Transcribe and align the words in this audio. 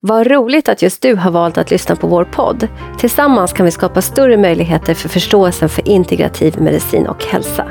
Vad 0.00 0.26
roligt 0.26 0.68
att 0.68 0.82
just 0.82 1.02
du 1.02 1.14
har 1.14 1.30
valt 1.30 1.58
att 1.58 1.70
lyssna 1.70 1.96
på 1.96 2.06
vår 2.06 2.24
podd. 2.24 2.68
Tillsammans 2.98 3.52
kan 3.52 3.66
vi 3.66 3.72
skapa 3.72 4.02
större 4.02 4.36
möjligheter 4.36 4.94
för 4.94 5.08
förståelsen 5.08 5.68
för 5.68 5.88
integrativ 5.88 6.60
medicin 6.60 7.06
och 7.06 7.24
hälsa. 7.24 7.66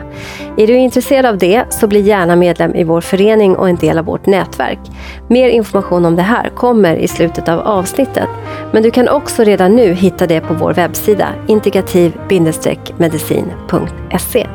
Är 0.58 0.68
du 0.68 0.78
intresserad 0.78 1.26
av 1.26 1.38
det 1.38 1.66
så 1.70 1.88
bli 1.88 2.00
gärna 2.00 2.36
medlem 2.36 2.76
i 2.76 2.84
vår 2.84 3.02
förening 3.02 3.56
och 3.56 3.70
en 3.70 3.76
del 3.76 3.98
av 3.98 4.06
vårt 4.06 4.26
nätverk. 4.26 4.80
Mer 5.30 5.50
information 5.50 6.06
om 6.06 6.16
det 6.16 6.22
här 6.22 6.50
kommer 6.50 6.96
i 6.96 7.08
slutet 7.08 7.50
av 7.50 7.60
avsnittet. 7.60 8.30
Men 8.72 8.84
du 8.84 8.92
kan 8.92 9.10
också 9.10 9.44
redan 9.44 9.76
nu 9.76 9.94
hitta 9.94 10.28
det 10.28 10.42
på 10.42 10.54
vår 10.54 10.74
webbsida 10.74 11.28
integrativ-medicin.se. 11.48 14.48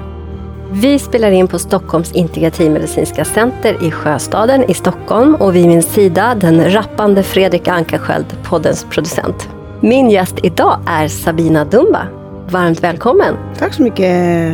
Vi 0.74 0.98
spelar 0.98 1.30
in 1.30 1.48
på 1.48 1.58
Stockholms 1.58 2.12
integrativmedicinska 2.12 3.24
center 3.24 3.84
i 3.84 3.90
Sjöstaden 3.90 4.70
i 4.70 4.74
Stockholm 4.74 5.34
och 5.34 5.56
vid 5.56 5.66
min 5.66 5.82
sida 5.82 6.34
den 6.34 6.72
rappande 6.72 7.22
Fredrik 7.22 7.68
Ankarsköld, 7.68 8.26
poddens 8.44 8.86
producent. 8.90 9.48
Min 9.80 10.10
gäst 10.10 10.34
idag 10.42 10.80
är 10.86 11.08
Sabina 11.08 11.64
Dumba. 11.64 12.06
Varmt 12.50 12.80
välkommen! 12.80 13.36
Tack 13.58 13.74
så 13.74 13.82
mycket! 13.82 14.52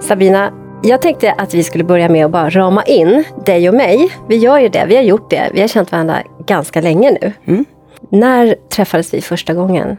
Sabina, 0.00 0.52
jag 0.84 1.02
tänkte 1.02 1.32
att 1.32 1.54
vi 1.54 1.64
skulle 1.64 1.84
börja 1.84 2.08
med 2.08 2.24
att 2.24 2.30
bara 2.30 2.50
rama 2.50 2.82
in 2.82 3.24
dig 3.46 3.68
och 3.68 3.74
mig. 3.74 4.16
Vi 4.28 4.36
gör 4.36 4.58
ju 4.58 4.68
det, 4.68 4.84
vi 4.88 4.96
har 4.96 5.02
gjort 5.02 5.30
det. 5.30 5.50
Vi 5.54 5.60
har 5.60 5.68
känt 5.68 5.92
varandra 5.92 6.22
ganska 6.46 6.80
länge 6.80 7.10
nu. 7.10 7.32
Mm. 7.44 7.64
När 8.10 8.56
träffades 8.68 9.14
vi 9.14 9.20
första 9.20 9.54
gången? 9.54 9.96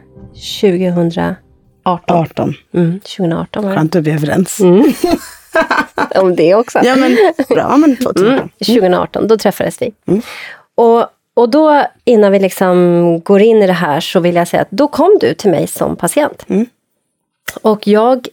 2018? 0.62 1.38
18. 1.84 2.54
Mm, 2.74 3.00
2018 3.00 3.64
var 3.64 3.72
det. 3.72 3.78
Skönt 3.78 3.96
att 3.96 4.04
vi 4.04 4.12
är 4.12 4.16
överens. 4.16 4.60
Mm. 4.60 4.84
Om 6.16 6.36
det 6.36 6.56
också. 6.56 6.80
Ja, 6.84 6.96
men 6.96 7.18
bra. 7.50 7.78
Men 7.78 7.96
2018. 7.96 8.26
Mm, 8.28 8.50
2018, 8.60 9.28
då 9.28 9.38
träffades 9.38 9.82
vi. 9.82 9.94
Mm. 10.08 10.22
Och, 10.76 11.06
och 11.34 11.50
då, 11.50 11.84
innan 12.06 12.32
vi 12.32 12.40
liksom 12.40 13.22
går 13.24 13.42
in 13.42 13.64
i 13.64 13.68
det 13.68 13.74
här, 13.74 14.00
så 14.00 14.20
vill 14.20 14.36
jag 14.36 14.48
säga 14.48 14.62
att 14.62 14.72
då 14.72 14.88
kom 14.88 15.18
du 15.22 15.34
till 15.34 15.52
mig 15.52 15.68
som 15.68 15.96
patient. 15.96 16.46
Mm. 16.48 16.66
Och 17.62 17.88
jag, 17.88 18.28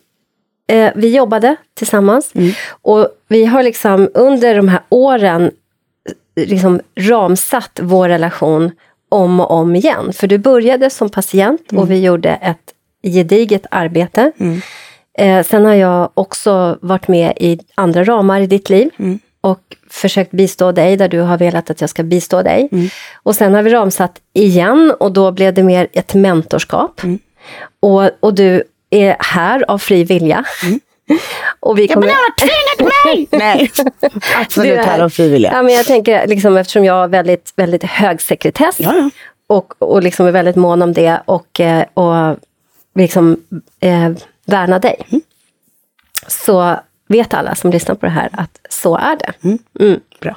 eh, 0.68 0.92
vi 0.94 1.16
jobbade 1.16 1.56
tillsammans. 1.74 2.30
Mm. 2.34 2.52
Och 2.82 3.08
vi 3.28 3.44
har 3.44 3.62
liksom 3.62 4.08
under 4.14 4.54
de 4.54 4.68
här 4.68 4.80
åren 4.88 5.50
eh, 6.36 6.48
liksom 6.48 6.80
ramsatt 6.96 7.80
vår 7.82 8.08
relation 8.08 8.70
om 9.08 9.40
och 9.40 9.50
om 9.50 9.76
igen. 9.76 10.12
För 10.12 10.26
du 10.26 10.38
började 10.38 10.90
som 10.90 11.08
patient 11.08 11.72
och 11.72 11.90
vi 11.90 12.00
gjorde 12.00 12.30
ett 12.30 12.74
gediget 13.02 13.66
arbete. 13.70 14.32
Mm. 14.38 14.60
Eh, 15.18 15.44
sen 15.46 15.64
har 15.64 15.74
jag 15.74 16.10
också 16.14 16.78
varit 16.80 17.08
med 17.08 17.32
i 17.36 17.58
andra 17.74 18.04
ramar 18.04 18.40
i 18.40 18.46
ditt 18.46 18.70
liv 18.70 18.90
Mm. 18.98 19.18
och 19.40 19.60
försökt 19.90 20.30
bistå 20.30 20.72
dig 20.72 20.96
där 20.96 21.08
du 21.08 21.20
har 21.20 21.38
velat 21.38 21.70
att 21.70 21.80
jag 21.80 21.90
ska 21.90 22.02
bistå 22.02 22.42
dig. 22.42 22.68
Mm. 22.72 22.88
Och 23.22 23.34
sen 23.34 23.54
har 23.54 23.62
vi 23.62 23.70
ramsatt 23.70 24.20
igen 24.32 24.94
och 25.00 25.12
då 25.12 25.32
blev 25.32 25.54
det 25.54 25.62
mer 25.62 25.88
ett 25.92 26.14
mentorskap. 26.14 27.02
Mm. 27.02 27.18
Och, 27.80 28.10
och 28.20 28.34
du 28.34 28.62
är 28.92 29.16
här 29.18 29.70
av 29.70 29.78
fri 29.78 30.04
vilja. 30.04 30.44
och 31.60 31.78
vi 31.78 31.88
kommer... 31.88 32.06
mig! 33.06 33.28
Nej, 33.30 33.70
absolut 34.40 34.78
här 34.78 35.00
av 35.00 35.08
frivilliga. 35.08 35.52
Ja, 35.52 35.62
men 35.62 35.74
jag 35.74 35.86
tänker, 35.86 36.26
liksom, 36.26 36.56
eftersom 36.56 36.84
jag 36.84 36.94
har 36.94 37.08
väldigt, 37.08 37.52
väldigt 37.56 37.84
hög 37.84 38.22
sekretess 38.22 38.76
Ja, 38.78 38.94
ja. 38.96 39.10
och, 39.46 39.82
och 39.82 40.02
liksom 40.02 40.26
är 40.26 40.32
väldigt 40.32 40.56
mån 40.56 40.82
om 40.82 40.92
det 40.92 41.20
och, 41.24 41.60
eh, 41.60 41.84
och 41.94 42.36
liksom, 42.94 43.36
eh, 43.80 44.10
värna 44.46 44.78
dig. 44.78 45.06
Mm. 45.08 45.22
Så 46.26 46.76
vet 47.08 47.34
alla 47.34 47.54
som 47.54 47.70
lyssnar 47.70 47.94
på 47.94 48.06
det 48.06 48.12
här 48.12 48.28
att 48.32 48.60
så 48.68 48.96
är 48.96 49.16
det. 49.16 49.32
Mm. 49.80 50.00
Bra. 50.20 50.36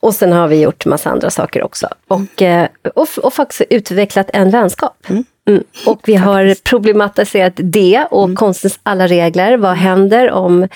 Och 0.00 0.14
sen 0.14 0.32
har 0.32 0.48
vi 0.48 0.60
gjort 0.60 0.86
massa 0.86 1.10
andra 1.10 1.30
saker 1.30 1.62
också. 1.62 1.88
Och, 2.08 2.42
eh, 2.42 2.68
och, 2.94 3.08
och 3.22 3.34
faktiskt 3.34 3.62
utvecklat 3.70 4.30
en 4.32 4.50
vänskap. 4.50 5.06
Mm. 5.48 5.64
Och 5.86 6.00
vi 6.04 6.14
har 6.14 6.54
problematiserat 6.62 7.52
det 7.56 8.06
och 8.10 8.34
konstens 8.34 8.80
alla 8.82 9.06
regler. 9.06 9.56
Vad 9.56 9.76
händer 9.76 10.30
om 10.30 10.68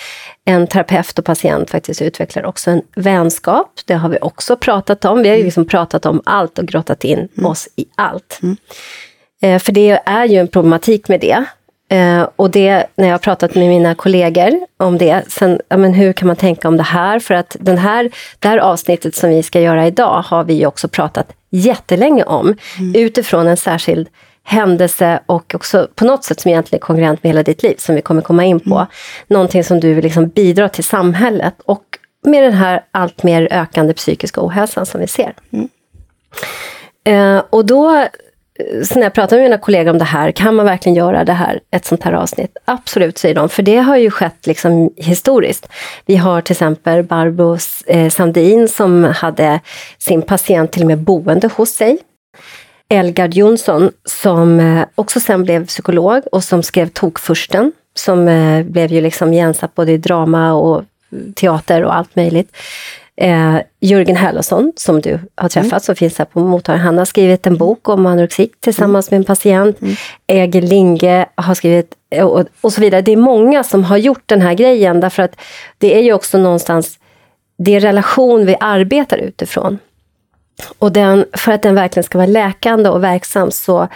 en 0.45 0.67
terapeut 0.67 1.19
och 1.19 1.25
patient 1.25 1.71
faktiskt 1.71 2.03
utvecklar 2.03 2.45
också 2.45 2.71
en 2.71 2.83
vänskap? 2.95 3.71
Det 3.85 3.95
har 3.95 4.09
vi 4.09 4.19
också 4.21 4.57
pratat 4.57 5.05
om. 5.05 5.23
Vi 5.23 5.29
har 5.29 5.37
ju 5.37 5.45
liksom 5.45 5.67
pratat 5.67 6.07
om 6.07 6.23
allt 6.25 6.59
och 6.59 6.67
grottat 6.67 7.05
in 7.05 7.29
oss 7.45 7.69
i 7.77 7.85
allt. 7.95 8.41
Eh, 9.43 9.59
för 9.59 9.73
det 9.73 10.01
är 10.07 10.25
ju 10.25 10.37
en 10.39 10.49
problematik 10.49 11.09
med 11.09 11.21
det. 11.21 11.45
Eh, 11.97 12.29
och 12.37 12.51
det, 12.51 12.87
när 12.97 13.07
jag 13.07 13.15
har 13.15 13.19
pratat 13.19 13.55
med 13.55 13.69
mina 13.69 13.95
kollegor 13.95 14.51
om 14.77 14.99
det, 14.99 15.23
sen, 15.29 15.61
ja, 15.69 15.77
men 15.77 15.95
hur 15.95 16.13
kan 16.13 16.27
man 16.27 16.37
tänka 16.37 16.69
om 16.69 16.77
det 16.77 16.83
här? 16.83 17.19
För 17.19 17.35
att 17.35 17.57
den 17.61 17.79
här, 17.79 18.11
det 18.39 18.49
här 18.49 18.59
avsnittet 18.59 19.15
som 19.15 19.31
vi 19.31 19.43
ska 19.43 19.61
göra 19.61 19.87
idag 19.87 20.23
har 20.27 20.45
vi 20.45 20.55
ju 20.55 20.67
också 20.67 20.89
pratat 20.89 21.33
jättelänge 21.51 22.25
om, 22.25 22.57
utifrån 22.95 23.47
en 23.47 23.57
särskild 23.57 24.09
händelse 24.45 25.21
och 25.27 25.55
också 25.55 25.89
på 25.95 26.05
något 26.05 26.25
sätt 26.25 26.41
som 26.41 26.51
egentligen 26.51 26.83
är 26.83 26.87
kongruent 26.87 27.23
med 27.23 27.31
hela 27.31 27.43
ditt 27.43 27.63
liv, 27.63 27.75
som 27.79 27.95
vi 27.95 28.03
kommer 28.03 28.23
komma 28.23 28.45
in 28.45 28.61
på. 28.61 28.87
Någonting 29.27 29.65
som 29.65 29.81
du 29.81 29.95
vill 29.95 30.05
liksom 30.05 30.29
bidra 30.29 30.69
till 30.69 30.85
samhället 30.85 31.55
och 31.65 31.85
med 32.23 32.43
den 32.43 32.53
här 32.53 32.85
allt 32.91 33.23
mer 33.23 33.49
ökande 33.51 33.95
psykiska 33.95 34.47
ohälsan 34.47 34.87
som 34.87 35.01
vi 35.01 35.07
ser. 35.07 35.35
Eh, 37.05 37.43
och 37.51 37.67
då, 37.67 37.97
eh, 37.97 38.07
så 38.85 38.95
när 38.95 39.03
jag 39.03 39.13
pratar 39.13 39.37
med 39.37 39.43
mina 39.43 39.59
kollegor 39.59 39.91
om 39.91 39.99
det 39.99 40.05
här, 40.05 40.33
kan 40.33 40.55
man 40.55 40.67
verkligen 40.67 40.97
göra 40.97 41.25
det 41.25 41.33
här, 41.33 41.61
ett 41.71 41.85
sånt 41.85 42.03
här 42.03 42.13
avsnitt? 42.13 42.57
Absolut, 42.65 43.19
säger 43.19 43.35
de, 43.35 43.49
för 43.49 43.63
det 43.63 43.77
har 43.77 43.97
ju 43.97 44.11
skett 44.11 44.47
liksom 44.47 44.91
historiskt. 44.97 45.69
Vi 46.07 46.17
har 46.17 46.41
till 46.41 46.53
exempel 46.53 47.03
Barbro 47.03 47.59
eh, 47.87 48.11
Sandin 48.11 48.69
som 48.69 49.05
hade 49.05 49.61
sin 49.99 50.23
patient 50.23 50.73
till 50.73 50.83
och 50.83 50.89
med 50.89 50.99
boende 50.99 51.51
hos 51.57 51.71
sig. 51.71 51.99
Elgard 52.93 53.35
Jonsson 53.35 53.93
som 54.05 54.61
eh, 54.61 54.85
också 54.95 55.21
sen 55.21 55.43
blev 55.43 55.67
psykolog 55.67 56.23
och 56.33 56.45
som 56.45 56.63
skrev 56.63 56.89
Tokfursten, 56.89 57.73
som 57.95 58.29
eh, 58.29 58.65
blev 58.65 58.93
ju 58.93 59.01
liksom 59.01 59.33
igensatt 59.33 59.75
både 59.75 59.93
i 59.93 59.97
drama 59.97 60.53
och 60.53 60.85
teater 61.35 61.85
och 61.85 61.97
allt 61.97 62.17
möjligt. 62.17 62.57
Eh, 63.17 63.57
Jörgen 63.81 64.17
Hellosson, 64.17 64.73
som 64.77 65.01
du 65.01 65.19
har 65.35 65.49
träffat, 65.49 65.85
som 65.85 65.97
finns 65.97 66.19
här 66.19 66.25
på 66.25 66.41
mottagaren, 66.41 66.85
han 66.85 66.99
har 66.99 67.05
skrivit 67.05 67.47
en 67.47 67.57
bok 67.57 67.89
om 67.89 68.07
anorexi 68.07 68.51
tillsammans 68.61 69.11
med 69.11 69.19
en 69.19 69.25
patient. 69.25 69.79
Äger 70.27 70.63
Linge 70.63 71.27
har 71.35 71.55
skrivit, 71.55 71.95
och, 72.23 72.45
och 72.61 72.73
så 72.73 72.81
vidare. 72.81 73.03
Det 73.03 73.13
är 73.13 73.17
många 73.17 73.65
som 73.65 73.85
har 73.85 73.97
gjort 73.97 74.23
den 74.27 74.41
här 74.41 74.55
grejen, 74.55 75.01
därför 75.01 75.23
att 75.23 75.37
det 75.79 75.99
är 75.99 76.03
ju 76.03 76.13
också 76.13 76.39
någonstans, 76.39 76.99
det 77.59 77.75
är 77.75 77.81
relation 77.81 78.47
vi 78.47 78.57
arbetar 78.61 79.19
utifrån. 79.19 79.79
Och 80.79 80.93
den, 80.93 81.25
för 81.33 81.53
att 81.53 81.63
den 81.63 81.75
verkligen 81.75 82.05
ska 82.05 82.19
vara 82.19 82.27
läkande 82.27 82.89
och 82.89 83.05
verksam 83.05 83.51
så 83.51 83.89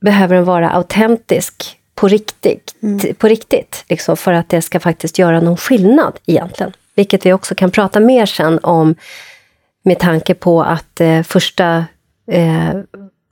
behöver 0.00 0.34
den 0.34 0.44
vara 0.44 0.70
autentisk 0.70 1.76
på 1.94 2.08
riktigt, 2.08 2.74
på 3.18 3.28
riktigt 3.28 3.84
liksom, 3.88 4.16
för 4.16 4.32
att 4.32 4.48
det 4.48 4.62
ska 4.62 4.80
faktiskt 4.80 5.18
göra 5.18 5.40
någon 5.40 5.56
skillnad 5.56 6.18
egentligen. 6.26 6.72
Vilket 6.94 7.26
vi 7.26 7.32
också 7.32 7.54
kan 7.54 7.70
prata 7.70 8.00
mer 8.00 8.26
sen 8.26 8.58
om 8.62 8.94
med 9.84 9.98
tanke 9.98 10.34
på 10.34 10.62
att 10.62 11.00
eh, 11.00 11.22
första 11.22 11.84
eh, 12.30 12.70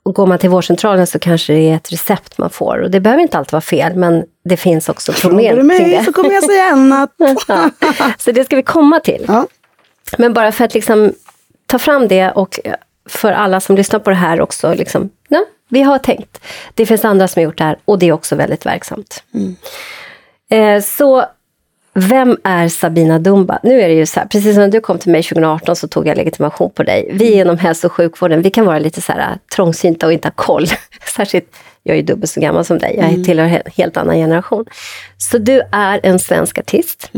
och 0.03 0.15
går 0.15 0.27
man 0.27 0.37
till 0.37 0.49
vårdcentralen 0.49 1.07
så 1.07 1.19
kanske 1.19 1.53
det 1.53 1.69
är 1.69 1.75
ett 1.75 1.91
recept 1.91 2.37
man 2.37 2.49
får. 2.49 2.77
Och 2.81 2.91
det 2.91 2.99
behöver 2.99 3.21
inte 3.23 3.37
alltid 3.37 3.51
vara 3.51 3.61
fel, 3.61 3.95
men 3.95 4.23
det 4.45 4.57
finns 4.57 4.89
också 4.89 5.11
Frågar 5.11 5.29
problem 5.29 5.67
du 5.67 5.77
kring 5.77 5.87
mig 5.87 5.97
det. 5.97 6.03
så 6.03 6.13
kommer 6.13 6.31
jag 6.31 6.43
säga 6.43 6.63
annat. 6.63 7.09
Ja. 7.47 7.69
Så 8.17 8.31
det 8.31 8.45
ska 8.45 8.55
vi 8.55 8.63
komma 8.63 8.99
till. 8.99 9.25
Ja. 9.27 9.47
Men 10.17 10.33
bara 10.33 10.51
för 10.51 10.65
att 10.65 10.73
liksom 10.73 11.13
ta 11.71 11.79
fram 11.79 12.07
det 12.07 12.31
och 12.31 12.59
för 13.09 13.31
alla 13.31 13.59
som 13.59 13.75
lyssnar 13.75 13.99
på 13.99 14.09
det 14.09 14.15
här 14.15 14.41
också, 14.41 14.73
liksom, 14.73 15.09
ja, 15.27 15.45
vi 15.69 15.81
har 15.81 15.97
tänkt. 15.97 16.41
Det 16.73 16.85
finns 16.85 17.05
andra 17.05 17.27
som 17.27 17.39
har 17.39 17.43
gjort 17.43 17.57
det 17.57 17.63
här 17.63 17.77
och 17.85 17.99
det 17.99 18.07
är 18.07 18.11
också 18.11 18.35
väldigt 18.35 18.65
verksamt. 18.65 19.23
Eh, 20.49 20.81
så 20.81 21.25
vem 21.93 22.37
är 22.43 22.67
Sabina 22.67 23.19
Dumba? 23.19 23.59
Nu 23.63 23.81
är 23.81 23.87
det 23.87 23.93
ju 23.93 24.05
så 24.05 24.19
här, 24.19 24.27
precis 24.27 24.55
som 24.55 24.69
du 24.69 24.79
kom 24.79 24.97
till 24.97 25.11
mig 25.11 25.23
2018 25.23 25.75
så 25.75 25.87
tog 25.87 26.07
jag 26.07 26.17
legitimation 26.17 26.71
på 26.71 26.83
dig. 26.83 27.09
Vi 27.13 27.33
inom 27.33 27.57
hälso 27.57 27.87
och 27.87 27.93
sjukvården, 27.93 28.41
vi 28.41 28.49
kan 28.49 28.65
vara 28.65 28.79
lite 28.79 29.01
så 29.01 29.11
här 29.11 29.19
äh, 29.19 29.37
trångsynta 29.55 30.05
och 30.05 30.13
inte 30.13 30.27
ha 30.27 30.33
koll. 30.35 30.67
Särskilt, 31.15 31.55
jag 31.83 31.97
är 31.97 32.03
dubbelt 32.03 32.31
så 32.31 32.41
gammal 32.41 32.65
som 32.65 32.77
dig, 32.77 32.95
jag 32.97 33.25
tillhör 33.25 33.45
en 33.45 33.61
helt 33.75 33.97
annan 33.97 34.15
generation. 34.15 34.65
Så 35.17 35.37
du 35.37 35.61
är 35.71 35.99
en 36.03 36.19
svensk 36.19 36.59
artist. 36.59 37.09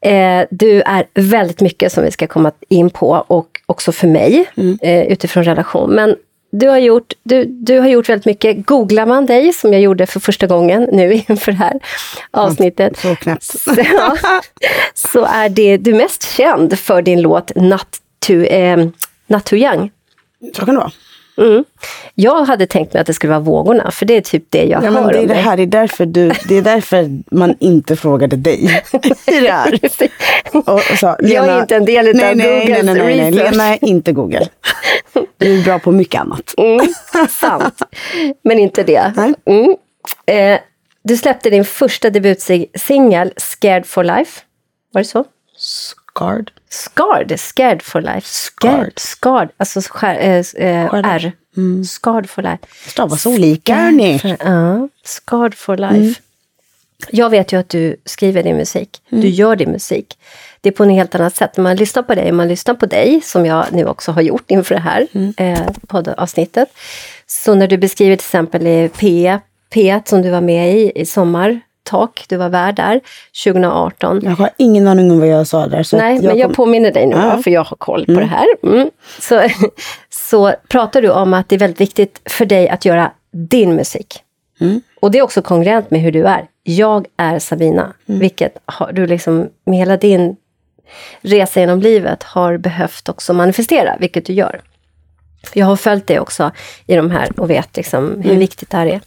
Eh, 0.00 0.46
du 0.50 0.82
är 0.82 1.06
väldigt 1.14 1.60
mycket 1.60 1.92
som 1.92 2.04
vi 2.04 2.10
ska 2.10 2.26
komma 2.26 2.52
in 2.68 2.90
på 2.90 3.24
och 3.26 3.60
också 3.66 3.92
för 3.92 4.06
mig 4.08 4.50
eh, 4.82 5.02
utifrån 5.02 5.44
relation. 5.44 5.90
Men 5.90 6.16
du 6.50 6.68
har, 6.68 6.78
gjort, 6.78 7.12
du, 7.22 7.44
du 7.44 7.80
har 7.80 7.88
gjort 7.88 8.08
väldigt 8.08 8.26
mycket. 8.26 8.66
Googlar 8.66 9.06
man 9.06 9.26
dig, 9.26 9.52
som 9.52 9.72
jag 9.72 9.82
gjorde 9.82 10.06
för 10.06 10.20
första 10.20 10.46
gången 10.46 10.88
nu 10.92 11.12
inför 11.28 11.52
det 11.52 11.58
här 11.58 11.80
avsnittet, 12.30 12.98
Så 12.98 13.16
så, 13.40 13.74
ja, 13.76 14.16
så 14.94 15.24
är 15.24 15.48
det 15.48 15.76
du 15.76 15.94
mest 15.94 16.36
känd 16.36 16.78
för 16.78 17.02
din 17.02 17.20
låt 17.20 17.54
Not 17.54 17.88
to, 18.26 18.32
eh, 18.32 18.86
Not 19.26 19.44
Too 19.44 19.58
Young. 19.58 19.90
Så 20.54 20.64
kan 20.64 20.74
det 20.74 20.80
vara. 20.80 20.92
Mm. 21.38 21.64
Jag 22.14 22.44
hade 22.44 22.66
tänkt 22.66 22.92
mig 22.92 23.00
att 23.00 23.06
det 23.06 23.14
skulle 23.14 23.30
vara 23.30 23.40
vågorna, 23.40 23.90
för 23.90 24.06
det 24.06 24.16
är 24.16 24.20
typ 24.20 24.44
det 24.48 24.64
jag 24.64 24.84
Ja, 24.84 24.90
hör 24.90 24.90
men 24.90 25.06
det 25.06 25.18
är 25.18 25.20
om 25.20 25.26
det 25.26 25.34
här, 25.34 25.56
det 25.56 25.62
är 25.62 25.66
därför, 25.66 26.06
du, 26.06 26.32
det 26.48 26.54
är 26.54 26.62
därför 26.62 27.22
man 27.34 27.56
inte 27.60 27.96
frågade 27.96 28.36
dig 28.36 28.82
det 29.26 29.50
här. 29.50 29.78
Och, 30.52 30.68
och 30.68 30.98
sa, 31.00 31.16
Jag 31.20 31.48
är 31.48 31.60
inte 31.60 31.76
en 31.76 31.84
del 31.84 32.08
utav 32.08 32.20
nej, 32.20 32.34
nej, 32.34 32.66
Googles 32.66 32.84
nej, 32.84 32.94
nej, 32.94 33.30
nej. 33.30 33.32
Lena 33.32 33.64
är 33.64 33.84
inte 33.84 34.12
Google. 34.12 34.48
Du 35.36 35.60
är 35.60 35.64
bra 35.64 35.78
på 35.78 35.92
mycket 35.92 36.20
annat. 36.20 36.54
Mm, 36.56 36.86
sant. 37.30 37.82
Men 38.44 38.58
inte 38.58 38.82
det. 38.82 39.34
Mm. 39.46 39.76
Eh, 40.26 40.60
du 41.04 41.16
släppte 41.16 41.50
din 41.50 41.64
första 41.64 42.10
debutsingel, 42.10 43.32
Scared 43.36 43.86
for 43.86 44.04
Life. 44.04 44.40
Var 44.92 45.00
det 45.00 45.08
så? 45.08 45.24
Scarred. 46.18 46.50
Scarred, 46.68 47.40
Scared 47.40 47.82
for 47.82 48.00
Life. 48.00 48.26
Scared, 48.26 48.98
scarred, 48.98 49.50
alltså 49.56 49.80
skär, 49.80 50.42
Scarred. 50.42 51.06
R. 51.06 51.32
Scarred 51.84 52.30
for 52.30 52.42
Life. 52.42 52.58
Stavas 52.86 53.26
olika, 53.26 53.74
hörni. 53.74 54.36
Ja, 54.40 54.88
Scarred 55.04 55.54
for 55.54 55.76
Life. 55.76 56.20
Jag 57.10 57.30
vet 57.30 57.52
ju 57.52 57.60
att 57.60 57.68
du 57.68 57.96
skriver 58.04 58.42
din 58.42 58.56
musik. 58.56 59.02
Du 59.08 59.28
gör 59.28 59.56
din 59.56 59.70
musik. 59.70 60.18
Det 60.60 60.68
är 60.68 60.72
på 60.72 60.84
ett 60.84 60.90
helt 60.90 61.14
annat 61.14 61.36
sätt. 61.36 61.56
När 61.56 61.62
man 61.64 61.76
lyssnar 61.76 62.02
på 62.02 62.14
dig, 62.14 62.32
man 62.32 62.48
lyssnar 62.48 62.74
på 62.74 62.86
dig, 62.86 63.20
som 63.24 63.46
jag 63.46 63.64
nu 63.72 63.86
också 63.86 64.12
har 64.12 64.22
gjort 64.22 64.50
inför 64.50 64.74
det 64.74 64.80
här 64.80 65.06
eh, 65.36 65.70
poddavsnittet. 65.86 66.68
Så 67.26 67.54
när 67.54 67.66
du 67.66 67.78
beskriver 67.78 68.16
till 68.16 68.24
exempel 68.24 68.66
i 68.66 68.90
P, 68.98 69.38
P1 69.74 70.08
som 70.08 70.22
du 70.22 70.30
var 70.30 70.40
med 70.40 70.74
i, 70.74 70.92
i 70.94 71.06
Sommar, 71.06 71.60
Tak, 71.88 72.24
du 72.28 72.36
var 72.36 72.48
värd 72.48 72.74
där, 72.76 73.00
2018. 73.44 74.20
Jag 74.24 74.30
har 74.30 74.50
ingen 74.56 74.88
aning 74.88 75.10
om 75.10 75.18
vad 75.18 75.28
jag 75.28 75.46
sa 75.46 75.66
där. 75.66 75.96
Nej, 75.96 76.16
att 76.16 76.22
men 76.24 76.38
jag 76.38 76.46
kom- 76.46 76.54
påminner 76.54 76.92
dig 76.92 77.06
nu, 77.06 77.16
Ja. 77.16 77.38
för 77.42 77.50
jag 77.50 77.64
har 77.64 77.76
koll 77.76 78.06
på 78.06 78.12
det 78.12 78.24
här. 78.26 78.46
Mm. 78.62 78.90
Så, 79.20 79.42
så 80.10 80.52
pratar 80.68 81.02
du 81.02 81.10
om 81.10 81.34
att 81.34 81.48
det 81.48 81.54
är 81.54 81.58
väldigt 81.58 81.80
viktigt 81.80 82.20
för 82.24 82.44
dig 82.46 82.68
att 82.68 82.84
göra 82.84 83.12
din 83.32 83.74
musik. 83.74 84.20
Mm. 84.60 84.80
Och 85.00 85.10
det 85.10 85.18
är 85.18 85.22
också 85.22 85.42
kongruent 85.42 85.90
med 85.90 86.00
hur 86.00 86.12
du 86.12 86.24
är. 86.24 86.46
Jag 86.62 87.06
är 87.16 87.38
Sabina, 87.38 87.92
Mm. 88.08 88.20
vilket 88.20 88.56
har 88.64 88.92
du 88.92 89.06
liksom 89.06 89.48
med 89.66 89.78
hela 89.78 89.96
din 89.96 90.36
resa 91.20 91.60
genom 91.60 91.80
livet 91.80 92.22
har 92.22 92.56
behövt 92.56 93.08
också 93.08 93.32
manifestera, 93.32 93.96
vilket 94.00 94.24
du 94.26 94.32
gör. 94.32 94.60
Jag 95.54 95.66
har 95.66 95.76
följt 95.76 96.06
dig 96.06 96.20
också 96.20 96.50
i 96.86 96.96
de 96.96 97.10
här 97.10 97.40
och 97.40 97.50
vet 97.50 97.76
liksom 97.76 98.04
hur 98.16 98.24
Mm. 98.30 98.38
viktigt 98.38 98.70
det 98.70 98.76
här 98.76 98.86
är. 98.86 99.00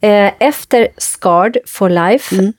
Eh, 0.00 0.32
efter 0.38 0.88
Scarred 0.98 1.56
for 1.66 1.88
Life, 1.90 2.36
Mm. 2.36 2.52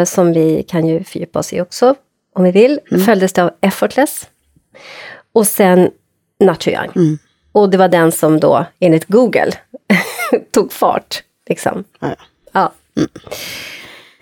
eh, 0.00 0.04
som 0.04 0.32
vi 0.32 0.62
kan 0.62 0.86
ju 0.86 1.04
fördjupa 1.04 1.38
oss 1.38 1.52
i 1.52 1.60
också 1.60 1.94
om 2.34 2.44
vi 2.44 2.50
vill, 2.50 2.80
Mm. 2.90 3.04
följdes 3.04 3.32
det 3.32 3.42
av 3.42 3.50
Effortless. 3.60 4.26
Och 5.32 5.46
sen 5.46 5.90
Too 6.58 6.72
Young. 6.74 6.90
Mm. 6.96 7.18
Och 7.52 7.70
det 7.70 7.76
var 7.76 7.88
den 7.88 8.12
som 8.12 8.40
då, 8.40 8.66
enligt 8.80 9.04
Google, 9.06 9.52
tog 10.52 10.72
fart. 10.72 11.22
Liksom. 11.48 11.84
Ja, 12.00 12.08
ja. 12.52 12.72
Ja. 12.94 13.02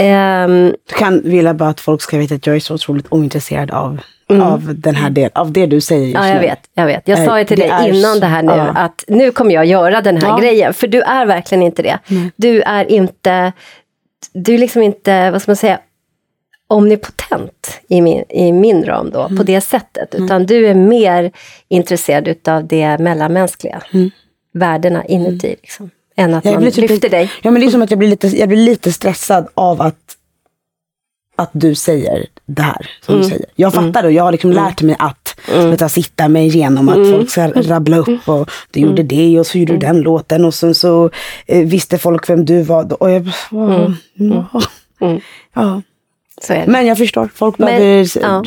Ehm, 0.03 0.75
Du 0.89 0.95
kan 0.95 1.21
vilja 1.25 1.55
bara 1.55 1.69
att 1.69 1.81
folk 1.81 2.03
ska 2.03 2.19
veta 2.19 2.35
att 2.35 2.47
jag 2.47 2.57
är 2.57 2.61
så 2.61 2.75
otroligt 2.75 3.07
ointresserad 3.11 3.71
av, 3.71 4.01
av 4.43 4.75
den 4.79 4.95
här 4.95 5.11
delen, 5.11 5.31
av 5.35 5.53
det 5.53 5.67
du 5.67 5.81
säger 5.81 6.07
just 6.07 6.17
Mm. 6.17 6.29
ja, 6.29 6.35
jag 6.35 6.41
nu. 6.43 6.47
vet. 6.49 6.59
Jag 6.75 6.87
vet. 6.87 7.09
Jag 7.09 7.19
Eh, 7.19 7.25
sa 7.27 7.39
ju 7.39 7.45
till 7.45 7.59
dig 7.59 7.69
är 7.69 7.89
innan 7.89 8.21
det 8.21 8.27
här 8.27 8.43
nu, 8.43 8.53
ja. 8.53 8.69
att 8.69 9.05
nu 9.09 9.31
kommer 9.31 9.55
jag 9.55 9.67
göra 9.67 10.01
den 10.01 10.17
här 10.17 10.29
Ja. 10.29 10.39
grejen. 10.39 10.75
För 10.75 10.87
du 10.87 11.01
är 11.03 11.27
verkligen 11.27 11.63
inte 11.63 11.83
det. 11.83 11.99
Du 12.37 12.63
är 12.63 12.85
inte, 12.91 13.53
du 14.33 14.55
är 14.55 14.59
liksom 14.59 14.83
inte, 14.83 15.31
vad 15.31 15.43
ska 15.43 15.51
man 15.51 15.57
säga, 15.57 15.79
omnipotent 16.69 17.81
i 17.89 18.01
min, 18.01 18.25
i 18.29 18.53
min 18.53 18.85
ram 18.85 19.11
då, 19.11 19.21
Mm. 19.23 19.37
på 19.37 19.43
det 19.43 19.61
sättet. 19.61 20.15
Utan 20.15 20.47
du 20.47 20.67
är 20.67 20.75
mer 20.75 21.33
intresserad 21.69 22.29
utav 22.29 22.67
det 22.67 22.99
mellanmänskliga. 22.99 23.83
Värdena 24.55 25.05
inuti, 25.05 25.49
liksom. 25.63 25.91
Än 26.17 26.35
att 26.35 26.45
Mm. 26.45 26.55
Jag 26.55 26.63
man 26.63 26.73
typ 26.73 26.91
lyfter 26.91 27.09
dig. 27.09 27.31
Ja, 27.43 27.51
men 27.51 27.61
det 27.61 27.67
är 27.67 27.71
som 27.71 27.83
att 27.83 27.91
jag 27.91 27.99
blir 27.99 28.09
lite, 28.09 28.29
jag 28.29 28.49
blir 28.49 28.59
lite 28.65 28.93
stressad 28.93 29.49
av 29.55 29.83
att, 29.83 29.97
att 31.37 31.51
du 31.53 31.75
säger 31.75 32.27
det 32.47 32.63
här. 32.63 32.91
Som 33.07 33.15
Mm. 33.15 33.23
du 33.23 33.31
säger. 33.31 33.47
Jag 33.57 33.75
fattar 33.75 34.05
och 34.05 34.13
jag 34.13 34.25
har 34.25 34.33
liksom 34.33 34.53
lärt 34.53 34.83
mig 34.83 34.97
att 34.99 35.37
vet 35.49 35.79
du, 35.79 35.89
sitta 35.89 36.29
mig 36.29 36.47
igenom 36.47 36.89
att 36.89 36.97
Mm. 36.97 37.11
folk 37.13 37.31
ska 37.31 37.49
rabbla 37.49 37.97
upp 37.97 38.29
och 38.29 38.51
du 38.71 38.81
gjorde 38.81 39.03
det 39.03 39.41
och 39.41 39.47
så 39.47 39.59
gjorde 39.59 39.73
du 39.73 39.79
den 39.79 40.01
låten 40.01 40.45
och 40.45 40.55
sen 40.55 40.75
så 40.75 41.11
eh, 41.47 41.67
visste 41.67 41.99
folk 41.99 42.31
vem 42.31 42.45
du 42.45 42.63
var. 42.63 43.03
Och 43.03 43.11
jag, 43.11 43.23
bara, 43.51 43.95
ja, 44.21 44.63
Mm. 45.01 45.21
ja. 45.55 45.83
Men 46.67 46.87
jag 46.87 46.99
förstår, 46.99 47.31
folk 47.35 47.57
behöver... 47.57 48.19
ja. 48.23 48.45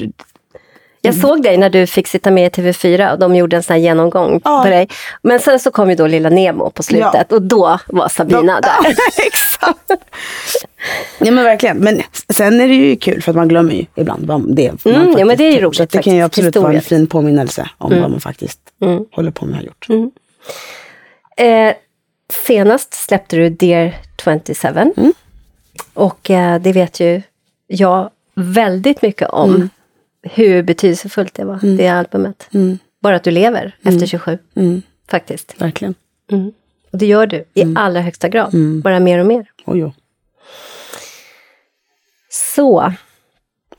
Jag 1.06 1.16
såg 1.16 1.44
dig 1.44 1.57
när 1.57 1.69
du 1.69 1.88
fick 1.88 2.07
sitta 2.07 2.31
med 2.31 2.46
i 2.46 2.62
TV4 2.62 3.12
och 3.13 3.19
de 3.19 3.36
gjorde 3.36 3.56
en 3.56 3.63
sån 3.63 3.74
här 3.74 3.81
genomgång 3.81 4.42
Ja. 4.44 4.63
på 4.63 4.69
dig. 4.69 4.88
Men 5.22 5.40
sen 5.40 5.60
så 5.60 5.72
kom 5.72 5.90
ju 5.90 5.96
då 5.96 6.07
lilla 6.07 6.30
Nemo 6.30 6.69
på 6.69 6.84
slutet 6.84 7.31
och 7.31 7.42
då 7.42 7.80
var 7.88 8.07
Sabina 8.07 8.62
där. 8.62 8.96
Exakt. 9.28 9.92
Ja 11.19 11.31
men 11.31 11.44
verkligen. 11.44 11.78
Men 11.78 12.02
sen 12.30 12.62
är 12.62 12.68
det 12.68 12.74
ju 12.75 12.96
kul 12.96 13.22
för 13.22 13.31
att 13.31 13.36
man 13.36 13.48
glömmer 13.48 13.74
ju 13.74 13.86
ibland 13.96 14.25
vad 14.28 14.56
det 14.56 14.68
är. 14.68 14.72
man 14.84 14.96
Mm, 14.96 15.16
ja, 15.19 15.25
men 15.25 15.38
det 15.38 15.44
är 15.44 15.52
ju 15.52 15.62
roligt 15.62 15.78
så 15.78 15.86
Det 15.86 16.02
kan 16.04 16.16
ju 16.16 16.22
absolut 16.22 16.56
vara 16.56 16.74
en 16.74 16.81
fin 16.81 17.08
påminnelse 17.08 17.69
om 17.78 18.01
vad 18.01 18.12
man 18.12 18.19
faktiskt 18.19 18.60
håller 19.12 19.31
på 19.31 19.46
med 19.46 19.54
och 19.54 19.58
har 19.58 19.63
gjort. 19.63 20.12
Eh, 21.38 21.74
senast 22.48 22.94
släppte 22.94 23.36
du 23.36 23.50
Dear 23.50 23.94
27. 24.24 24.69
Mm. 24.98 25.13
Och 25.94 26.30
eh, 26.30 26.62
det 26.62 26.72
vet 26.72 27.00
ju 27.00 27.22
jag 27.68 28.10
väldigt 28.36 29.01
mycket 29.01 29.30
om. 29.30 29.69
Mm. 30.25 30.31
Hur 30.36 30.63
betydelsefullt 30.63 31.33
det 31.33 31.45
var, 31.45 31.60
det 31.77 31.88
albumet. 31.88 32.50
Bara 33.01 33.16
att 33.16 33.24
du 33.24 33.31
lever 33.31 33.75
efter 33.83 34.06
27. 34.06 34.38
Mm. 34.56 34.81
Faktiskt. 35.12 35.62
Verkligen. 35.62 35.95
Och 36.92 36.98
det 36.98 37.06
gör 37.06 37.27
du 37.27 37.45
i 37.54 37.62
Mm. 37.62 37.77
allra 37.77 38.01
högsta 38.01 38.30
grad. 38.30 38.51
Bara 38.83 39.00
mer 39.00 39.19
och 39.19 39.25
mer. 39.25 39.45
Oj, 39.66 39.83
oj. 39.86 39.94
Så. 42.30 42.94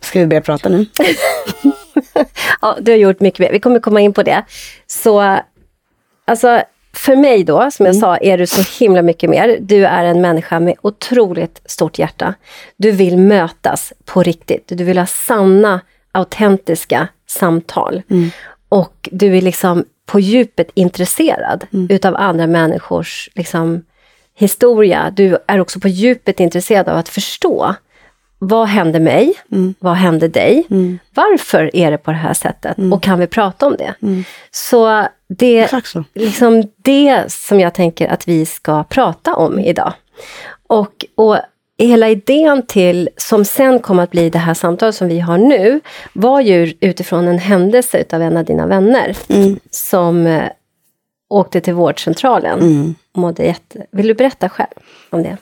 Ska 0.00 0.20
vi 0.20 0.26
börja 0.26 0.42
prata 0.42 0.68
nu? 0.68 0.86
Ja, 2.60 2.76
du 2.80 2.90
har 2.92 2.96
gjort 2.98 3.20
mycket 3.20 3.40
mer. 3.40 3.52
Vi 3.52 3.60
kommer 3.60 3.80
komma 3.80 4.00
in 4.00 4.12
på 4.12 4.22
det. 4.22 4.44
Så, 4.86 5.38
alltså, 6.24 6.62
för 6.92 7.16
mig 7.16 7.44
då, 7.44 7.70
som 7.70 7.86
jag 7.86 7.94
Mm. 7.94 8.00
sa, 8.00 8.16
är 8.16 8.38
du 8.38 8.46
så 8.46 8.84
himla 8.84 9.02
mycket 9.02 9.30
mer. 9.30 9.58
Du 9.60 9.86
är 9.86 10.04
en 10.04 10.20
människa 10.20 10.60
med 10.60 10.74
otroligt 10.82 11.60
stort 11.64 11.98
hjärta. 11.98 12.34
Du 12.76 12.90
vill 12.90 13.18
mötas 13.18 13.92
på 14.04 14.22
riktigt. 14.22 14.64
Du 14.68 14.84
vill 14.84 14.98
ha 14.98 15.06
sanna, 15.06 15.80
autentiska 16.16 17.08
samtal. 17.26 18.02
Mm. 18.10 18.30
Och 18.68 19.08
du 19.12 19.36
är 19.36 19.42
liksom 19.42 19.84
på 20.06 20.20
djupet 20.20 20.70
intresserad 20.74 21.66
Mm. 21.72 21.86
utav 21.90 22.16
andra 22.16 22.46
människors 22.46 23.28
liksom, 23.34 23.82
historia. 24.34 25.12
Du 25.16 25.38
är 25.46 25.60
också 25.60 25.80
på 25.80 25.88
djupet 25.88 26.40
intresserad 26.40 26.88
av 26.88 26.96
att 26.98 27.08
förstå 27.08 27.74
vad 28.38 28.68
hände 28.68 29.00
mig? 29.00 29.34
Mm. 29.52 29.74
Vad 29.78 29.94
hände 29.94 30.28
dig? 30.28 30.66
Varför 31.14 31.76
är 31.76 31.90
det 31.90 31.98
på 31.98 32.10
det 32.10 32.16
här 32.16 32.34
sättet? 32.34 32.76
Och 32.92 33.02
kan 33.02 33.18
vi 33.18 33.26
prata 33.26 33.66
om 33.66 33.76
det? 33.78 33.94
Så 34.50 35.06
det 35.28 35.58
är 35.58 35.68
liksom 36.14 36.62
det 36.76 37.32
som 37.32 37.60
jag 37.60 37.74
tänker 37.74 38.08
att 38.08 38.28
vi 38.28 38.46
ska 38.46 38.84
prata 38.84 39.34
om 39.34 39.58
idag. 39.58 39.92
Och, 40.66 41.04
och 41.14 41.38
hela 41.84 42.08
idén 42.08 42.66
till, 42.66 43.08
som 43.16 43.44
sen 43.44 43.78
kom 43.78 43.98
att 43.98 44.10
bli 44.10 44.30
det 44.30 44.38
här 44.38 44.54
samtalet 44.54 44.94
som 44.94 45.08
vi 45.08 45.20
har 45.20 45.38
nu, 45.38 45.80
var 46.12 46.40
ju 46.40 46.74
utifrån 46.80 47.28
en 47.28 47.38
händelse 47.38 47.98
utav 47.98 48.22
en 48.22 48.36
av 48.36 48.44
dina 48.44 48.66
vänner 48.66 49.16
som 49.70 50.26
eh, 50.26 50.42
åkte 51.28 51.60
till 51.60 51.74
vårdcentralen. 51.74 52.94
och 53.12 53.20
Mådde 53.20 53.42
jätte... 53.44 53.86
Vill 53.92 54.06
du 54.06 54.14
berätta 54.14 54.48
själv 54.48 54.68
om 55.10 55.22
det? 55.22 55.36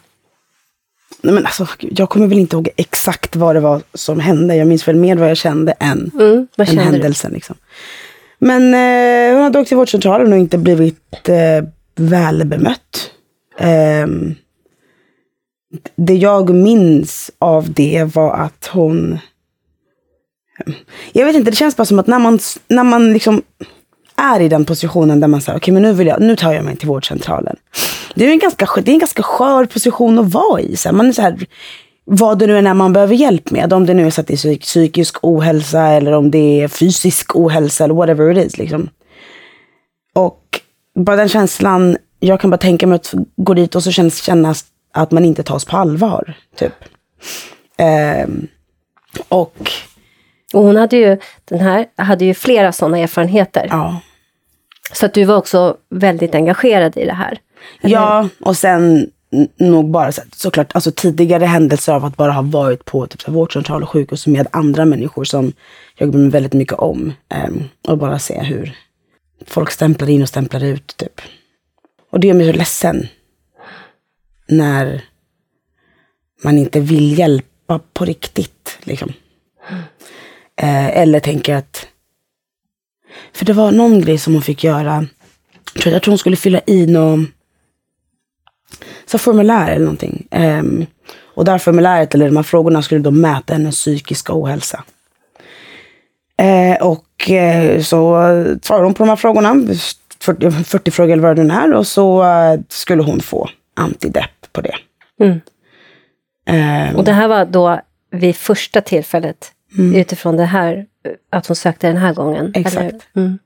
Nej, 1.23 1.35
men 1.35 1.47
alltså, 1.47 1.67
jag 1.79 2.09
kommer 2.09 2.27
väl 2.27 2.39
inte 2.39 2.57
ihåg 2.57 2.69
exakt 2.77 3.37
vad 3.37 3.57
det 3.57 3.61
var 3.61 3.83
som 3.95 4.21
hände. 4.21 4.57
Jag 4.57 4.69
minns 4.69 4.89
väl 4.89 4.97
mer 4.97 5.17
vad 5.17 5.31
jag 5.31 5.37
kände 5.37 5.73
än, 5.73 6.11
Mm, 6.15 6.47
än 6.59 6.79
händelsen. 6.79 7.33
Liksom. 7.33 7.57
Men 8.39 8.75
eh, 8.75 9.35
hon 9.35 9.43
hade 9.43 9.59
åkt 9.59 9.69
till 9.69 9.77
vårdcentralen 9.77 10.33
och 10.33 10.39
inte 10.39 10.59
blivit 10.59 11.29
eh, 11.29 11.69
väl 11.97 12.45
bemött. 12.47 13.11
Ehm, 13.59 14.35
det 15.97 16.15
jag 16.15 16.55
minns 16.55 17.31
av 17.39 17.73
det 17.73 18.05
var 18.15 18.35
att 18.35 18.71
hon... 18.73 19.19
Jag 21.13 21.27
vet 21.27 21.37
inte, 21.37 21.51
det 21.51 21.57
känns 21.57 21.77
bara 21.77 21.85
som 21.85 21.99
att 21.99 22.07
när 22.07 22.19
man, 22.19 22.39
när 22.69 22.85
man 22.85 23.13
liksom 23.13 23.43
är 24.17 24.41
i 24.41 24.49
den 24.49 24.65
positionen 24.65 25.21
där 25.21 25.29
man 25.29 25.41
säger 25.41 25.59
okej 25.59 25.75
men 25.75 25.83
nu, 25.83 25.93
vill 25.93 26.07
jag, 26.07 26.21
nu 26.21 26.37
tar 26.37 26.53
jag 26.53 26.65
mig 26.65 26.77
till 26.77 26.89
vårdcentralen. 26.89 27.57
Det 28.15 28.27
är 28.27 28.31
en 28.31 28.39
ganska, 28.39 28.69
det 28.83 28.91
är 28.91 28.93
en 28.93 28.99
ganska 28.99 29.23
skör 29.23 29.65
position 29.65 30.19
att 30.19 30.33
vara 30.33 30.61
i. 30.61 30.77
Så 30.77 30.89
här, 30.89 30.97
man 30.97 31.07
är 31.07 31.13
så 31.13 31.23
här, 31.23 31.47
vad 32.05 32.39
det 32.39 32.47
nu 32.47 32.59
är 32.59 32.63
när 32.63 32.75
man 32.75 32.93
behöver 32.93 33.15
hjälp 33.15 33.51
med. 33.51 33.73
Om 33.73 33.87
det 33.87 33.95
nu 33.95 34.07
är 34.07 34.11
så 34.11 34.21
att 34.21 34.27
det 34.27 34.45
är 34.45 34.59
psykisk 34.59 35.17
ohälsa 35.23 35.81
eller 35.81 36.13
om 36.13 36.31
det 36.31 36.63
är 36.63 36.69
fysisk 36.69 37.37
ohälsa 37.37 37.85
eller 37.85 37.95
whatever 37.95 38.39
it 38.39 38.47
is. 38.47 38.59
Liksom. 38.59 38.89
Och 40.15 40.61
bara 40.99 41.17
den 41.17 41.29
känslan, 41.29 41.97
jag 42.21 42.41
kan 42.41 42.51
bara 42.51 42.59
tänka 42.59 42.87
mig 42.87 42.97
att 42.97 43.15
gå 43.37 43.55
dit 43.55 43.75
och 43.75 43.83
så 43.83 43.91
känns, 43.91 44.23
kännas 44.23 44.65
att 44.95 45.11
man 45.11 45.25
inte 45.25 45.43
tas 45.43 45.65
på 45.65 45.77
allvar. 45.77 46.35
Typ. 46.57 46.73
Ehm, 47.77 48.47
och 49.29 49.71
Och 50.53 50.63
hon 50.63 50.77
hade 50.77 50.97
ju, 50.97 51.19
den 51.45 51.61
här 51.61 51.87
hade 51.97 52.25
ju 52.25 52.35
flera 52.35 52.73
sådana 52.73 52.99
erfarenheter. 52.99 53.67
ja, 53.71 54.01
Så 54.93 55.07
att 55.07 55.15
du 55.15 55.25
var 55.25 55.37
också 55.37 55.77
väldigt 55.91 56.35
engagerad 56.35 56.97
i 56.97 57.05
det 57.05 57.13
här? 57.15 57.39
Eller? 57.81 57.95
Ja, 57.95 58.29
och 58.41 58.57
sen 58.57 59.11
nog 59.57 59.91
bara 59.91 60.13
så, 60.13 60.23
såklart 60.37 60.75
alltså, 60.75 60.91
tidigare 60.93 61.45
händelser 61.45 61.93
av 61.93 62.05
att 62.05 62.17
bara 62.17 62.33
ha 62.33 62.43
varit 62.43 62.85
på 62.85 63.07
typ, 63.07 63.23
så 63.23 63.33
vårdcentral 63.33 63.83
och 63.83 63.89
sjukhus 63.91 64.27
med 64.27 64.47
andra 64.51 64.85
människor 64.85 65.25
som 65.25 65.53
jag 65.99 66.11
bryr 66.11 66.21
mig 66.21 66.31
väldigt 66.31 66.53
mycket 66.53 66.79
om. 66.79 67.13
Um, 67.49 67.65
och 67.89 67.99
bara 67.99 68.19
se 68.19 68.43
hur 68.43 68.77
folk 69.47 69.71
stämplar 69.71 70.11
in 70.11 70.23
och 70.23 70.29
stämplar 70.29 70.65
ut. 70.65 70.97
Typ. 70.97 71.21
Och 72.11 72.21
det 72.21 72.27
gör 72.27 72.35
mig 72.35 72.53
så 72.53 72.59
ledsen. 72.59 73.07
När 74.47 75.05
man 76.43 76.59
inte 76.59 76.81
vill 76.81 77.19
hjälpa 77.19 77.81
på 77.93 78.05
riktigt. 78.05 78.79
Liksom. 78.83 79.13
Eh, 80.57 80.99
eller 80.99 81.21
tänker 81.21 81.55
att... 81.57 81.87
För 83.33 83.45
det 83.45 83.53
var 83.53 83.73
någon 83.73 84.01
grej 84.01 84.19
som 84.19 84.33
hon 84.33 84.43
fick 84.43 84.65
göra. 84.65 85.07
Jag 85.75 85.83
tror, 85.83 85.93
jag 85.93 86.03
tror 86.03 86.13
hon 86.13 86.19
skulle 86.19 86.37
fylla 86.37 86.61
i 86.67 86.87
något 86.87 87.29
så 89.07 89.19
formulär 89.19 89.71
eller 89.71 89.85
någonting. 89.85 90.27
Um, 90.31 90.87
och 91.35 91.45
det 91.45 91.51
här 91.51 91.59
formuläret, 91.59 92.15
eller 92.15 92.27
de 92.27 92.37
här 92.37 92.43
frågorna, 92.43 92.83
skulle 92.83 93.01
då 93.01 93.11
mäta 93.11 93.53
hennes 93.53 93.77
psykiska 93.77 94.33
ohälsa. 94.35 94.85
Uh, 96.43 96.87
och 96.87 97.31
uh, 97.31 97.83
så 97.83 98.15
svarade 98.63 98.85
hon 98.85 98.95
på 98.95 99.03
de 99.03 99.09
här 99.09 99.17
frågorna, 99.17 99.55
40, 100.21 100.51
40 100.51 100.91
frågor 100.91 101.13
eller 101.13 101.23
vad 101.23 101.37
det 101.37 101.45
nu 101.45 101.55
är, 101.55 101.75
och 101.75 101.87
så 101.87 102.23
uh, 102.23 102.61
skulle 102.69 103.03
hon 103.03 103.21
få 103.21 103.49
antidepp 103.77 104.31
på 104.55 104.61
det. 104.61 104.75
Mm. 105.21 105.41
Um, 106.91 106.97
och 106.97 107.05
det 107.05 107.13
här 107.13 107.29
var 107.29 107.45
då 107.45 107.81
vid 108.11 108.37
första 108.37 108.81
tillfället, 108.81 109.53
mm. 109.79 109.95
utifrån 109.95 110.37
det 110.37 110.45
här, 110.45 110.87
att 111.31 111.47
hon 111.47 111.57
sökte 111.57 111.87
den 111.87 111.97
här 111.97 112.15
gången? 112.15 112.53
Exakt. 112.55 113.07
Mm. 113.17 113.39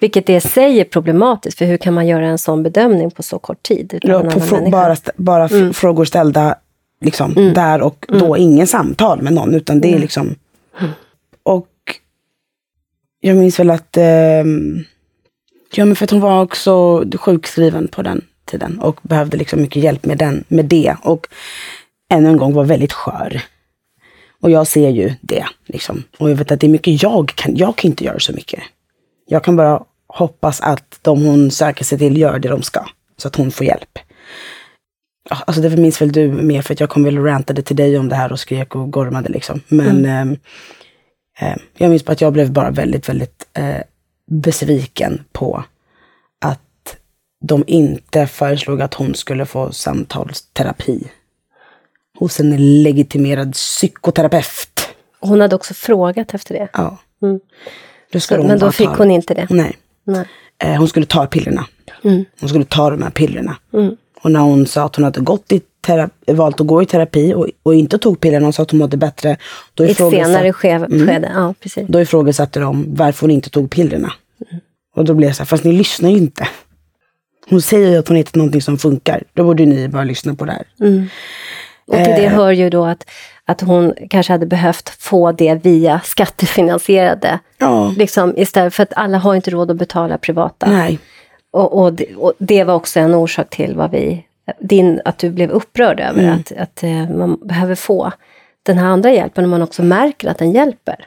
Vilket 0.00 0.26
det 0.26 0.40
sig 0.40 0.80
är 0.80 0.84
problematiskt, 0.84 1.58
för 1.58 1.64
hur 1.64 1.76
kan 1.76 1.94
man 1.94 2.06
göra 2.06 2.26
en 2.26 2.38
sån 2.38 2.62
bedömning 2.62 3.10
på 3.10 3.22
så 3.22 3.38
kort 3.38 3.62
tid? 3.62 3.98
Ja, 4.02 4.22
på 4.22 4.40
fr 4.40 4.70
bara 4.70 4.96
bara 5.16 5.48
mm. 5.48 5.74
frågor 5.74 6.04
ställda 6.04 6.54
liksom, 7.00 7.36
mm. 7.36 7.54
där 7.54 7.82
och 7.82 8.06
då, 8.08 8.34
mm. 8.34 8.42
ingen 8.42 8.66
samtal 8.66 9.22
med 9.22 9.32
någon, 9.32 9.54
utan 9.54 9.80
det 9.80 9.94
är 9.94 9.98
liksom... 9.98 10.34
Och 11.42 11.68
jag 13.20 13.36
minns 13.36 13.60
väl 13.60 13.70
att... 13.70 13.96
Eh, 13.96 14.44
ja, 15.72 15.84
men 15.84 15.96
för 15.96 16.04
att 16.04 16.10
hon 16.10 16.20
var 16.20 16.42
också 16.42 17.04
sjukskriven 17.18 17.88
på 17.88 18.02
den 18.02 18.24
tiden 18.50 18.80
och 18.80 19.00
behövde 19.02 19.36
liksom 19.36 19.60
mycket 19.60 19.82
hjälp 19.82 20.06
med, 20.06 20.18
den, 20.18 20.44
med 20.48 20.64
det. 20.64 20.96
Och 21.02 21.26
ännu 22.10 22.28
en 22.28 22.36
gång 22.36 22.52
var 22.52 22.64
väldigt 22.64 22.92
skör. 22.92 23.42
Och 24.40 24.50
jag 24.50 24.66
ser 24.66 24.90
ju 24.90 25.14
det. 25.20 25.44
Liksom. 25.66 26.04
Och 26.18 26.30
jag 26.30 26.36
vet 26.36 26.52
att 26.52 26.60
det 26.60 26.66
är 26.66 26.68
mycket 26.68 27.02
jag 27.02 27.28
kan. 27.28 27.56
Jag 27.56 27.76
kan 27.76 27.90
inte 27.90 28.04
göra 28.04 28.18
så 28.18 28.32
mycket. 28.32 28.60
Jag 29.26 29.44
kan 29.44 29.56
bara 29.56 29.82
hoppas 30.06 30.60
att 30.60 30.98
de 31.02 31.24
hon 31.24 31.50
söker 31.50 31.84
sig 31.84 31.98
till 31.98 32.16
gör 32.16 32.38
det 32.38 32.48
de 32.48 32.62
ska. 32.62 32.84
Så 33.16 33.28
att 33.28 33.36
hon 33.36 33.50
får 33.50 33.66
hjälp. 33.66 33.98
Alltså 35.30 35.62
det 35.62 35.76
minns 35.76 36.02
väl 36.02 36.12
du 36.12 36.28
mer 36.28 36.62
för 36.62 36.74
att 36.74 36.80
jag 36.80 36.90
kom 36.90 37.04
väl 37.04 37.18
och 37.18 37.24
rantade 37.24 37.62
till 37.62 37.76
dig 37.76 37.98
om 37.98 38.08
det 38.08 38.14
här 38.14 38.32
och 38.32 38.40
skrek 38.40 38.76
och 38.76 38.90
gormade 38.90 39.28
liksom. 39.28 39.60
Men 39.68 40.04
mm. 40.04 40.36
eh, 41.40 41.56
jag 41.76 41.90
minns 41.90 42.04
bara 42.04 42.12
att 42.12 42.20
jag 42.20 42.32
blev 42.32 42.52
bara 42.52 42.70
väldigt, 42.70 43.08
väldigt 43.08 43.46
eh, 43.52 43.82
besviken 44.26 45.24
på 45.32 45.64
de 47.40 47.64
inte 47.66 48.26
föreslog 48.26 48.82
att 48.82 48.94
hon 48.94 49.14
skulle 49.14 49.46
få 49.46 49.72
samtalsterapi 49.72 51.10
hos 52.18 52.40
en 52.40 52.82
legitimerad 52.82 53.52
psykoterapeut. 53.52 54.88
Hon 55.20 55.40
hade 55.40 55.56
också 55.56 55.74
frågat 55.74 56.34
efter 56.34 56.54
det? 56.54 56.68
Ja. 56.72 56.98
Mm. 57.22 57.40
Då 58.12 58.42
men 58.42 58.58
då 58.58 58.72
fick 58.72 58.88
ta... 58.88 58.96
hon 58.96 59.10
inte 59.10 59.34
det? 59.34 59.46
Nej. 59.50 59.76
Nej. 60.04 60.24
Eh, 60.58 60.76
hon 60.78 60.88
skulle 60.88 61.06
ta 61.06 61.26
pillerna. 61.26 61.66
Mm. 62.04 62.24
Hon 62.40 62.48
skulle 62.48 62.64
ta 62.64 62.90
de 62.90 63.02
här 63.02 63.10
pillerna. 63.10 63.56
Mm. 63.72 63.96
Och 64.22 64.32
när 64.32 64.40
hon 64.40 64.66
sa 64.66 64.84
att 64.84 64.96
hon 64.96 65.04
hade 65.04 65.20
gått 65.20 65.52
i 65.52 65.60
terapi, 65.80 66.32
valt 66.32 66.60
att 66.60 66.66
gå 66.66 66.82
i 66.82 66.86
terapi 66.86 67.34
och, 67.34 67.46
och 67.62 67.74
inte 67.74 67.98
tog 67.98 68.20
pillerna 68.20 68.48
och 68.48 68.54
sa 68.54 68.62
att 68.62 68.70
hon 68.70 68.80
mådde 68.80 68.96
bättre. 68.96 69.36
Då 69.74 69.84
I 69.84 69.90
ett 69.90 69.96
senare 69.96 70.52
skede, 70.52 70.86
mm, 70.86 71.22
ja 71.34 71.54
precis. 71.60 71.84
Då 71.88 72.00
ifrågasatte 72.00 72.60
de 72.60 72.94
varför 72.94 73.20
hon 73.20 73.30
inte 73.30 73.50
tog 73.50 73.70
pillerna. 73.70 74.12
Mm. 74.50 74.62
Och 74.96 75.04
då 75.04 75.14
blev 75.14 75.30
det 75.30 75.34
så 75.34 75.42
här, 75.42 75.46
fast 75.46 75.64
ni 75.64 75.72
lyssnar 75.72 76.10
ju 76.10 76.16
inte. 76.16 76.48
Hon 77.50 77.62
säger 77.62 77.90
ju 77.90 77.98
att 77.98 78.08
hon 78.08 78.16
hittat 78.16 78.34
någonting 78.34 78.62
som 78.62 78.78
funkar. 78.78 79.22
Då 79.32 79.44
borde 79.44 79.66
ni 79.66 79.88
bara 79.88 80.04
lyssna 80.04 80.34
på 80.34 80.44
det 80.44 80.52
här. 80.52 80.66
Mm. 80.80 81.08
Och 81.86 81.94
till 81.94 82.04
det 82.04 82.24
eh. 82.24 82.32
hör 82.32 82.50
ju 82.50 82.70
då 82.70 82.84
att, 82.84 83.10
att 83.44 83.60
hon 83.60 83.94
kanske 84.10 84.32
hade 84.32 84.46
behövt 84.46 84.88
få 84.88 85.32
det 85.32 85.54
via 85.54 86.00
skattefinansierade. 86.04 87.38
Ja. 87.58 87.94
Liksom, 87.96 88.34
istället 88.36 88.74
för 88.74 88.82
att 88.82 88.92
alla 88.96 89.18
har 89.18 89.34
inte 89.34 89.50
råd 89.50 89.70
att 89.70 89.76
betala 89.76 90.18
privata. 90.18 90.70
Nej. 90.70 90.98
Och, 91.52 91.82
och, 91.82 91.92
det, 91.92 92.14
och 92.16 92.32
det 92.38 92.64
var 92.64 92.74
också 92.74 93.00
en 93.00 93.14
orsak 93.14 93.50
till 93.50 93.76
vad 93.76 93.90
vi, 93.90 94.24
din, 94.60 95.00
att 95.04 95.18
du 95.18 95.30
blev 95.30 95.50
upprörd 95.50 96.00
över 96.00 96.22
mm. 96.22 96.38
att, 96.38 96.52
att 96.52 96.82
eh, 96.82 97.10
man 97.10 97.38
behöver 97.42 97.74
få 97.74 98.12
den 98.62 98.78
här 98.78 98.86
andra 98.86 99.12
hjälpen 99.12 99.44
och 99.44 99.50
man 99.50 99.62
också 99.62 99.82
märker 99.82 100.28
att 100.28 100.38
den 100.38 100.52
hjälper. 100.52 101.06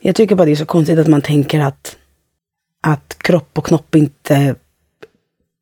Jag 0.00 0.14
tycker 0.14 0.34
bara 0.34 0.44
det 0.44 0.50
är 0.50 0.56
så 0.56 0.66
konstigt 0.66 0.98
att 0.98 1.08
man 1.08 1.22
tänker 1.22 1.60
att, 1.60 1.96
att 2.86 3.16
kropp 3.18 3.58
och 3.58 3.66
knopp 3.66 3.94
inte 3.94 4.54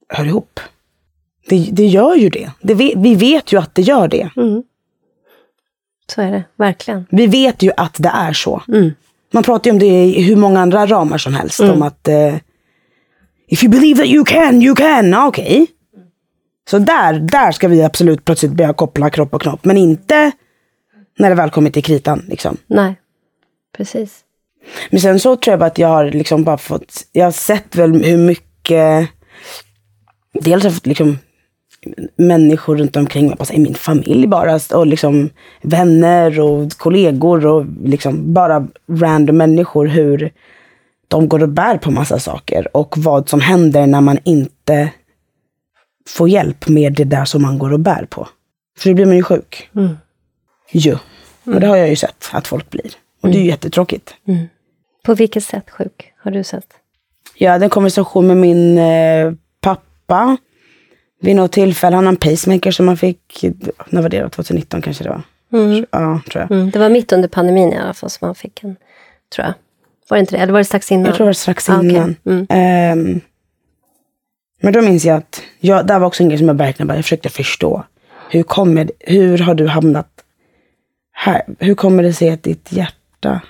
hör 0.08 0.24
ihop. 0.24 0.60
Det, 1.48 1.68
det 1.72 1.86
gör 1.86 2.14
ju 2.14 2.28
det. 2.28 2.50
det 2.60 2.74
vi, 2.74 2.94
vi 2.96 3.14
vet 3.14 3.52
ju 3.52 3.58
att 3.58 3.74
det 3.74 3.82
gör 3.82 4.08
det. 4.08 4.30
Mm. 4.36 4.62
Så 6.06 6.22
är 6.22 6.32
det, 6.32 6.44
verkligen. 6.56 7.06
Vi 7.10 7.26
vet 7.26 7.62
ju 7.62 7.70
att 7.76 7.94
det 7.98 8.12
är 8.14 8.32
så. 8.32 8.62
Mm. 8.68 8.90
Man 9.32 9.42
pratar 9.42 9.70
ju 9.70 9.72
om 9.72 9.78
det 9.78 10.04
i 10.04 10.22
hur 10.22 10.36
många 10.36 10.60
andra 10.60 10.86
ramar 10.86 11.18
som 11.18 11.34
helst. 11.34 11.60
Mm. 11.60 11.72
Om 11.72 11.82
att 11.82 12.08
uh, 12.08 12.36
If 13.48 13.64
you 13.64 13.70
believe 13.70 14.02
that 14.02 14.06
you 14.06 14.24
can, 14.24 14.62
you 14.62 14.74
can. 14.74 15.14
Okej. 15.14 15.44
Okay. 15.44 15.66
Så 16.70 16.78
där, 16.78 17.12
där 17.12 17.52
ska 17.52 17.68
vi 17.68 17.82
absolut 17.82 18.24
plötsligt 18.24 18.52
börja 18.52 18.72
koppla 18.72 19.10
kropp 19.10 19.34
och 19.34 19.42
knopp. 19.42 19.64
Men 19.64 19.76
inte 19.76 20.32
när 21.18 21.28
det 21.28 21.34
väl 21.34 21.50
kommer 21.50 21.70
till 21.70 21.84
kritan. 21.84 22.24
Liksom. 22.28 22.56
Nej, 22.66 22.94
precis. 23.76 24.20
Men 24.90 25.00
sen 25.00 25.20
så 25.20 25.36
tror 25.36 25.52
jag 25.52 25.58
bara 25.58 25.66
att 25.66 25.78
jag 25.78 25.88
har 25.88 26.04
liksom 26.10 26.44
bara 26.44 26.58
fått, 26.58 27.06
jag 27.12 27.24
har 27.24 27.32
sett 27.32 27.76
väl 27.76 28.04
hur 28.04 28.18
mycket, 28.18 29.08
dels 30.40 30.62
har 30.62 30.70
jag 30.70 30.74
fått 30.74 30.86
liksom 30.86 31.18
människor 32.16 32.76
runt 32.76 32.96
omkring 32.96 33.26
mig, 33.26 33.36
i 33.52 33.58
min 33.58 33.74
familj 33.74 34.26
bara, 34.26 34.60
och 34.74 34.86
liksom 34.86 35.30
vänner 35.62 36.40
och 36.40 36.72
kollegor 36.72 37.46
och 37.46 37.66
liksom 37.84 38.34
bara 38.34 38.68
random 38.90 39.36
människor, 39.36 39.86
hur 39.86 40.32
de 41.08 41.28
går 41.28 41.42
och 41.42 41.48
bär 41.48 41.78
på 41.78 41.90
massa 41.90 42.18
saker 42.18 42.76
och 42.76 42.98
vad 42.98 43.28
som 43.28 43.40
händer 43.40 43.86
när 43.86 44.00
man 44.00 44.18
inte 44.24 44.90
får 46.08 46.28
hjälp 46.28 46.68
med 46.68 46.92
det 46.92 47.04
där 47.04 47.24
som 47.24 47.42
man 47.42 47.58
går 47.58 47.72
och 47.72 47.80
bär 47.80 48.06
på. 48.10 48.28
För 48.78 48.90
då 48.90 48.94
blir 48.94 49.06
man 49.06 49.16
ju 49.16 49.22
sjuk. 49.22 49.68
Mm. 49.76 49.96
Jo. 50.72 50.98
Och 51.44 51.60
det 51.60 51.66
har 51.66 51.76
jag 51.76 51.88
ju 51.88 51.96
sett 51.96 52.30
att 52.32 52.46
folk 52.46 52.70
blir. 52.70 52.90
Och 53.22 53.28
det 53.28 53.34
är 53.34 53.38
ju 53.38 53.40
mm. 53.40 53.50
jättetråkigt. 53.50 54.14
Mm. 54.28 54.46
På 55.04 55.14
vilket 55.14 55.44
sätt 55.44 55.70
sjuk 55.70 56.12
har 56.18 56.30
du 56.30 56.44
sett? 56.44 56.66
Jag 57.34 57.52
hade 57.52 57.64
en 57.64 57.70
konversation 57.70 58.26
med 58.26 58.36
min 58.36 58.78
eh, 58.78 59.32
pappa 60.06 60.36
vid 61.20 61.36
något 61.36 61.52
tillfälle. 61.52 61.96
Han 61.96 62.04
har 62.04 62.12
en 62.12 62.16
pacemaker 62.16 62.70
som 62.70 62.86
man 62.86 62.96
fick, 62.96 63.44
när 63.88 64.02
var 64.02 64.08
det 64.08 64.20
då? 64.20 64.28
2019 64.28 64.82
kanske 64.82 65.04
det 65.04 65.10
var? 65.10 65.22
Mm. 65.52 65.86
Ja, 65.90 66.20
tror 66.30 66.42
jag. 66.42 66.50
Mm. 66.50 66.70
Det 66.70 66.78
var 66.78 66.88
mitt 66.88 67.12
under 67.12 67.28
pandemin 67.28 67.72
i 67.72 67.76
alla 67.76 67.94
fall 67.94 68.10
som 68.10 68.28
man 68.28 68.34
fick 68.34 68.64
en, 68.64 68.76
tror 69.34 69.46
jag. 69.46 69.54
Var 70.08 70.16
det 70.16 70.20
inte 70.20 70.36
det? 70.36 70.42
Eller 70.42 70.52
var 70.52 70.60
det 70.60 70.64
strax 70.64 70.92
innan? 70.92 71.06
Jag 71.06 71.14
tror 71.14 71.24
det 71.24 71.28
var 71.28 71.32
strax 71.32 71.68
innan. 71.68 71.96
Ah, 71.96 72.02
okay. 72.02 72.14
mm. 72.24 72.98
um, 72.98 73.20
men 74.62 74.72
då 74.72 74.82
minns 74.82 75.04
jag 75.04 75.16
att, 75.16 75.42
jag, 75.60 75.86
där 75.86 75.98
var 75.98 76.06
också 76.06 76.22
en 76.22 76.28
grej 76.28 76.38
som 76.38 76.48
jag 76.48 76.54
verkligen 76.54 76.88
bara, 76.88 76.94
jag 76.94 77.04
försökte 77.04 77.28
förstå. 77.28 77.84
Hur, 78.30 78.42
kommer, 78.42 78.90
hur 79.00 79.38
har 79.38 79.54
du 79.54 79.66
hamnat 79.66 80.08
här? 81.12 81.42
Hur 81.58 81.74
kommer 81.74 82.02
det 82.02 82.12
sig 82.12 82.30
att 82.30 82.42
ditt 82.42 82.72
hjärta 82.72 83.40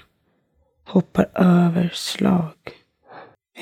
hoppar 0.84 1.28
över 1.34 1.90
slag? 1.94 2.52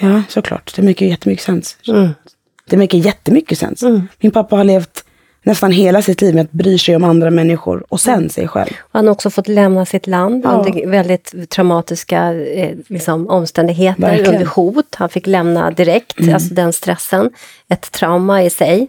Ja, 0.00 0.22
såklart. 0.28 0.76
Det 0.76 0.82
mycket 0.82 1.08
jättemycket 1.08 1.44
sens. 1.44 1.76
Mm. 1.88 2.08
Det 2.70 2.76
mycket 2.76 3.04
jättemycket 3.04 3.58
sens. 3.58 3.82
Mm. 3.82 4.08
Min 4.20 4.30
pappa 4.30 4.56
har 4.56 4.64
levt 4.64 5.04
nästan 5.44 5.72
hela 5.72 6.02
sitt 6.02 6.20
liv 6.20 6.34
med 6.34 6.44
att 6.44 6.52
bry 6.52 6.78
sig 6.78 6.96
om 6.96 7.04
andra 7.04 7.30
människor 7.30 7.84
och 7.88 8.00
sen 8.00 8.30
sig 8.30 8.48
själv. 8.48 8.70
Han 8.92 9.06
har 9.06 9.12
också 9.12 9.30
fått 9.30 9.48
lämna 9.48 9.86
sitt 9.86 10.06
land 10.06 10.44
ja. 10.44 10.50
under 10.50 10.86
väldigt 10.86 11.50
traumatiska 11.50 12.32
eh, 12.34 12.76
liksom, 12.86 13.28
omständigheter, 13.28 14.00
Verkligen. 14.00 14.34
under 14.34 14.46
hot. 14.46 14.94
Han 14.94 15.08
fick 15.08 15.26
lämna 15.26 15.70
direkt, 15.70 16.20
mm. 16.20 16.34
alltså 16.34 16.54
den 16.54 16.72
stressen. 16.72 17.30
Ett 17.68 17.92
trauma 17.92 18.42
i 18.42 18.50
sig. 18.50 18.88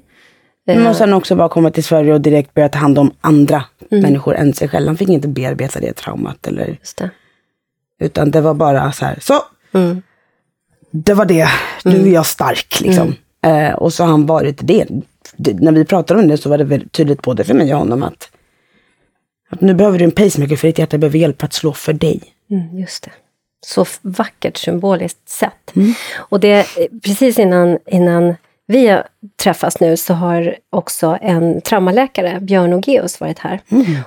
Men 0.67 0.88
och 0.88 0.96
sen 0.96 1.13
också 1.13 1.36
bara 1.36 1.50
komma 1.50 1.72
till 1.72 1.84
Sverige 1.84 2.13
och 2.13 2.22
direkt 2.22 2.53
börja 2.53 2.70
ta 2.70 2.77
hand 2.77 3.00
om 3.00 3.12
andra 3.22 3.63
mm. 3.91 4.01
människor 4.01 4.36
än 4.36 4.53
sig 4.53 4.67
själv. 4.67 4.88
Han 4.88 4.98
fick 4.98 5.10
inte 5.10 5.27
bearbeta 5.27 5.79
det 5.79 5.94
traumat. 5.94 6.48
Eller, 6.48 6.77
det. 6.98 7.10
Utan 8.00 8.32
det 8.32 8.41
var 8.41 8.53
bara 8.53 8.91
så 8.91 9.05
här, 9.05 9.17
så! 9.22 9.34
Mm. 9.74 10.01
Det 10.91 11.13
var 11.13 11.25
det, 11.25 11.48
nu 11.84 11.91
är 11.91 11.96
mm. 11.96 12.13
jag 12.13 12.25
stark 12.25 12.82
liksom. 12.82 13.15
Mm. 13.45 13.65
Eh, 13.65 13.73
och 13.73 13.93
så 13.93 14.03
har 14.03 14.11
han 14.11 14.25
varit 14.25 14.59
det 14.61 14.85
när 15.37 15.71
vi 15.71 15.85
pratade 15.85 16.19
om 16.19 16.27
det 16.27 16.37
så 16.37 16.49
var 16.49 16.57
det 16.57 16.63
väldigt 16.63 16.91
tydligt 16.91 17.21
både 17.21 17.43
för 17.43 17.53
mig 17.53 17.73
och 17.73 17.79
honom 17.79 18.03
att, 18.03 18.31
att 19.49 19.61
nu 19.61 19.73
behöver 19.73 19.99
du 19.99 20.05
en 20.05 20.11
pacemaker 20.11 20.55
för 20.55 20.67
ditt 20.67 20.77
hjärta 20.77 20.97
behöver 20.97 21.19
hjälp 21.19 21.43
att 21.43 21.53
slå 21.53 21.73
för 21.73 21.93
dig. 21.93 22.23
Mm, 22.49 22.79
just 22.79 23.03
det. 23.03 23.11
så 23.65 23.85
vackert 24.01 24.57
symboliskt 24.57 25.29
sätt. 25.29 25.73
Och 26.15 26.39
det, 26.39 26.67
precis 27.03 27.39
innan, 27.39 27.77
innan 27.85 28.35
vi 28.67 29.01
träffas 29.43 29.79
nu 29.79 29.98
så 29.98 30.13
har 30.13 30.55
också 30.69 31.17
en 31.22 31.62
traumaläkare, 31.62 32.39
Björn 32.41 32.74
Ogeus, 32.74 33.19
varit 33.19 33.39
här. 33.39 33.60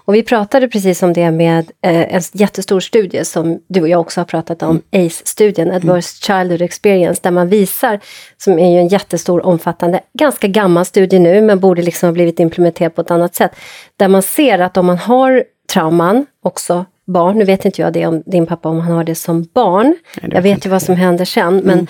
Och 0.04 0.14
vi 0.14 0.22
pratade 0.22 0.68
precis 0.68 1.02
om 1.02 1.12
det 1.12 1.30
med 1.30 1.70
eh, 1.82 2.14
en 2.14 2.22
jättestor 2.32 2.80
studie 2.80 3.24
som 3.24 3.60
du 3.68 3.80
och 3.80 3.88
jag 3.88 4.00
också 4.00 4.20
har 4.20 4.24
pratat 4.24 4.62
om, 4.62 4.82
ACE-studien, 4.92 5.70
Adverse 5.70 6.26
Childhood 6.26 6.62
Experience, 6.62 7.20
där 7.22 7.30
man 7.30 7.48
visar, 7.48 8.00
som 8.36 8.58
är 8.58 8.70
ju 8.70 8.78
en 8.78 8.88
jättestor, 8.88 9.46
omfattande, 9.46 10.00
ganska 10.18 10.48
gammal 10.48 10.84
studie 10.84 11.18
nu, 11.18 11.40
men 11.40 11.60
borde 11.60 11.82
liksom 11.82 12.06
ha 12.06 12.12
blivit 12.12 12.40
implementerad 12.40 12.94
på 12.94 13.00
ett 13.00 13.10
annat 13.10 13.34
sätt, 13.34 13.52
där 13.96 14.08
man 14.08 14.22
ser 14.22 14.58
att 14.58 14.76
om 14.76 14.86
man 14.86 14.98
har 14.98 15.44
trauman, 15.72 16.26
också 16.42 16.84
barn, 17.06 17.38
nu 17.38 17.44
vet 17.44 17.64
inte 17.64 17.82
jag 17.82 17.92
det 17.92 18.06
om 18.06 18.22
din 18.26 18.46
pappa, 18.46 18.68
om 18.68 18.80
han 18.80 18.92
har 18.92 19.04
det 19.04 19.14
som 19.14 19.46
barn, 19.54 19.96
det 20.22 20.34
jag 20.34 20.42
vet 20.42 20.66
ju 20.66 20.70
vad 20.70 20.82
som 20.82 20.96
händer 20.96 21.24
sen, 21.24 21.56
men 21.56 21.86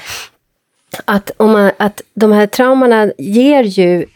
att, 1.04 1.30
om 1.36 1.52
man, 1.52 1.70
att 1.76 2.02
de 2.14 2.32
här 2.32 2.46
traumorna 2.46 3.12
ger 3.18 3.62
ju 3.62 4.06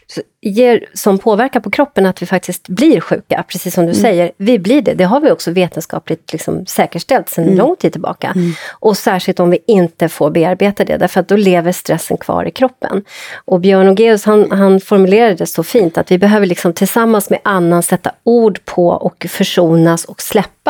ger 0.45 0.85
som 0.93 1.17
påverkar 1.17 1.59
på 1.59 1.71
kroppen 1.71 2.05
att 2.05 2.21
vi 2.21 2.25
faktiskt 2.25 2.67
blir 2.67 2.99
sjuka, 2.99 3.43
precis 3.47 3.73
som 3.73 3.85
du 3.85 3.93
säger. 3.93 4.31
Vi 4.37 4.59
blir 4.59 4.81
det, 4.81 4.93
det 4.93 5.03
har 5.03 5.19
vi 5.19 5.31
också 5.31 5.51
vetenskapligt 5.51 6.31
liksom 6.31 6.65
säkerställt 6.65 7.29
sedan 7.29 7.55
lång 7.55 7.75
tid 7.75 7.91
tillbaka. 7.91 8.33
Och 8.71 8.97
särskilt 8.97 9.39
om 9.39 9.49
vi 9.49 9.59
inte 9.67 10.09
får 10.09 10.29
bearbeta 10.29 10.85
det, 10.85 10.97
därför 10.97 11.19
att 11.19 11.27
då 11.27 11.35
lever 11.35 11.71
stressen 11.71 12.17
kvar 12.17 12.45
i 12.45 12.51
kroppen. 12.51 13.03
Och 13.45 13.59
Björn 13.59 13.89
Ogeus 13.89 14.25
han, 14.25 14.51
han 14.51 14.79
formulerade 14.79 15.35
det 15.35 15.45
så 15.45 15.63
fint 15.63 15.97
att 15.97 16.11
vi 16.11 16.17
behöver 16.17 16.45
liksom 16.45 16.73
tillsammans 16.73 17.29
med 17.29 17.39
annan 17.43 17.83
sätta 17.83 18.11
ord 18.23 18.59
på 18.65 18.87
och 18.87 19.25
försonas 19.29 20.05
och 20.05 20.21
släppa 20.21 20.62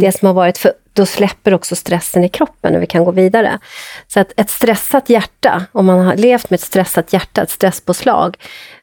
det 0.00 0.12
som 0.12 0.26
har 0.26 0.34
varit 0.34 0.58
för 0.58 0.72
då 0.92 1.06
släpper 1.06 1.54
också 1.54 1.76
stressen 1.76 2.24
i 2.24 2.28
kroppen 2.28 2.76
och 2.76 2.82
vi 2.82 2.86
kan 2.86 3.04
gå 3.04 3.10
vidare. 3.10 3.58
Så 4.06 4.20
att 4.20 4.32
ett 4.36 4.50
stressat 4.50 5.10
hjärta, 5.10 5.64
om 5.72 5.86
man 5.86 5.98
har 5.98 6.16
levt 6.16 6.50
med 6.50 6.56
ett 6.56 6.64
stressat 6.64 7.12
hjärta, 7.12 7.42
ett 7.42 7.50
stresspåslag, 7.50 8.36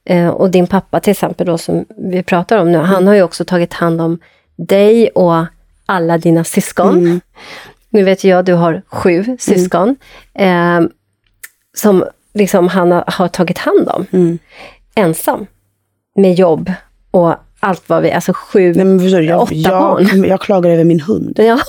eh, 0.06 0.28
och 0.28 0.52
din 0.52 0.68
pappa 0.68 1.00
till 1.00 1.12
exempel 1.12 1.48
då 1.48 1.58
som 1.58 1.86
vi 1.98 2.24
pratar 2.24 2.58
om 2.58 2.72
nu, 2.72 2.78
han 2.78 3.08
har 3.08 3.14
ju 3.14 3.24
också 3.24 3.46
tagit 3.46 3.74
hand 3.74 4.02
om 4.02 4.20
dig 4.56 5.10
och 5.10 5.46
alla 5.86 6.18
dina 6.18 6.44
syskon. 6.44 7.22
Nu 7.90 8.04
vet 8.04 8.24
jag, 8.24 8.46
du 8.46 8.54
har 8.54 8.82
sju 8.88 9.38
syskon, 9.40 9.96
eh, 10.34 10.82
som 11.78 12.06
liksom 12.34 12.68
han 12.68 12.92
har, 12.92 13.04
har 13.08 13.28
tagit 13.28 13.58
hand 13.58 13.90
om, 13.90 14.40
ensam, 14.96 15.46
med 16.16 16.34
jobb 16.34 16.72
och 17.12 17.36
allt 17.60 17.90
vad 17.90 18.02
vi, 18.04 18.12
alltså 18.12 18.34
sju, 18.34 18.74
Nej, 18.74 18.86
men 18.86 19.00
förstår 19.00 19.22
jag, 19.22 19.42
åtta 19.42 19.54
jag, 19.56 19.82
barn. 19.82 20.24
jag 20.24 20.42
klagar 20.42 20.70
över 20.70 20.84
min 20.84 21.00
hund. 21.00 21.40
Ja, 21.40 21.60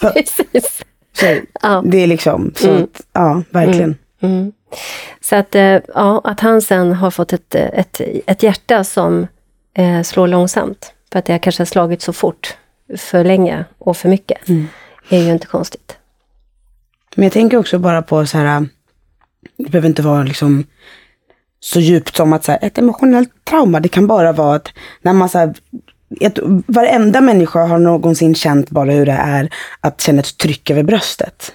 precis. 0.00 0.84
Så, 1.12 1.26
Ja. 1.62 1.82
Det 1.86 1.98
är 1.98 2.06
liksom, 2.06 2.52
så 2.56 2.70
att, 2.70 3.00
ja, 3.12 3.42
verkligen. 3.50 3.96
Mm. 4.20 4.52
Så 5.20 5.36
att, 5.36 5.54
eh, 5.54 5.78
ja, 5.94 6.20
att 6.24 6.40
han 6.40 6.62
sen 6.62 6.92
har 6.92 7.10
fått 7.10 7.32
ett, 7.32 7.54
eh, 7.54 7.66
ett, 7.72 8.00
ett 8.26 8.42
hjärta 8.42 8.84
som 8.84 9.26
eh, 9.74 10.02
slår 10.02 10.28
långsamt, 10.28 10.92
för 11.12 11.18
att 11.18 11.24
det 11.24 11.32
har 11.32 11.38
kanske 11.38 11.66
slagit 11.66 12.02
så 12.02 12.12
fort, 12.12 12.56
för 12.96 13.24
länge 13.24 13.64
och 13.78 13.96
för 13.96 14.08
mycket, 14.08 14.38
är 15.08 15.18
ju 15.18 15.32
inte 15.32 15.46
konstigt. 15.46 15.96
Men 17.14 17.22
jag 17.22 17.32
tänker 17.32 17.56
också 17.56 17.78
bara 17.78 18.02
på 18.02 18.26
så 18.26 18.38
här, 18.38 18.68
det 19.56 19.70
behöver 19.70 19.88
inte 19.88 20.02
vara 20.02 20.22
liksom 20.22 20.64
så 21.64 21.80
djupt 21.80 22.16
som 22.16 22.32
att 22.32 22.44
så 22.44 22.52
här, 22.52 22.58
ett 22.62 22.78
emotionellt 22.78 23.30
trauma, 23.44 23.80
det 23.80 23.88
kan 23.88 24.06
bara 24.06 24.32
vara 24.32 24.56
att 24.56 24.68
när 25.02 25.12
man 25.12 25.28
så 25.28 25.38
här, 25.38 25.54
ett, 26.20 26.38
varenda 26.66 27.20
människa 27.20 27.66
har 27.66 27.78
någonsin 27.78 28.34
känt 28.34 28.70
bara 28.70 28.90
hur 28.90 29.06
det 29.06 29.12
är 29.12 29.50
att 29.80 30.00
känna 30.00 30.20
ett 30.20 30.38
tryck 30.38 30.70
över 30.70 30.82
bröstet. 30.82 31.52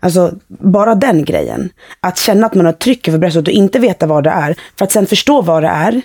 Alltså 0.00 0.34
bara 0.48 0.94
den 0.94 1.24
grejen. 1.24 1.70
Att 2.00 2.18
känna 2.18 2.46
att 2.46 2.54
man 2.54 2.66
har 2.66 2.72
ett 2.72 2.78
tryck 2.78 3.08
över 3.08 3.18
bröstet 3.18 3.48
och 3.48 3.54
inte 3.54 3.78
veta 3.78 4.06
vad 4.06 4.24
det 4.24 4.30
är. 4.30 4.56
För 4.78 4.84
att 4.84 4.92
sen 4.92 5.06
förstå 5.06 5.42
vad 5.42 5.62
det 5.62 5.68
är. 5.68 6.02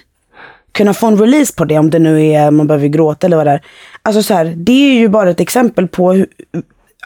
Kunna 0.71 0.93
få 0.93 1.07
en 1.07 1.17
release 1.17 1.53
på 1.57 1.65
det 1.65 1.79
om 1.79 1.89
det 1.89 1.99
nu 1.99 2.27
är 2.27 2.51
man 2.51 2.67
behöver 2.67 2.87
gråta 2.87 3.27
eller 3.27 3.37
vad 3.37 3.47
det 3.47 3.51
är. 3.51 3.61
Alltså 4.01 4.23
så 4.23 4.33
här, 4.33 4.53
det 4.57 4.71
är 4.71 4.93
ju 4.93 5.07
bara 5.07 5.29
ett 5.29 5.39
exempel 5.39 5.87
på 5.87 6.13
hur, 6.13 6.27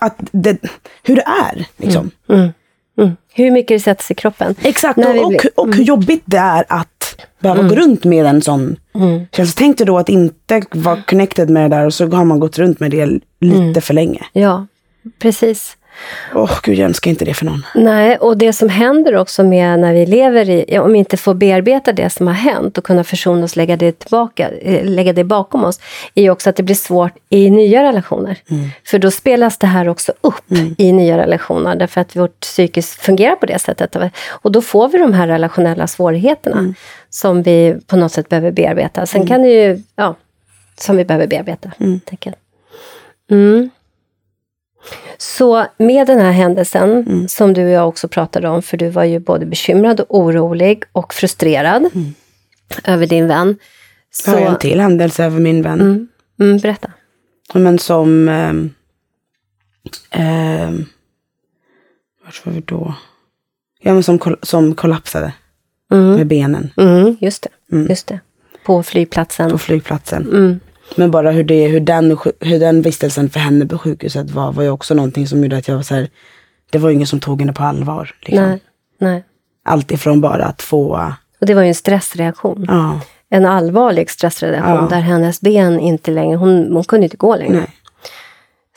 att 0.02 0.18
det, 0.32 0.58
hur 1.04 1.16
det 1.16 1.26
är. 1.52 1.66
Liksom. 1.78 2.12
Mm. 2.30 2.42
mm. 2.42 2.54
Hur 3.38 3.52
mycket 3.52 3.76
det 3.76 3.80
sätts 3.80 4.12
i 4.12 4.14
kroppen. 4.14 4.56
Exakt, 4.62 4.98
och, 4.98 5.04
blir- 5.04 5.26
Mm. 5.26 5.40
och 5.56 5.76
hur 5.76 5.84
jobbigt 5.84 6.22
det 6.26 6.38
är 6.38 6.66
att 6.70 7.26
behöva 7.40 7.64
gå 7.64 7.76
runt 7.76 8.04
med 8.04 8.26
en 8.26 8.42
sån 8.42 8.76
känsla. 9.32 9.54
Tänk 9.58 9.78
dig 9.78 9.88
då 9.88 9.98
att 9.98 10.10
inte 10.10 10.62
vara 10.72 11.02
connected 11.08 11.50
med 11.50 11.72
det 11.72 11.76
där 11.78 11.86
och 11.86 11.94
så 11.94 12.08
har 12.08 12.26
man 12.26 12.40
gått 12.40 12.58
runt 12.58 12.80
med 12.80 12.92
det 12.92 13.06
lite 13.40 13.58
Mm. 13.58 13.82
för 13.82 13.94
länge. 13.94 14.22
Ja, 14.34 14.68
precis. 15.20 15.78
Åh 16.34 16.60
gud, 16.64 16.78
jag 16.78 16.86
önskar 16.86 17.12
inte 17.12 17.26
det 17.26 17.34
för 17.34 17.46
någon. 17.46 17.66
Nej, 17.76 18.18
och 18.18 18.38
det 18.38 18.54
som 18.54 18.70
händer 18.70 19.16
också 19.16 19.44
med 19.44 19.80
när 19.80 19.94
vi 19.94 20.06
lever 20.06 20.50
i, 20.50 20.80
om 20.80 20.92
vi 20.92 21.00
inte 21.00 21.18
får 21.18 21.34
bearbeta 21.34 21.94
det 21.94 22.10
som 22.10 22.28
har 22.28 22.34
hänt 22.34 22.78
och 22.78 22.84
kunna 22.84 23.04
försona 23.04 23.44
oss, 23.44 23.56
lägga 23.56 23.78
det 23.78 24.00
tillbaka, 24.00 24.50
eh, 24.50 24.86
lägga 24.86 25.14
det 25.14 25.24
bakom 25.24 25.64
oss, 25.64 25.80
är 26.16 26.22
ju 26.22 26.30
också 26.30 26.50
att 26.50 26.56
det 26.56 26.64
blir 26.64 26.76
svårt 26.76 27.14
i 27.30 27.50
nya 27.50 27.84
relationer. 27.84 28.38
För 28.86 29.00
då 29.00 29.12
spelas 29.12 29.58
det 29.58 29.68
här 29.68 29.88
också 29.88 30.14
upp 30.22 30.52
i 30.78 30.92
nya 30.92 31.18
relationer, 31.18 31.76
därför 31.76 32.02
att 32.02 32.16
vårt 32.16 32.40
psyke 32.40 32.82
fungerar 32.82 33.36
på 33.36 33.46
det 33.46 33.60
sättet. 33.60 33.96
Och 34.28 34.52
då 34.52 34.62
får 34.62 34.90
vi 34.90 34.98
de 34.98 35.14
här 35.14 35.28
relationella 35.28 35.88
svårigheterna 35.88 36.74
som 37.10 37.44
vi 37.44 37.76
på 37.88 37.96
något 37.96 38.12
sätt 38.12 38.30
behöver 38.30 38.52
bearbeta. 38.52 39.06
Sen 39.06 39.28
kan 39.28 39.42
det 39.42 39.50
ju, 39.50 39.84
ja, 39.96 40.16
som 40.80 40.98
vi 40.98 41.06
behöver 41.06 41.28
bearbeta. 41.28 41.72
tänker 42.06 42.30
jag. 42.30 42.38
Mm. 43.38 43.70
Så 45.18 45.66
med 45.78 46.08
den 46.08 46.20
här 46.22 46.32
händelsen, 46.32 46.90
Mm. 46.92 47.28
som 47.28 47.54
du 47.54 47.64
och 47.64 47.70
jag 47.70 47.88
också 47.88 48.08
pratade 48.08 48.50
om, 48.50 48.62
för 48.62 48.78
du 48.78 48.90
var 48.90 49.04
ju 49.04 49.20
både 49.20 49.46
bekymrad 49.46 50.00
och 50.00 50.18
orolig 50.20 50.84
och 50.92 51.14
frustrerad 51.14 51.90
över 52.84 53.08
din 53.08 53.28
vän. 53.28 53.56
Så 54.12 54.32
har 54.32 54.38
jag 54.40 54.48
Så, 54.48 54.52
en 54.54 54.60
till 54.60 54.80
händelse 54.80 55.26
över 55.26 55.40
min 55.40 55.62
vän. 55.62 55.82
mm, 55.82 56.08
mm, 56.40 56.58
berätta. 56.58 56.92
Men 57.54 57.80
som... 57.80 58.30
ehm, 58.30 58.70
ehm, 60.12 60.86
vart 62.26 62.46
var 62.46 62.54
vi 62.54 62.62
då? 62.62 62.94
Ja, 63.80 63.94
men 63.94 64.04
som, 64.04 64.20
som 64.44 64.76
kollapsade 64.76 65.34
med 65.90 66.28
benen 66.28 66.70
Mm, 66.78 67.18
just 67.20 67.44
det, 67.70 67.78
just 67.90 68.08
det. 68.08 68.20
På 68.66 68.84
flygplatsen. 68.84 69.52
på 69.52 69.58
flygplatsen. 69.58 70.60
Men 70.96 71.12
bara 71.12 71.32
hur, 71.32 71.44
det, 71.44 71.68
hur, 71.68 71.80
den, 71.80 72.18
hur 72.40 72.60
den 72.60 72.82
vistelsen 72.82 73.30
för 73.30 73.40
henne 73.40 73.66
på 73.66 73.78
sjukhuset 73.78 74.30
var, 74.32 74.52
var 74.52 74.64
ju 74.64 74.70
också 74.70 74.94
någonting 74.94 75.28
som 75.28 75.44
gjorde 75.44 75.58
att 75.58 75.68
jag 75.68 75.76
var 75.76 75.84
så 75.84 75.96
här, 75.96 76.10
det 76.70 76.78
var 76.78 76.90
ju 76.90 76.96
ingen 76.96 77.08
som 77.08 77.20
tog 77.20 77.42
henne 77.42 77.54
på 77.54 77.64
allvar. 77.64 78.16
Liksom. 78.22 78.46
nej, 78.50 78.60
nej. 79.00 79.24
Allt 79.66 79.92
ifrån 79.92 80.22
bara 80.22 80.46
att 80.46 80.62
få, 80.62 81.14
Och 81.42 81.48
det 81.48 81.54
var 81.54 81.62
ju 81.62 81.68
en 81.68 81.76
stressreaktion. 81.76 82.66
ja, 82.68 83.00
En 83.30 83.46
allvarlig 83.46 84.10
stressreaktion 84.10 84.76
Ja. 84.76 84.88
där 84.90 85.00
hennes 85.00 85.42
ben 85.42 85.80
inte 85.80 86.12
längre, 86.12 86.36
hon, 86.38 86.72
hon 86.74 86.84
kunde 86.84 87.04
inte 87.06 87.18
gå 87.18 87.36
längre. 87.36 87.54
nej, 87.54 87.70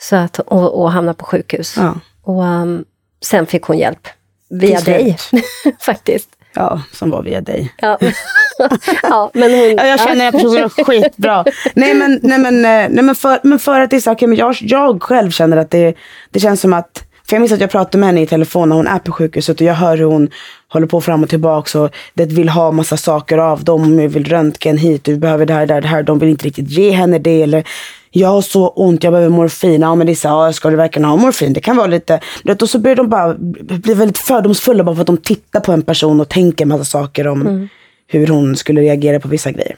Så 0.01 0.15
att, 0.15 0.39
och, 0.39 0.81
och 0.81 0.91
hamna 0.91 1.13
på 1.13 1.25
sjukhus. 1.25 1.75
ja, 1.77 1.95
Och 2.21 2.43
um, 2.43 2.85
sen 3.21 3.45
fick 3.45 3.63
hon 3.63 3.77
hjälp. 3.77 4.07
Via 4.49 4.81
dig, 4.81 5.17
faktiskt. 5.79 6.29
Ja, 6.53 6.81
som 6.91 7.09
var 7.09 7.23
via 7.23 7.41
dig. 7.41 7.73
Ja. 7.77 7.97
ja, 9.03 9.31
men 9.33 9.51
hon... 9.51 9.75
Ja, 9.77 9.87
jag 9.87 9.99
känner 9.99 10.23
här 10.23 10.31
personen 10.31 10.69
skitbra. 10.69 11.45
nej 11.73 11.93
men, 11.93 12.19
nej, 12.23 12.37
men, 12.39 12.55
eh, 12.55 12.89
nej, 12.89 13.03
men, 13.03 13.15
för, 13.15 13.39
men 13.43 13.59
för 13.59 13.79
att 13.79 13.89
det 13.89 13.95
är 13.95 13.99
så, 13.99 14.11
okay, 14.11 14.27
men 14.27 14.37
jag, 14.37 14.55
jag 14.61 15.03
själv 15.03 15.31
känner 15.31 15.57
att 15.57 15.71
det, 15.71 15.93
det 16.29 16.39
känns 16.39 16.61
som 16.61 16.73
att, 16.73 17.03
för 17.29 17.35
jag 17.35 17.41
minns 17.41 17.51
att 17.51 17.61
jag 17.61 17.71
pratade 17.71 17.97
med 17.97 18.07
henne 18.07 18.21
i 18.21 18.27
telefon 18.27 18.69
när 18.69 18.75
hon 18.75 18.87
är 18.87 18.99
på 18.99 19.11
sjukhuset 19.11 19.61
och 19.61 19.67
jag 19.67 19.73
hör 19.73 19.97
hur 19.97 20.05
hon 20.05 20.29
håller 20.67 20.87
på 20.87 21.01
fram 21.01 21.23
och 21.23 21.29
tillbaka 21.29 21.79
och 21.79 21.95
det 22.13 22.25
vill 22.25 22.49
ha 22.49 22.71
massa 22.71 22.97
saker 22.97 23.37
av 23.37 23.63
dem, 23.63 23.97
vill 23.97 24.25
röntgen 24.25 24.77
hit, 24.77 25.03
du 25.03 25.17
behöver 25.17 25.45
det 25.45 25.53
här, 25.53 25.65
det 25.65 25.73
här, 25.73 25.81
det 25.81 25.87
här, 25.87 26.03
de 26.03 26.19
vill 26.19 26.29
inte 26.29 26.45
riktigt 26.45 26.69
ge 26.69 26.91
henne 26.91 27.19
det 27.19 27.43
eller 27.43 27.63
jag 28.11 28.29
har 28.29 28.41
så 28.41 28.67
ont, 28.67 29.03
jag 29.03 29.13
behöver 29.13 29.29
morfin. 29.29 29.81
Ja 29.81 29.95
men 29.95 30.07
det 30.07 30.13
är 30.13 30.15
så, 30.15 30.27
ja, 30.27 30.53
ska 30.53 30.69
du 30.69 30.75
verkligen 30.75 31.05
ha 31.05 31.15
morfin? 31.15 31.53
Det 31.53 31.61
kan 31.61 31.77
vara 31.77 31.87
lite, 31.87 32.19
du 32.43 32.51
vet, 32.51 32.61
och 32.61 32.69
så 32.69 32.79
börjar 32.79 32.95
de 32.95 33.09
bara 33.09 33.33
bli 33.33 33.93
väldigt 33.93 34.17
fördomsfulla 34.17 34.83
bara 34.83 34.95
för 34.95 35.01
att 35.01 35.07
de 35.07 35.17
tittar 35.17 35.59
på 35.59 35.71
en 35.71 35.81
person 35.81 36.21
och 36.21 36.29
tänker 36.29 36.65
massa 36.65 36.85
saker 36.85 37.27
om 37.27 37.69
hur 38.07 38.27
hon 38.27 38.55
skulle 38.55 38.81
reagera 38.81 39.19
på 39.19 39.27
vissa 39.27 39.51
grejer. 39.51 39.75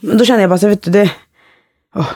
Men 0.00 0.18
då 0.18 0.24
känner 0.24 0.40
jag 0.40 0.50
bara 0.50 0.58
så 0.58 0.68
vet 0.68 0.82
du, 0.82 0.90
det, 0.90 1.10
åh. 1.96 2.10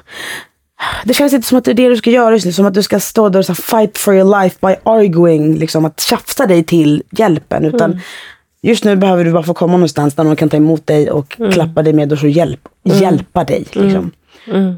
det 1.05 1.15
känns 1.15 1.33
inte 1.33 1.49
som 1.49 1.59
att 1.59 1.65
det 1.65 1.71
är 1.71 1.75
det 1.75 1.89
du 1.89 1.97
ska 1.97 2.11
göra 2.11 2.35
just 2.35 2.47
nu. 2.47 2.53
Som 2.53 2.67
att 2.67 2.75
du 2.75 2.83
ska 2.83 3.01
stå 3.01 3.29
där 3.29 3.39
och 3.39 3.47
så 3.47 3.53
här, 3.53 3.63
fight 3.63 3.99
for 3.99 4.15
your 4.15 4.43
life 4.43 4.57
by 4.61 4.75
arguing. 4.83 5.55
Liksom 5.55 5.85
att 5.85 6.01
tjafsa 6.01 6.47
dig 6.47 6.65
till 6.65 7.03
hjälpen. 7.11 7.65
Utan 7.65 8.01
just 8.63 8.85
nu 8.85 8.97
behöver 8.97 9.25
du 9.25 9.33
bara 9.33 9.43
få 9.43 9.55
komma 9.55 9.73
någonstans 9.73 10.15
där 10.15 10.25
någon 10.25 10.37
kan 10.37 10.49
ta 10.49 10.57
emot 10.57 10.87
dig 10.87 11.11
och 11.11 11.37
klappa 11.53 11.83
dig 11.83 11.93
med 11.93 12.13
och 12.13 12.19
så 12.19 12.27
hjälp, 12.27 12.69
hjälpa 12.85 13.45
dig. 13.45 13.65
Liksom. 13.73 14.11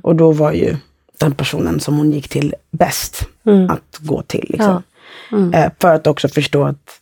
Och 0.03 0.17
då 0.17 0.33
var 0.33 0.53
ju 0.53 0.77
den 1.19 1.33
personen 1.33 1.81
som 1.81 1.97
hon 1.97 2.11
gick 2.13 2.29
till 2.29 2.55
bäst 2.71 3.29
att 3.69 3.99
gå 4.01 4.23
till. 4.23 4.47
Liksom. 4.49 4.83
Eh, 5.55 5.73
för 5.81 5.95
att 5.95 6.07
också 6.07 6.29
förstå 6.29 6.65
att 6.65 7.01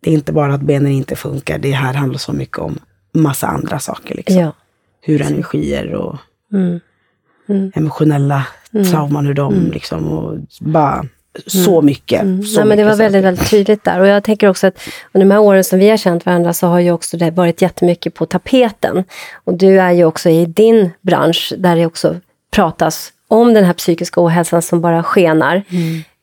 det 0.00 0.10
är 0.10 0.14
inte 0.14 0.32
bara 0.32 0.54
att 0.54 0.60
benen 0.62 0.92
inte 0.92 1.16
funkar. 1.16 1.58
Det 1.58 1.70
här 1.70 1.94
handlar 1.94 2.18
så 2.18 2.32
mycket 2.32 2.58
om 2.58 2.78
massa 3.12 3.46
andra 3.46 3.78
saker. 3.78 4.14
Liksom 4.14 4.36
Ja. 4.36 4.52
hur 5.00 5.22
energier 5.22 5.94
och 5.94 6.16
emotionella 7.74 8.46
Sa 8.92 9.06
man 9.08 9.26
hur 9.26 9.34
de 9.34 9.70
liksom, 9.70 10.08
och 10.08 10.38
bara 10.60 11.06
så 11.46 11.82
mycket. 11.82 12.20
Så 12.20 12.26
Mm. 12.26 12.40
Nej, 12.56 12.64
men 12.64 12.78
det 12.78 12.84
mycket 12.84 12.84
var 12.84 12.96
väldigt, 12.96 13.24
väldigt 13.24 13.50
tydligt 13.50 13.84
där. 13.84 14.00
Och 14.00 14.06
jag 14.06 14.24
tänker 14.24 14.48
också 14.48 14.66
att 14.66 14.80
under 15.12 15.26
de 15.26 15.32
här 15.34 15.40
åren 15.40 15.64
som 15.64 15.78
vi 15.78 15.88
har 15.90 15.96
känt 15.96 16.26
varandra 16.26 16.52
så 16.52 16.66
har 16.66 16.80
ju 16.80 16.92
också 16.92 17.16
det 17.16 17.30
varit 17.30 17.62
jättemycket 17.62 18.14
på 18.14 18.26
tapeten. 18.26 19.04
Och 19.44 19.54
du 19.54 19.80
är 19.80 19.92
ju 19.92 20.04
också 20.04 20.30
i 20.30 20.46
din 20.46 20.90
bransch 21.00 21.52
där 21.58 21.76
det 21.76 21.86
också 21.86 22.16
pratas 22.50 23.12
om 23.28 23.54
den 23.54 23.64
här 23.64 23.72
psykiska 23.72 24.24
ohälsan 24.24 24.62
som 24.62 24.80
bara 24.80 25.02
skenar. 25.02 25.62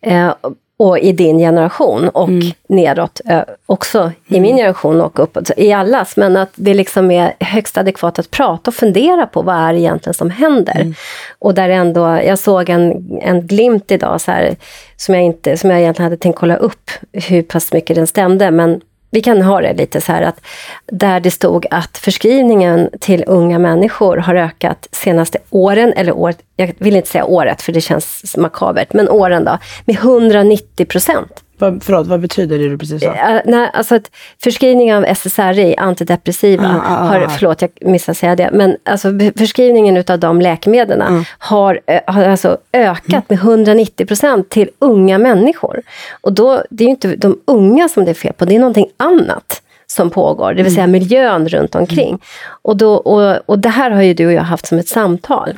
Eh, 0.02 0.34
och 0.78 1.00
i 1.00 1.12
din 1.12 1.38
generation 1.38 2.10
och 2.10 2.30
nedåt 2.68 3.22
eh, 3.26 3.42
också 3.66 4.12
i 4.28 4.40
min 4.40 4.58
generation 4.58 5.02
och 5.02 5.20
uppåt, 5.20 5.52
i 5.58 5.74
allas. 5.74 6.18
Men 6.18 6.38
att 6.38 6.50
det 6.56 6.74
liksom 6.74 7.12
är 7.12 7.34
högst 7.40 7.78
adekvat 7.78 8.20
att 8.20 8.32
prata 8.32 8.72
och 8.72 8.76
fundera 8.76 9.26
på 9.26 9.42
vad 9.42 9.56
är 9.56 9.74
det 9.74 9.80
egentligen 9.80 10.14
som 10.14 10.30
händer. 10.30 10.94
Och 11.40 11.54
där 11.54 11.70
ändå, 11.70 12.02
jag 12.02 12.40
såg 12.40 12.70
en, 12.70 13.10
en 13.22 13.48
glimt 13.48 13.92
idag 13.92 14.22
så 14.22 14.32
här, 14.32 14.56
som, 14.96 15.16
jag 15.16 15.24
inte, 15.24 15.58
som 15.58 15.70
jag 15.70 15.80
egentligen 15.80 16.06
hade 16.06 16.18
tänkt 16.18 16.40
kolla 16.40 16.56
upp 16.56 16.92
hur 17.12 17.42
pass 17.42 17.74
mycket 17.74 17.96
den 17.96 18.08
stämde. 18.08 18.52
Men 18.52 18.82
vi 19.14 19.22
kan 19.22 19.42
ha 19.42 19.62
det 19.62 19.74
lite 19.74 20.02
så 20.02 20.12
här 20.12 20.22
att 20.22 20.42
där 20.86 21.20
det 21.20 21.32
stod 21.32 21.66
att 21.72 21.98
förskrivningen 21.98 22.90
till 23.00 23.24
unga 23.28 23.60
människor 23.60 24.18
har 24.18 24.36
ökat 24.36 24.88
senaste 24.92 25.38
åren, 25.50 25.94
eller 25.96 26.12
året, 26.18 26.38
jag 26.56 26.74
vill 26.78 26.96
inte 26.96 27.10
säga 27.10 27.26
året 27.26 27.62
för 27.62 27.72
det 27.72 27.82
känns 27.82 28.36
makabert, 28.38 28.94
men 28.94 29.10
åren 29.10 29.44
då, 29.44 29.58
med 29.86 29.96
190 29.96 30.86
procent. 30.86 31.44
Vad, 31.64 31.84
förlåt, 31.84 32.08
vad 32.08 32.20
betyder 32.20 32.60
det 32.60 32.70
du 32.70 32.78
precis 32.78 33.04
sa? 33.04 33.10
Uh, 33.10 33.42
nej, 33.46 33.70
alltså 33.74 33.96
att 33.96 34.12
förskrivning 34.44 34.96
av 34.96 35.06
SSRI, 35.06 35.76
antidepressiva, 35.78 36.82
Ah, 36.86 36.94
ah, 36.94 37.08
har, 37.08 37.22
ah. 37.22 37.30
förlåt 37.30 37.62
jag 37.62 37.72
missade 37.82 38.16
säga 38.16 38.36
det, 38.36 38.50
men 38.54 38.78
alltså 38.84 39.10
förskrivningen 39.38 39.98
utav 39.98 40.20
de 40.20 40.42
läkemedlen 40.42 41.02
Mm. 41.02 41.24
har, 41.38 41.80
eh, 41.86 42.02
har 42.08 42.24
alltså 42.24 42.58
ökat 42.74 43.30
med 43.30 43.40
190 43.40 44.06
procent 44.06 44.50
till 44.50 44.70
unga 44.80 45.18
människor. 45.18 45.82
Och 46.22 46.34
då, 46.34 46.64
det 46.70 46.84
är 46.84 46.86
ju 46.86 46.92
inte 46.92 47.16
de 47.16 47.40
unga 47.46 47.90
som 47.90 48.06
det 48.06 48.12
är 48.12 48.16
fel 48.16 48.34
på, 48.34 48.46
det 48.46 48.56
är 48.56 48.60
någonting 48.60 48.90
annat 48.98 49.62
som 49.88 50.10
pågår, 50.10 50.54
det 50.54 50.64
vill 50.64 50.76
säga 50.76 50.88
miljön 50.88 51.48
runt 51.48 51.76
omkring. 51.76 52.20
Och, 52.62 52.78
då, 52.78 52.94
och, 52.94 53.40
och 53.46 53.60
det 53.60 53.70
här 53.70 53.92
har 53.92 54.02
ju 54.02 54.14
du 54.14 54.26
och 54.26 54.34
jag 54.34 54.42
haft 54.44 54.66
som 54.66 54.78
ett 54.78 54.88
samtal. 54.88 55.58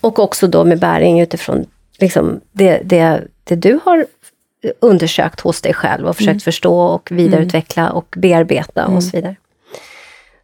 Och 0.00 0.18
också 0.18 0.46
då 0.46 0.64
med 0.64 0.78
bäring 0.78 1.20
utifrån 1.20 1.66
liksom 1.98 2.40
det, 2.52 2.80
det, 2.84 3.22
det 3.44 3.56
du 3.56 3.78
har 3.84 4.06
undersökt 4.80 5.40
hos 5.40 5.60
dig 5.60 5.74
själv 5.74 6.06
och 6.06 6.16
försökt 6.16 6.42
förstå 6.42 6.80
och 6.80 7.08
vidareutveckla 7.12 7.90
och 7.90 8.14
bearbeta 8.16 8.86
och 8.86 9.02
så 9.02 9.10
vidare. 9.16 9.36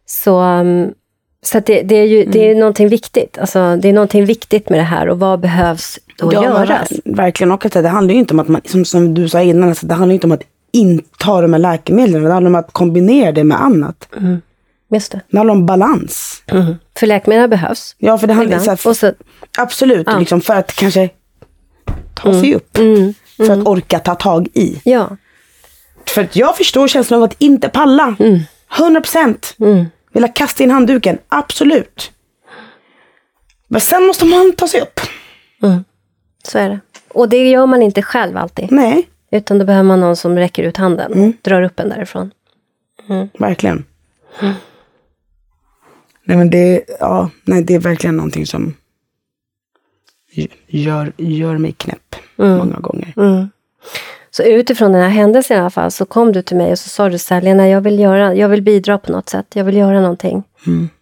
Så, 0.05 0.41
um, 0.41 0.93
så 1.41 1.59
det, 1.59 1.81
det 1.81 1.95
är 1.95 2.05
ju 2.05 2.25
det 2.25 2.51
är 2.51 2.55
någonting 2.55 2.89
viktigt. 2.89 3.37
Alltså, 3.37 3.75
det 3.75 3.89
är 3.89 3.93
någonting 3.93 4.25
viktigt 4.25 4.69
med 4.69 4.79
det 4.79 4.83
här 4.83 5.09
och 5.09 5.19
vad 5.19 5.39
behövs 5.39 5.99
då 6.17 6.33
Ja, 6.33 6.43
göras? 6.43 6.91
ver- 6.91 7.15
Verkligen. 7.15 7.51
Och 7.51 7.65
det 7.73 7.87
handlar 7.87 8.13
ju 8.13 8.19
inte 8.19 8.33
om 8.33 8.39
att 8.39 8.47
man, 8.47 8.61
som, 8.65 8.85
som 8.85 9.13
du 9.13 9.29
sa 9.29 9.41
innan, 9.41 9.69
alltså, 9.69 9.85
det 9.87 9.93
handlar 9.93 10.11
ju 10.11 10.13
inte 10.13 10.27
om 10.27 10.31
att 10.31 10.43
inta 10.71 11.41
de 11.41 11.53
här 11.53 11.59
läkemedlen. 11.59 12.23
Det 12.23 12.33
handlar 12.33 12.49
om 12.49 12.55
att 12.55 12.71
kombinera 12.73 13.31
det 13.31 13.43
med 13.43 13.61
annat. 13.61 14.09
Just 14.91 15.11
det. 15.11 15.21
Det 15.31 15.37
handlar 15.37 15.53
om 15.55 15.65
balans. 15.65 16.43
För 16.99 17.07
läkemedel 17.07 17.49
behövs. 17.49 17.95
Ja, 17.97 18.17
för 18.17 18.27
det 18.27 18.33
handlar 18.33 18.59
så 18.59 18.69
här, 18.69 18.79
Och 18.87 18.97
så, 18.97 19.13
Absolut, 19.57 20.07
liksom 20.19 20.41
för 20.41 20.53
att 20.55 20.73
kanske 20.75 21.09
ta 22.13 22.33
sig 22.33 22.55
upp. 22.55 22.77
För 23.37 23.51
att 23.59 23.67
orka 23.67 23.99
ta 23.99 24.15
tag 24.15 24.47
i. 24.53 24.81
ja, 24.83 25.17
För 26.07 26.21
att 26.23 26.35
jag 26.35 26.57
förstår 26.57 26.87
känslan 26.87 27.17
av 27.17 27.23
att 27.23 27.35
inte 27.41 27.69
palla. 27.69 28.15
100 28.79 29.01
procent. 29.01 29.55
Vilja 30.13 30.27
kasta 30.27 30.63
in 30.63 30.71
handduken, 30.71 31.17
absolut. 31.27 32.11
Men 33.67 33.81
sen 33.81 34.07
måste 34.07 34.25
man 34.25 34.53
ta 34.57 34.67
sig 34.67 34.81
upp. 34.81 34.99
så 36.43 36.57
är 36.57 36.69
det. 36.69 36.79
Och 37.09 37.29
det 37.29 37.49
gör 37.49 37.65
man 37.65 37.81
inte 37.81 38.01
själv 38.01 38.37
alltid. 38.37 38.71
Nej, 38.71 39.09
Utan 39.31 39.59
då 39.59 39.65
behöver 39.65 39.83
man 39.83 39.99
någon 39.99 40.15
som 40.15 40.37
räcker 40.37 40.63
ut 40.63 40.77
handen, 40.77 41.33
drar 41.41 41.61
upp 41.61 41.79
en 41.79 41.89
därifrån. 41.89 42.31
verkligen. 43.39 43.85
Nej, 46.23 46.37
men 46.37 46.49
det, 46.49 46.83
ja, 46.99 47.29
nej, 47.43 47.63
det 47.63 47.75
är 47.75 47.79
verkligen 47.79 48.15
någonting 48.17 48.45
som 48.45 48.73
gör, 50.67 51.13
gör 51.17 51.57
mig 51.57 51.71
knäpp 51.71 52.15
många 52.37 52.79
gånger. 52.79 53.13
Så 54.31 54.43
utifrån 54.43 54.91
den 54.91 55.01
här 55.01 55.09
händelsen 55.09 55.57
i 55.57 55.59
alla 55.59 55.69
fall 55.69 55.91
så 55.91 56.05
kom 56.05 56.31
du 56.31 56.41
till 56.41 56.57
mig 56.57 56.71
och 56.71 56.79
så 56.79 56.89
sa 56.89 57.09
du 57.09 57.17
så 57.17 57.33
här, 57.33 57.41
Lena, 57.41 57.69
jag 57.69 57.81
vill, 57.81 57.99
göra, 57.99 58.35
jag 58.35 58.49
vill 58.49 58.61
bidra 58.61 58.97
på 58.97 59.11
något 59.11 59.29
sätt. 59.29 59.45
Jag 59.53 59.63
vill 59.63 59.77
göra 59.77 60.01
någonting 60.01 60.43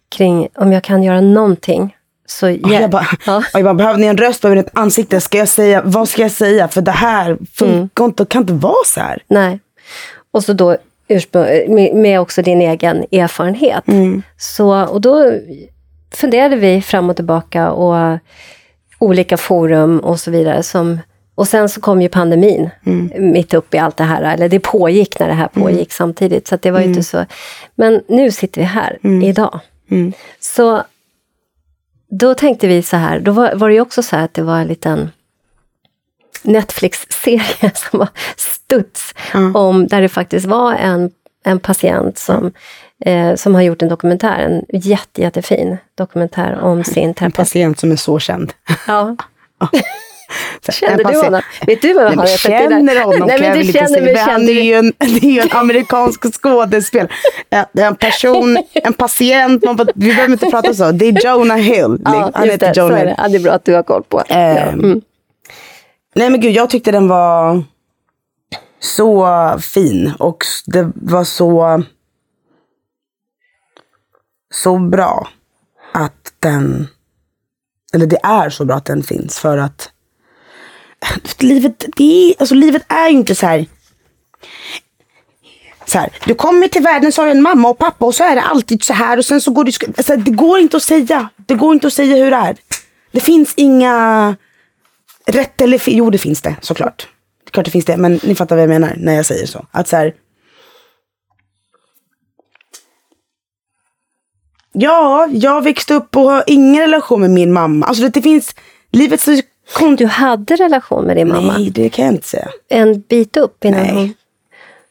kring 0.08 0.48
om 0.54 0.72
jag 0.72 0.82
kan 0.82 1.02
göra 1.02 1.20
någonting. 1.20 1.96
Så 2.26 2.46
Och 2.46 2.70
Jag 2.70 2.90
bara, 2.90 3.06
ja. 3.26 3.36
och 3.36 3.60
jag 3.60 3.64
bara, 3.64 3.74
behöver 3.74 3.98
ni 3.98 4.06
en 4.06 4.16
röst, 4.16 4.42
behöver 4.42 4.62
ni 4.62 4.66
ett 4.66 4.78
ansikte? 4.78 5.20
Ska 5.20 5.38
jag 5.38 5.48
säga, 5.48 5.82
vad 5.84 6.08
ska 6.08 6.22
jag 6.22 6.30
säga? 6.30 6.68
För 6.68 6.80
det 6.82 6.90
här 6.90 7.38
funkar 7.54 8.04
inte, 8.04 8.24
kan 8.24 8.42
inte 8.42 8.52
vara 8.52 8.84
så 8.86 9.00
här. 9.00 9.22
Nej. 9.28 9.60
Och 10.30 10.44
så 10.44 10.52
då 10.52 10.76
med, 11.68 11.94
med 11.94 12.20
också 12.20 12.42
din 12.42 12.60
egen 12.60 13.04
erfarenhet. 13.12 13.84
Så, 14.38 14.84
och 14.84 15.00
då 15.00 15.32
funderade 16.14 16.56
vi 16.56 16.82
fram 16.82 17.10
och 17.10 17.16
tillbaka 17.16 17.70
och 17.70 18.18
olika 18.98 19.36
forum 19.36 19.98
och 19.98 20.20
så 20.20 20.30
vidare. 20.30 20.62
Som, 20.62 20.98
och 21.36 21.48
sen 21.48 21.68
så 21.68 21.80
kom 21.80 22.02
ju 22.02 22.08
pandemin 22.08 22.70
mitt 23.18 23.54
upp 23.54 23.74
i 23.74 23.78
allt 23.78 23.96
det 23.96 24.04
här. 24.04 24.22
Eller 24.22 24.48
det 24.48 24.60
pågick 24.60 25.18
när 25.18 25.28
det 25.28 25.34
här 25.34 25.48
pågick 25.48 25.92
samtidigt. 25.92 26.48
Så 26.48 26.56
det 26.56 26.70
var 26.70 26.80
ju 26.80 26.86
inte 26.86 27.02
så. 27.02 27.24
Men 27.74 28.02
nu 28.08 28.30
sitter 28.30 28.60
vi 28.60 28.64
här 28.66 28.98
idag. 29.22 29.60
Så 30.40 30.82
då 32.10 32.34
tänkte 32.34 32.66
vi 32.66 32.82
så 32.82 32.96
här, 32.96 33.20
då 33.20 33.32
var, 33.32 33.54
var 33.54 33.68
det 33.68 33.74
ju 33.74 33.80
också 33.80 34.02
så 34.02 34.16
här 34.16 34.24
att 34.24 34.34
det 34.34 34.42
var 34.42 34.58
en 34.58 34.66
liten 34.66 35.10
Netflix-serie 36.42 37.70
som 37.74 37.98
var 37.98 38.08
Studs, 38.36 39.14
om, 39.54 39.86
där 39.86 40.00
det 40.00 40.08
faktiskt 40.08 40.46
var 40.46 40.74
en, 40.74 41.10
en 41.44 41.58
patient 41.60 42.18
som, 42.18 42.52
eh, 43.00 43.34
som 43.34 43.54
har 43.54 43.62
gjort 43.62 43.82
en 43.82 43.88
dokumentär, 43.88 44.38
en 44.38 44.80
jätte, 44.80 45.22
jättefin 45.22 45.76
dokumentär 45.94 46.58
om 46.60 46.84
sin 46.84 47.08
En 47.08 47.14
terapeut. 47.14 47.36
patient 47.36 47.78
som 47.78 47.92
är 47.92 47.96
så 47.96 48.18
känd. 48.18 48.52
Ja. 48.86 49.16
Känner 50.68 51.04
du 51.04 51.18
honom? 51.18 51.40
Vet 51.66 51.82
du 51.82 51.94
vad 51.94 52.04
han 52.04 52.18
heter? 52.18 52.36
känner 52.36 53.04
honom 53.04 53.26
Nej, 53.28 53.38
kan 53.38 53.48
men 53.50 53.58
jag 53.58 53.66
du 53.66 53.72
känner, 53.72 54.00
men 54.02 54.16
Han 54.16 54.26
känner 54.28 54.50
är 54.50 54.54
du- 54.54 54.60
ju 54.62 54.74
en, 54.74 54.92
det 54.98 55.26
är 55.26 55.30
ju 55.30 55.40
en 55.40 55.52
amerikansk 55.52 56.34
skådespel. 56.42 57.08
Eh, 57.50 57.64
Det 57.72 57.82
är 57.82 57.86
en 57.86 57.96
person, 57.96 58.58
en 58.74 58.92
patient, 58.92 59.64
man 59.64 59.76
bara, 59.76 59.88
vi 59.94 60.06
behöver 60.08 60.32
inte 60.32 60.46
prata 60.46 60.74
så. 60.74 60.92
Det 60.92 61.04
är 61.08 61.26
Jonah 61.26 61.56
Hill. 61.56 61.98
Ja, 62.04 62.30
han 62.34 62.44
just 62.46 62.54
heter 62.62 62.74
det, 62.74 62.80
Jonah 62.80 63.00
är 63.00 63.06
Hill. 63.06 63.14
Ja, 63.18 63.28
det 63.28 63.36
är 63.36 63.40
bra 63.42 63.52
att 63.52 63.64
du 63.64 63.74
har 63.74 63.82
koll 63.82 64.02
på. 64.02 64.22
Ehm, 64.28 65.00
Nej 66.14 66.30
men 66.30 66.40
gud, 66.40 66.52
jag 66.52 66.70
tyckte 66.70 66.90
den 66.92 67.08
var 67.08 67.64
så 68.80 69.26
fin 69.60 70.12
och 70.18 70.44
det 70.66 70.90
var 70.94 71.24
så 71.24 71.82
så 74.54 74.78
bra 74.78 75.28
att 75.92 76.32
den, 76.40 76.88
eller 77.94 78.06
det 78.06 78.18
är 78.22 78.50
så 78.50 78.64
bra 78.64 78.76
att 78.76 78.84
den 78.84 79.02
finns 79.02 79.38
för 79.38 79.58
att 79.58 79.90
livet, 81.38 81.84
det 81.96 82.30
är, 82.30 82.34
alltså 82.38 82.54
livet 82.54 82.82
är 82.88 83.08
ju 83.08 83.16
inte 83.16 83.34
så 83.34 83.46
här 83.46 83.66
så 85.86 85.98
här, 85.98 86.12
du 86.24 86.34
kommer 86.34 86.68
till 86.68 86.82
världen 86.82 87.12
så 87.12 87.22
har 87.22 87.26
du 87.26 87.30
en 87.30 87.42
mamma 87.42 87.68
och 87.68 87.78
pappa 87.78 88.06
och 88.06 88.14
så 88.14 88.24
är 88.24 88.34
det 88.34 88.42
alltid 88.42 88.84
så 88.84 88.92
här 88.92 89.18
och 89.18 89.24
sen 89.24 89.40
så 89.40 89.50
går 89.50 89.64
det, 89.64 90.08
här, 90.08 90.16
det 90.16 90.30
går 90.30 90.58
inte 90.58 90.76
att 90.76 90.82
säga. 90.82 91.28
Det 91.36 91.54
går 91.54 91.74
inte 91.74 91.86
att 91.86 91.92
säga 91.92 92.16
hur 92.16 92.30
det 92.30 92.36
är. 92.36 92.56
Det 93.12 93.20
finns 93.20 93.54
inga 93.56 94.36
rätt 95.26 95.60
eller 95.60 95.78
fel. 95.78 95.94
Jo, 95.96 96.10
det 96.10 96.18
finns 96.18 96.42
det 96.42 96.56
såklart. 96.60 97.08
Det 97.44 97.48
är 97.48 97.52
klart 97.52 97.64
det 97.64 97.70
finns 97.70 97.84
det, 97.84 97.96
men 97.96 98.20
ni 98.22 98.34
fattar 98.34 98.56
vad 98.56 98.62
jag 98.62 98.68
menar 98.68 98.94
när 98.96 99.14
jag 99.14 99.26
säger 99.26 99.46
så. 99.46 99.66
Att 99.70 99.88
så 99.88 99.96
här, 99.96 100.14
Ja, 104.78 105.28
jag 105.32 105.64
växte 105.64 105.94
upp 105.94 106.16
och 106.16 106.22
har 106.22 106.44
ingen 106.46 106.82
relation 106.82 107.20
med 107.20 107.30
min 107.30 107.52
mamma. 107.52 107.86
Alltså 107.86 108.02
det, 108.02 108.08
det 108.08 108.22
finns, 108.22 108.54
livet 108.92 109.20
konstigt. 109.72 109.98
Du 109.98 110.06
hade 110.06 110.56
relation 110.56 111.04
med 111.04 111.16
din 111.16 111.28
mamma 111.28 111.58
Nej, 111.58 111.70
det 111.70 111.88
kan 111.88 112.04
jag 112.04 112.14
inte 112.14 112.26
säga. 112.28 112.48
en 112.68 113.00
bit 113.00 113.36
upp 113.36 113.64
innan 113.64 113.80
Nej. 113.80 113.94
hon... 113.94 114.14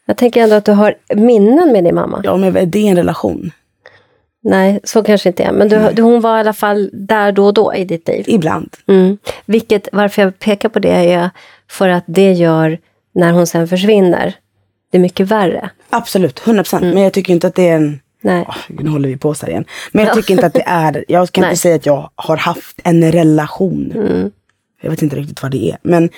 Jag 0.05 0.17
tänker 0.17 0.43
ändå 0.43 0.55
att 0.55 0.65
du 0.65 0.71
har 0.71 0.95
minnen 1.15 1.71
med 1.71 1.83
din 1.83 1.95
mamma. 1.95 2.21
Ja, 2.23 2.37
men 2.37 2.71
det 2.71 2.79
är 2.79 2.89
en 2.89 2.95
relation. 2.95 3.51
Nej, 4.43 4.79
så 4.83 5.03
kanske 5.03 5.29
inte 5.29 5.43
är. 5.43 5.51
Men 5.51 5.69
du, 5.69 5.89
du, 5.93 6.01
hon 6.01 6.21
var 6.21 6.37
i 6.37 6.39
alla 6.39 6.53
fall 6.53 6.89
där 6.93 7.31
då 7.31 7.45
och 7.45 7.53
då 7.53 7.73
i 7.75 7.85
ditt 7.85 8.07
liv. 8.07 8.23
Ibland. 8.27 8.69
Mm. 8.87 9.17
Vilket, 9.45 9.89
varför 9.91 10.21
jag 10.21 10.39
pekar 10.39 10.69
på 10.69 10.79
det 10.79 11.13
är 11.13 11.29
för 11.69 11.89
att 11.89 12.03
det 12.07 12.33
gör, 12.33 12.79
när 13.13 13.31
hon 13.31 13.47
sen 13.47 13.67
försvinner, 13.67 14.35
det 14.91 14.97
är 14.97 15.01
mycket 15.01 15.27
värre. 15.27 15.69
Absolut, 15.89 16.47
100 16.47 16.63
procent. 16.63 16.83
Men 16.83 17.03
jag 17.03 17.13
tycker 17.13 17.33
inte 17.33 17.47
att 17.47 17.55
det 17.55 17.67
är 17.67 17.75
en... 17.75 17.99
Nej. 18.21 18.45
Åh, 18.47 18.57
nu 18.67 18.89
håller 18.89 19.09
vi 19.09 19.17
på 19.17 19.33
så 19.33 19.45
här 19.45 19.51
igen. 19.51 19.65
Men 19.91 20.05
jag 20.05 20.15
tycker 20.15 20.33
inte 20.33 20.45
att 20.45 20.53
det 20.53 20.63
är... 20.65 21.05
Jag 21.07 21.31
kan 21.31 21.43
inte 21.43 21.55
säga 21.61 21.75
att 21.75 21.85
jag 21.85 22.09
har 22.15 22.37
haft 22.37 22.81
en 22.83 23.11
relation. 23.11 23.93
Jag 24.85 24.91
vet 24.91 25.01
inte 25.01 25.15
riktigt 25.15 25.41
vad 25.41 25.51
det 25.51 25.71
är. 25.71 25.77
Men 25.81 26.09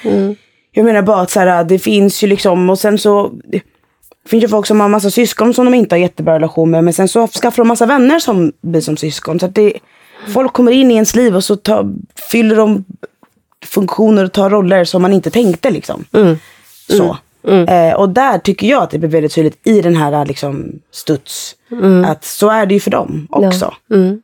jag 0.72 0.86
menar 0.86 1.02
bara 1.02 1.22
att 1.22 1.32
så 1.32 1.40
här, 1.40 1.64
det 1.64 1.80
finns 1.80 2.24
ju 2.24 2.28
liksom... 2.28 2.70
Och 2.70 2.80
sen 2.80 2.98
så... 2.98 3.32
Det 3.44 4.30
finns 4.30 4.44
ju 4.44 4.48
folk 4.48 4.66
som 4.66 4.80
har 4.80 4.90
massa 4.90 5.12
syskon 5.12 5.54
som 5.54 5.66
de 5.66 5.74
inte 5.74 5.96
har 5.96 6.00
jättebra 6.00 6.36
relation 6.36 6.72
med. 6.72 6.84
Men 6.84 6.94
sen 6.94 7.08
så 7.08 7.28
skaffar 7.28 7.64
de 7.64 7.68
massa 7.68 7.86
vänner 7.86 8.20
som 8.20 8.52
blir 8.62 8.82
som 8.82 8.98
syskon. 8.98 9.40
Så 9.40 9.46
att 9.46 9.56
det, 9.56 9.74
folk 10.28 10.54
kommer 10.54 10.72
in 10.72 10.92
i 10.92 10.94
ens 10.94 11.16
liv 11.16 11.36
och 11.36 11.44
så 11.44 11.56
tar, 11.56 11.94
fyller 12.32 12.56
de 12.56 12.86
funktioner 13.66 14.24
och 14.24 14.32
ta 14.32 14.50
roller 14.50 14.86
som 14.86 15.02
man 15.02 15.14
inte 15.14 15.32
tänkte. 15.32 15.70
Liksom. 15.70 16.06
Mm. 16.14 16.38
Så. 16.90 17.18
Eh, 17.48 17.94
och 17.94 18.10
där 18.10 18.38
tycker 18.38 18.68
jag 18.68 18.84
att 18.84 18.90
det 18.90 19.00
blir 19.00 19.10
väldigt 19.10 19.36
tydligt 19.36 19.68
i 19.68 19.82
den 19.82 19.96
här 19.96 20.26
liksom, 20.26 20.80
studs. 20.92 21.56
Att 22.06 22.24
så 22.26 22.50
är 22.50 22.66
det 22.66 22.74
ju 22.74 22.80
för 22.80 22.92
dem 22.92 23.28
också. 23.30 23.74
Mm. 23.92 24.22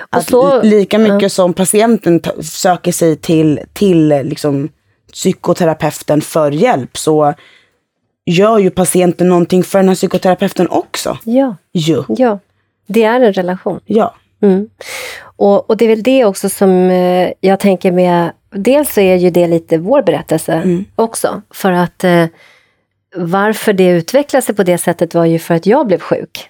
Och 0.00 0.18
Att 0.18 0.28
så, 0.28 0.62
lika 0.62 0.98
mycket 0.98 1.32
som 1.32 1.54
patienten 1.54 2.20
söker 2.42 2.92
sig 2.92 3.16
till, 3.16 3.60
till 3.72 4.08
liksom, 4.08 4.68
psykoterapeuten 5.12 6.20
för 6.20 6.50
hjälp 6.50 6.96
så 6.98 7.34
gör 8.26 8.58
ju 8.58 8.70
patienten 8.70 9.28
någonting 9.28 9.62
för 9.62 9.78
den 9.78 9.88
här 9.88 9.94
psykoterapeuten 9.94 10.68
också. 10.68 11.18
ja, 11.24 11.56
Ju. 11.72 12.04
ja, 12.08 12.38
det 12.86 13.04
är 13.04 13.20
en 13.20 13.32
relation. 13.32 13.80
Ja. 13.86 14.14
Mm. 14.42 14.68
Och, 15.36 15.70
och 15.70 15.76
det 15.76 15.84
är 15.84 15.88
väl 15.88 16.02
det 16.02 16.24
också 16.24 16.48
som 16.48 16.90
eh, 16.90 17.30
jag 17.40 17.60
tänker 17.60 17.92
med, 17.92 18.32
dels 18.50 18.94
så 18.94 19.00
är 19.00 19.16
ju 19.16 19.30
det 19.30 19.46
lite 19.46 19.78
vår 19.78 20.02
berättelse 20.02 20.52
Mm. 20.52 20.84
också. 20.94 21.42
För 21.50 21.72
att 21.72 22.04
eh, 22.04 22.26
varför 23.16 23.72
det 23.72 23.88
utvecklade 23.88 24.42
sig 24.46 24.54
på 24.54 24.62
det 24.62 24.78
sättet 24.78 25.14
var 25.14 25.24
ju 25.24 25.38
för 25.38 25.54
att 25.54 25.66
jag 25.66 25.86
blev 25.86 25.98
sjuk. 26.00 26.47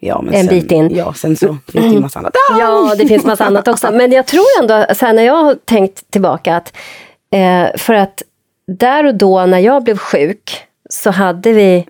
Ja 0.00 0.24
En 0.32 0.32
sen, 0.32 0.46
bit 0.46 0.72
in. 0.72 0.96
Ja, 0.96 1.12
sen 1.12 1.36
så 1.36 1.56
finns 1.68 1.84
det 1.84 1.90
ju 1.92 2.00
massa 2.00 2.18
annat. 2.18 2.32
Ah! 2.50 2.58
Ja, 2.60 2.94
det 2.98 3.06
finns 3.06 3.24
massa 3.24 3.44
annat 3.44 3.68
också. 3.68 3.90
Men 3.92 4.12
jag 4.12 4.26
tror 4.26 4.44
ändå, 4.60 4.94
så 4.94 5.06
här, 5.06 5.12
när 5.12 5.22
jag 5.22 5.42
har 5.44 5.54
tänkt 5.54 6.10
tillbaka, 6.10 6.56
att 6.56 6.76
eh, 7.32 7.76
för 7.76 7.94
att 7.94 8.22
där 8.66 9.06
och 9.06 9.14
då 9.14 9.46
när 9.46 9.58
jag 9.58 9.84
blev 9.84 9.98
sjuk 9.98 10.64
så 10.90 11.10
hade 11.10 11.52
vi 11.52 11.86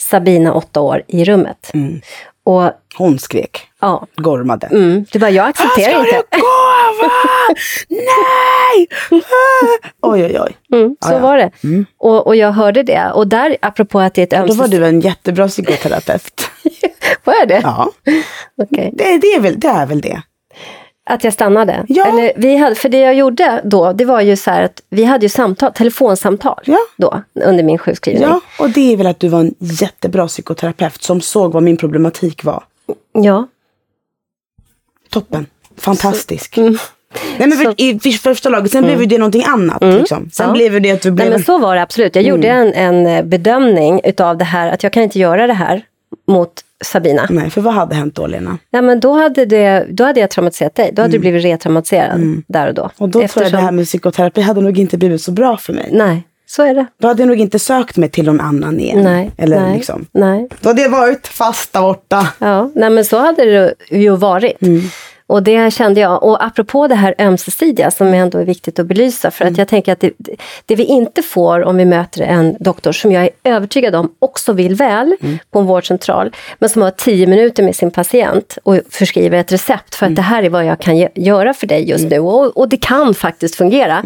Sabina 0.00 0.54
åtta 0.54 0.80
år 0.80 1.02
i 1.06 1.24
rummet. 1.24 1.70
Mm. 1.74 2.00
Och 2.44 2.70
Hon 2.98 3.18
skrek, 3.18 3.68
ja, 3.80 4.06
gormade. 4.16 4.66
mm, 4.66 5.04
du 5.12 5.18
bara, 5.18 5.30
jag 5.30 5.48
accepterar 5.48 5.90
Ska 6.04 6.16
inte. 6.16 6.22
du 6.30 6.40
gå? 6.40 6.46
Nej! 7.88 8.88
Ah! 9.10 9.88
Oj, 10.12 10.24
oj, 10.24 10.40
oj. 10.40 10.78
Mm, 10.78 10.96
så 11.00 11.12
ja. 11.12 11.18
var 11.18 11.36
det. 11.36 11.50
Och, 11.98 12.26
och 12.26 12.36
jag 12.36 12.52
hörde 12.52 12.82
det. 12.82 13.10
Och 13.14 13.28
där, 13.28 13.56
apropå 13.62 14.00
att 14.00 14.14
det 14.14 14.32
är 14.32 14.42
ett 14.42 14.48
Då 14.48 14.54
var 14.54 14.68
du 14.68 14.86
en 14.86 15.00
jättebra 15.00 15.48
psykoterapeut. 15.48 16.50
Vad 17.24 17.34
är 17.34 17.46
det? 17.46 17.60
Ja, 17.62 17.92
Okej. 18.62 18.90
det, 18.94 19.18
det, 19.18 19.26
är, 19.26 19.40
väl, 19.40 19.60
det 19.60 19.68
är 19.68 19.86
väl 19.86 20.00
det. 20.00 20.22
Att 21.06 21.24
jag 21.24 21.32
stannade? 21.32 21.84
Ja. 21.88 22.06
Eller, 22.06 22.32
vi 22.36 22.56
hade, 22.56 22.74
för 22.74 22.88
det 22.88 22.98
jag 22.98 23.14
gjorde 23.14 23.60
då, 23.64 23.92
det 23.92 24.04
var 24.04 24.20
ju 24.20 24.36
så 24.36 24.50
här 24.50 24.62
att 24.62 24.82
vi 24.88 25.04
hade 25.04 25.24
ju 25.24 25.28
samtal, 25.28 25.72
telefonsamtal 25.72 26.60
Ja. 26.64 26.78
då, 26.96 27.22
under 27.34 27.64
min 27.64 27.78
sjukskrivning. 27.78 28.22
Ja, 28.22 28.40
och 28.58 28.70
det 28.70 28.92
är 28.92 28.96
väl 28.96 29.06
att 29.06 29.20
du 29.20 29.28
var 29.28 29.40
en 29.40 29.54
jättebra 29.58 30.26
psykoterapeut 30.26 31.02
som 31.02 31.20
såg 31.20 31.52
vad 31.52 31.62
min 31.62 31.76
problematik 31.76 32.44
var. 32.44 32.64
ja. 33.12 33.46
Toppen. 35.10 35.46
Fantastisk. 35.76 36.56
Mm. 36.58 36.76
Nej, 37.38 37.48
men 37.48 37.52
Så- 37.58 37.64
för, 37.64 37.80
i, 37.80 38.00
i 38.04 38.12
första 38.12 38.48
laget, 38.48 38.70
sen 38.72 38.84
blev 38.84 39.00
ju 39.00 39.06
det 39.06 39.18
någonting 39.18 39.44
annat. 39.46 39.82
Liksom. 39.82 40.30
Sen 40.32 40.46
Ja. 40.46 40.52
blev 40.52 40.80
det 40.82 40.90
att 40.90 41.02
du 41.02 41.10
blev... 41.10 41.26
Nej, 41.28 41.36
men 41.38 41.44
så 41.44 41.58
var 41.58 41.74
det 41.76 41.82
absolut. 41.82 42.14
Jag 42.14 42.24
gjorde 42.24 42.48
Mm. 42.48 42.72
en, 42.76 43.06
en 43.06 43.28
bedömning 43.28 44.00
utav 44.04 44.36
det 44.38 44.44
här, 44.44 44.72
att 44.72 44.82
jag 44.82 44.92
kan 44.92 45.02
inte 45.02 45.18
göra 45.18 45.46
det 45.46 45.52
här 45.52 45.82
mot 46.28 46.52
Sabina. 46.82 47.26
Nej, 47.30 47.50
för 47.50 47.60
vad 47.60 47.74
hade 47.74 47.94
hänt 47.94 48.14
då, 48.14 48.26
Lena? 48.26 48.58
Ja, 48.70 48.82
men 48.82 49.00
då, 49.00 49.12
hade 49.12 49.46
det, 49.46 49.86
då 49.90 50.04
hade 50.04 50.20
jag 50.20 50.30
traumatiserat 50.30 50.74
dig. 50.74 50.90
Då 50.92 51.02
hade 51.02 51.12
du 51.12 51.18
blivit 51.18 51.44
retraumatiserad 51.44 52.42
där 52.46 52.68
och 52.68 52.74
då. 52.74 52.82
Mm. 52.82 52.92
Och 52.98 53.08
då 53.08 53.28
tror 53.28 53.42
jag 53.44 53.52
det 53.52 53.58
här 53.58 53.72
med 53.72 53.86
psykoterapi 53.86 54.40
hade 54.40 54.60
nog 54.60 54.78
inte 54.78 54.98
blivit 54.98 55.22
så 55.22 55.32
bra 55.32 55.56
för 55.56 55.72
mig. 55.72 55.88
Nej, 55.92 56.22
så 56.46 56.62
är 56.62 56.74
det. 56.74 56.86
Då 57.00 57.08
hade 57.08 57.22
jag 57.22 57.28
nog 57.28 57.40
inte 57.40 57.58
sökt 57.58 57.96
mig 57.96 58.08
till 58.08 58.24
någon 58.24 58.40
annan 58.40 58.80
igen. 58.80 59.02
Nej, 59.02 59.30
Eller 59.36 59.60
nej, 59.60 59.76
liksom. 59.76 60.06
nej. 60.12 60.48
Då 60.60 60.68
hade 60.68 60.82
jag 60.82 60.90
varit 60.90 61.26
fast 61.26 61.72
där 61.72 61.80
borta. 61.80 62.28
Ja, 62.38 62.70
nej 62.74 62.90
men 62.90 63.04
så 63.04 63.18
hade 63.18 63.44
det 63.44 63.74
ju 63.90 64.16
varit. 64.16 64.56
Och 65.32 65.42
det 65.42 65.72
kände 65.72 66.00
jag. 66.00 66.22
Och 66.22 66.44
apropå 66.44 66.86
det 66.86 66.94
här 66.94 67.14
ömsesidiga 67.18 67.90
som 67.90 68.14
ändå 68.14 68.38
är 68.38 68.44
viktigt 68.44 68.78
att 68.78 68.86
belysa. 68.86 69.30
För 69.30 69.44
att 69.44 69.58
jag 69.58 69.68
tänker 69.68 69.92
att 69.92 70.00
det, 70.00 70.12
det 70.66 70.76
vi 70.76 70.84
inte 70.84 71.22
får 71.22 71.64
om 71.64 71.76
vi 71.76 71.84
möter 71.84 72.22
en 72.22 72.56
doktor 72.60 72.92
som 72.92 73.12
jag 73.12 73.24
är 73.24 73.30
övertygad 73.44 73.94
om 73.94 74.14
också 74.18 74.52
vill 74.52 74.74
väl 74.74 75.16
på 75.50 75.58
en 75.58 75.66
vårdcentral. 75.66 76.36
Men 76.58 76.68
som 76.68 76.82
har 76.82 76.90
tio 76.90 77.26
minuter 77.26 77.62
med 77.62 77.76
sin 77.76 77.90
patient 77.90 78.58
och 78.62 78.80
förskriver 78.90 79.38
ett 79.38 79.52
recept 79.52 79.94
för 79.94 80.06
att 80.06 80.16
det 80.16 80.22
här 80.22 80.42
är 80.42 80.48
vad 80.48 80.64
jag 80.64 80.80
kan 80.80 81.08
göra 81.14 81.54
för 81.54 81.66
dig 81.66 81.90
just 81.90 82.10
nu. 82.10 82.18
Och, 82.18 82.56
och 82.56 82.68
det 82.68 82.76
kan 82.76 83.14
faktiskt 83.14 83.54
fungera. 83.54 84.02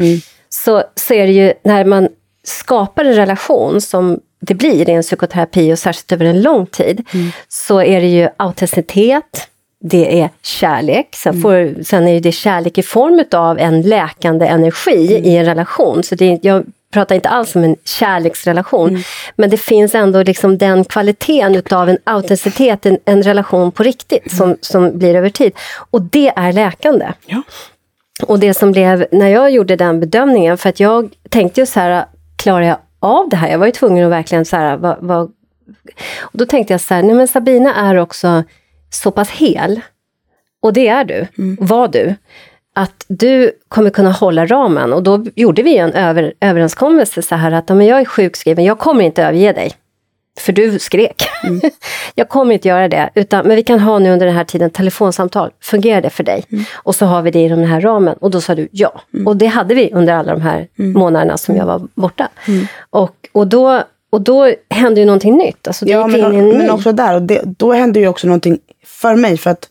Så, 0.48 0.82
så 0.94 1.14
är 1.14 1.26
det 1.26 1.32
ju 1.32 1.52
när 1.64 1.84
man 1.84 2.08
skapar 2.44 3.04
en 3.04 3.14
relation 3.14 3.80
som 3.80 4.20
det 4.40 4.54
blir 4.54 4.90
i 4.90 4.92
en 4.92 5.02
psykoterapi 5.02 5.72
och 5.72 5.78
särskilt 5.78 6.12
över 6.12 6.24
en 6.24 6.42
lång 6.42 6.66
tid, 6.66 7.06
så 7.48 7.82
är 7.82 8.00
det 8.00 8.06
ju 8.06 8.28
autenticitet, 8.36 9.48
det 9.80 10.20
är 10.20 10.30
kärlek, 10.42 11.08
sen, 11.14 11.40
får, 11.40 11.82
sen 11.82 12.08
är 12.08 12.20
det 12.20 12.32
kärlek 12.32 12.78
i 12.78 12.82
form 12.82 13.24
av 13.32 13.58
en 13.58 13.82
läkande 13.82 14.46
energi 14.46 15.20
i 15.24 15.36
en 15.36 15.44
relation. 15.44 16.02
Så 16.02 16.14
det, 16.14 16.38
jag 16.42 16.64
pratar 16.92 17.14
inte 17.14 17.28
alls 17.28 17.56
om 17.56 17.64
en 17.64 17.76
kärleksrelation, 17.84 19.02
men 19.36 19.50
det 19.50 19.56
finns 19.56 19.94
ändå 19.94 20.22
liksom 20.22 20.58
den 20.58 20.84
kvaliteten 20.84 21.54
utav 21.54 21.88
en 21.88 21.98
autenticitet, 22.04 22.86
en, 22.86 22.98
en 23.04 23.22
relation 23.22 23.72
på 23.72 23.82
riktigt 23.82 24.36
som, 24.36 24.56
som 24.60 24.98
blir 24.98 25.14
över 25.14 25.30
tid. 25.30 25.52
Och 25.90 26.02
det 26.02 26.32
är 26.36 26.52
läkande. 26.52 27.12
Ja. 27.26 27.42
Och 28.22 28.38
det 28.38 28.54
som 28.54 28.72
blev, 28.72 29.06
när 29.12 29.28
jag 29.28 29.50
gjorde 29.50 29.76
den 29.76 30.00
bedömningen, 30.00 30.58
för 30.58 30.68
att 30.68 30.80
jag 30.80 31.10
tänkte 31.28 31.60
ju 31.60 31.66
så 31.66 31.80
här, 31.80 32.04
klarar 32.36 32.66
jag 32.66 32.78
av 33.00 33.28
det 33.28 33.36
här? 33.36 33.50
Jag 33.50 33.58
var 33.58 33.66
ju 33.66 33.72
tvungen 33.72 34.04
att 34.04 34.10
verkligen 34.10 34.44
så 34.44 34.56
här, 34.56 34.76
vad, 34.76 34.96
vad... 35.00 35.22
Och 36.20 36.38
då 36.38 36.46
tänkte 36.46 36.72
jag 36.72 36.80
så 36.80 36.94
här, 36.94 37.02
nej 37.02 37.14
men 37.14 37.28
Sabina 37.28 37.74
är 37.74 37.96
också 37.96 38.44
så 38.90 39.10
pass 39.10 39.30
hel, 39.30 39.80
och 40.62 40.72
det 40.72 40.88
är 40.88 41.04
du, 41.04 41.26
var 41.58 41.88
du, 41.88 42.14
att 42.74 43.04
du 43.08 43.52
kommer 43.68 43.90
kunna 43.90 44.12
hålla 44.12 44.46
ramen. 44.46 44.92
Och 44.92 45.02
då 45.02 45.24
gjorde 45.34 45.62
vi 45.62 45.76
en 45.76 45.92
över, 45.92 46.32
överenskommelse 46.40 47.22
så 47.22 47.34
här 47.34 47.52
att, 47.52 47.68
men 47.68 47.86
jag 47.86 48.00
är 48.00 48.04
sjukskriven, 48.04 48.64
jag 48.64 48.78
kommer 48.78 49.04
inte 49.04 49.22
överge 49.22 49.52
dig. 49.52 49.72
För 50.38 50.52
du 50.52 50.78
skrek. 50.78 51.22
jag 52.14 52.28
kommer 52.28 52.54
inte 52.54 52.68
göra 52.68 52.88
det. 52.88 53.10
Utan, 53.14 53.46
men 53.46 53.56
vi 53.56 53.62
kan 53.62 53.80
ha 53.80 53.98
nu 53.98 54.12
under 54.12 54.26
den 54.26 54.34
här 54.34 54.44
tiden 54.44 54.70
telefonsamtal. 54.70 55.50
Fungerar 55.60 56.00
det 56.00 56.10
för 56.10 56.24
dig? 56.24 56.44
Och 56.74 56.94
så 56.94 57.06
har 57.06 57.22
vi 57.22 57.30
det 57.30 57.44
i 57.44 57.48
den 57.48 57.64
här 57.64 57.80
ramen. 57.80 58.16
Och 58.20 58.30
då 58.30 58.40
sa 58.40 58.54
du 58.54 58.68
ja. 58.72 59.00
Och 59.26 59.36
det 59.36 59.46
hade 59.46 59.74
vi 59.74 59.90
under 59.92 60.12
alla 60.14 60.32
de 60.32 60.40
här 60.42 60.68
månaderna 60.76 61.36
som 61.36 61.56
jag 61.56 61.66
var 61.66 61.88
borta. 61.94 62.28
Och, 62.90 63.14
och, 63.32 63.46
då, 63.46 63.82
och 64.10 64.20
då 64.20 64.52
hände 64.70 65.00
ju 65.00 65.06
någonting 65.06 65.36
nytt. 65.36 65.66
Alltså, 65.66 65.84
det 65.84 65.90
Ja, 65.90 66.06
men, 66.06 66.24
en 66.24 66.48
men 66.48 66.58
ny. 66.58 66.68
också 66.68 66.92
där, 66.92 67.14
och 67.14 67.22
det, 67.22 67.40
då 67.44 67.72
händer 67.72 68.00
ju 68.00 68.08
också 68.08 68.26
någonting 68.26 68.58
för 68.86 69.14
mig. 69.16 69.36
För 69.38 69.50
att 69.50 69.68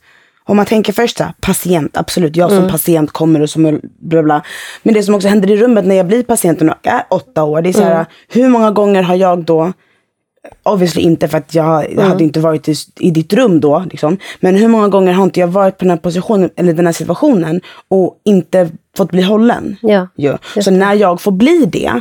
om 0.47 0.58
man 0.58 0.65
tänker 0.65 0.93
först 0.93 1.17
så 1.17 1.23
här, 1.23 1.34
patient, 1.41 1.97
absolut, 1.97 2.36
jag 2.36 2.49
som 2.49 2.58
Mm. 2.60 2.71
patient 2.71 3.12
kommer 3.12 3.41
och 3.41 3.49
som 3.49 3.80
bla 3.99 4.23
bla. 4.23 4.41
Men 4.84 4.93
det 4.93 5.04
som 5.04 5.15
också 5.15 5.28
händer 5.28 5.51
i 5.51 5.58
rummet 5.58 5.86
när 5.86 5.95
jag 5.95 6.08
blir 6.08 6.23
patient 6.23 6.62
och 6.62 6.67
är 6.84 7.04
åtta 7.10 7.43
år, 7.43 7.62
det 7.62 7.69
är 7.69 7.73
så 7.73 7.82
här, 7.84 7.91
Mm. 7.93 8.06
hur 8.30 8.49
många 8.49 8.71
gånger 8.71 9.01
har 9.04 9.15
jag 9.15 9.43
då 9.43 9.73
Obviously 10.63 11.01
inte 11.01 11.28
för 11.28 11.38
att 11.38 11.56
jag, 11.56 11.91
jag 11.93 12.01
hade 12.04 12.23
inte 12.23 12.39
varit 12.39 12.69
i, 12.69 12.75
i 12.99 13.12
ditt 13.12 13.34
rum 13.34 13.60
då. 13.60 13.86
Liksom. 13.91 14.17
Men 14.39 14.56
hur 14.56 14.67
många 14.67 14.88
gånger 14.88 15.13
har 15.13 15.23
inte 15.23 15.39
jag 15.39 15.47
varit 15.47 15.78
på 15.78 15.84
den 15.84 15.89
här 15.89 15.97
positionen 15.97 16.49
eller 16.56 16.73
den 16.73 16.86
här 16.86 16.93
situationen 16.93 17.62
och 17.88 18.17
inte 18.25 18.69
fått 18.97 19.12
bli 19.12 19.21
hållen? 19.21 19.75
Ja. 19.82 20.08
ju. 20.17 20.38
Så 20.62 20.71
när 20.71 20.93
jag 20.93 21.21
får 21.21 21.32
bli 21.32 21.65
det 21.65 21.91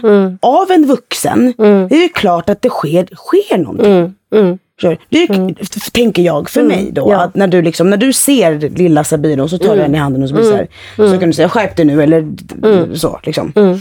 av 0.43 0.71
en 0.71 0.87
vuxen, 0.87 1.55
det 1.89 2.05
är 2.05 2.09
klart 2.09 2.51
att 2.51 2.63
det 2.63 2.69
sker, 2.69 3.09
sker 3.15 3.59
någonting. 3.59 4.15
Mm. 4.35 4.59
Mm. 4.83 4.97
Du? 5.09 5.55
F- 5.61 5.93
tänker 5.93 6.23
jag 6.23 6.51
för 6.51 6.63
mig 6.63 6.91
då. 6.93 7.11
Ja. 7.11 7.21
Att 7.23 7.35
när, 7.35 7.47
du 7.47 7.63
liksom, 7.63 7.91
när 7.91 7.97
du 7.97 8.13
ser 8.13 8.59
lilla 8.71 9.05
Sabina 9.05 9.43
och 9.43 9.51
så 9.51 9.59
tar 9.59 9.77
du 9.77 9.83
henne 9.83 9.97
i 9.97 10.01
handen 10.01 10.23
och 10.23 10.29
så, 10.29 10.35
blir 10.35 10.45
det 10.45 10.51
så, 10.51 10.57
här, 10.57 10.69
så 11.13 11.19
kan 11.19 11.29
du 11.29 11.33
säga 11.33 11.49
skärp 11.49 11.77
dig 11.77 11.85
nu 11.87 12.03
eller 12.03 12.27
så. 12.97 13.21
Liksom. 13.23 13.53
Mm. 13.57 13.79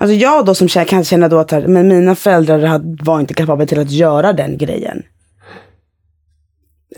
Alltså 0.00 0.14
jag 0.14 0.46
då 0.46 0.54
som 0.54 0.66
kä- 0.66 0.84
kan 0.84 1.04
känna 1.04 1.28
då 1.28 1.38
att 1.38 1.50
men 1.68 1.88
mina 1.88 2.14
föräldrar 2.14 2.80
var 3.04 3.20
inte 3.20 3.34
kapabla 3.34 3.66
till 3.66 3.78
att 3.78 3.90
göra 3.90 4.32
den 4.32 4.58
grejen. 4.58 5.02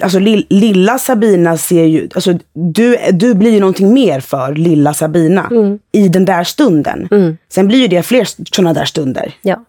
Alltså 0.00 0.18
lill, 0.18 0.46
lilla 0.50 0.98
Sabina 0.98 1.56
ser 1.56 1.84
ju, 1.84 2.08
alltså 2.14 2.38
du, 2.74 2.96
du 3.12 3.34
blir 3.34 3.50
ju 3.52 3.60
någonting 3.60 3.94
mer 3.94 4.20
för 4.20 4.54
lilla 4.54 4.94
Sabina 4.94 5.48
i 5.92 6.08
den 6.08 6.24
där 6.24 6.44
stunden. 6.44 7.08
Sen 7.48 7.68
blir 7.68 7.78
ju 7.78 7.86
det 7.88 8.02
fler 8.02 8.28
sådana 8.54 8.72
där 8.74 8.84
stunder. 8.84 9.34
Ja. 9.42 9.64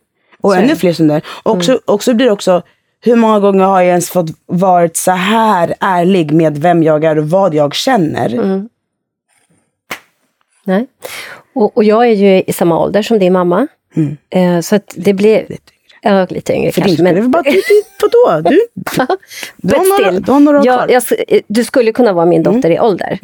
Och 0.46 0.52
Så 0.54 0.58
ännu 0.60 0.76
fler 0.76 0.94
stunder. 0.94 1.22
Och 1.44 1.52
också, 1.56 1.80
också 1.86 2.14
blir 2.14 2.26
det 2.26 2.32
också, 2.32 2.62
hur 3.02 3.16
många 3.16 3.40
gånger 3.40 3.64
har 3.64 3.82
jag 3.82 3.88
ens 3.90 4.10
fått 4.10 4.28
varit 4.46 4.98
så 4.98 5.12
här 5.12 5.74
ärlig 5.80 6.32
med 6.32 6.58
vem 6.58 6.84
jag 6.84 7.04
är 7.04 7.18
och 7.18 7.30
vad 7.30 7.54
jag 7.54 7.76
känner? 7.76 8.62
Nej. 10.64 10.88
Och, 11.56 11.78
och 11.78 11.84
jag 11.84 12.08
är 12.08 12.12
ju 12.14 12.44
i 12.48 12.54
samma 12.54 12.80
ålder 12.80 13.02
som 13.02 13.20
din 13.20 13.34
mamma. 13.34 13.68
Eh, 14.30 14.60
så 14.62 14.76
att 14.76 14.94
det 14.98 15.14
yngre. 15.14 15.46
Ja, 16.02 16.28
lite 16.30 16.54
yngre 16.54 16.72
För 16.72 16.82
kanske. 16.82 16.96
din 17.04 17.16
det 17.16 17.22
bara, 17.30 17.44
vadå? 18.02 18.50
Du, 18.50 18.68
du, 19.58 19.76
har 19.76 20.00
några, 20.06 20.20
du 20.20 20.32
har 20.32 20.40
några 20.40 20.60
år 20.60 20.66
ja, 20.66 20.74
kvar. 20.74 20.84
Mm. 20.84 20.94
jag, 20.94 21.04
s- 21.30 21.44
du 21.48 21.64
skulle 21.64 21.92
kunna 21.92 22.14
vara 22.14 22.26
min 22.26 22.44
dotter 22.44 22.70
i 22.72 22.80
ålder. 22.80 23.20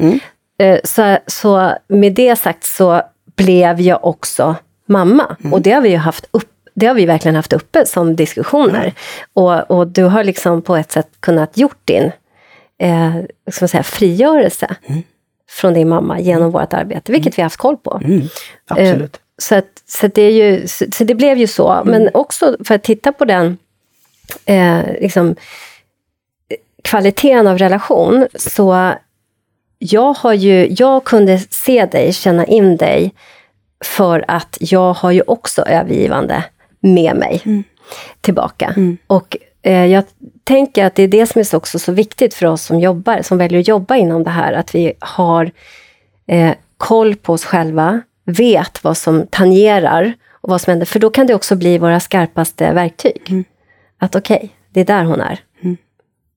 Eh, 0.58 0.78
Så, 0.84 1.18
så 1.26 1.72
med 1.88 2.12
det 2.12 2.36
sagt 2.36 2.64
så 2.64 3.02
blev 3.36 3.80
jag 3.80 4.04
också 4.04 4.54
mamma. 4.86 5.36
Mm. 5.40 5.52
Och 5.52 5.60
det 5.62 5.70
har 5.72 5.80
vi 5.82 5.88
ju 5.88 5.96
haft 5.96 6.26
upp 6.30 6.48
det 6.74 6.86
har 6.86 6.94
vi 6.94 7.06
verkligen 7.06 7.34
haft 7.34 7.52
uppe 7.52 7.86
som 7.86 8.16
diskussioner. 8.16 8.94
Och, 9.32 9.70
och 9.70 9.86
du 9.86 10.04
har 10.04 10.24
liksom 10.24 10.62
på 10.62 10.76
ett 10.76 10.92
sätt 10.92 11.08
kunnat 11.20 11.56
gjort 11.58 11.80
din 11.84 12.12
eh, 12.78 13.14
ska 13.50 13.62
man 13.62 13.68
säga, 13.68 13.82
frigörelse. 13.82 14.76
Mm. 14.86 15.02
från 15.48 15.74
din 15.74 15.88
mamma 15.88 16.20
genom 16.20 16.50
vårt 16.50 16.72
arbete, 16.72 17.12
vilket 17.12 17.38
vi 17.38 17.42
har 17.42 17.46
haft 17.46 17.56
koll 17.56 17.76
på. 17.76 18.00
Mm, 18.04 18.22
absolut. 18.66 19.16
Eh, 19.16 19.20
så, 19.38 19.54
att, 19.54 19.82
så, 19.86 20.06
det 20.06 20.22
är 20.22 20.30
ju, 20.30 20.68
så, 20.68 20.84
så 20.92 21.04
det 21.04 21.14
blev 21.14 21.38
ju 21.38 21.46
så. 21.46 21.82
Men 21.84 22.10
också 22.14 22.56
för 22.64 22.74
att 22.74 22.82
titta 22.82 23.12
på 23.12 23.24
den 23.24 23.58
eh, 24.44 24.80
liksom, 25.00 25.36
kvaliteten 26.84 27.46
av 27.46 27.58
relation, 27.58 28.26
så 28.34 28.92
jag, 29.78 30.12
har 30.12 30.32
ju, 30.32 30.74
jag 30.78 31.04
kunde 31.04 31.38
se 31.38 31.86
dig, 31.86 32.12
känna 32.12 32.46
in 32.46 32.76
dig, 32.76 33.14
för 33.84 34.24
att 34.28 34.56
jag 34.60 34.92
har 34.92 35.10
ju 35.10 35.22
också 35.26 35.62
övergivande 35.62 36.44
med 36.82 37.16
mig 37.16 37.40
Mm. 37.44 37.64
tillbaka. 38.20 38.74
Och 39.06 39.36
eh, 39.62 39.86
jag 39.86 40.04
tänker 40.44 40.84
att 40.84 40.94
det 40.94 41.02
är 41.02 41.08
det 41.08 41.26
som 41.26 41.40
är 41.40 41.56
också 41.56 41.78
så 41.78 41.92
viktigt 41.92 42.34
för 42.34 42.46
oss 42.46 42.62
som 42.62 42.80
jobbar, 42.80 43.22
som 43.22 43.38
väljer 43.38 43.60
att 43.60 43.68
jobba 43.68 43.96
inom 43.96 44.24
det 44.24 44.30
här, 44.30 44.52
att 44.52 44.74
vi 44.74 44.92
har 44.98 45.50
eh, 46.26 46.52
koll 46.76 47.16
på 47.16 47.32
oss 47.32 47.44
själva, 47.44 48.02
vet 48.24 48.84
vad 48.84 48.96
som 48.96 49.26
tangerar 49.30 50.12
och 50.30 50.50
vad 50.50 50.60
som 50.60 50.70
händer, 50.70 50.86
för 50.86 50.98
då 50.98 51.10
kan 51.10 51.26
det 51.26 51.34
också 51.34 51.56
bli 51.56 51.78
våra 51.78 52.00
skarpaste 52.00 52.72
verktyg. 52.72 53.44
Att 53.98 54.16
okej, 54.16 54.36
okay, 54.36 54.48
det 54.70 54.80
är 54.80 54.84
där 54.84 55.04
hon 55.04 55.20
är. 55.20 55.40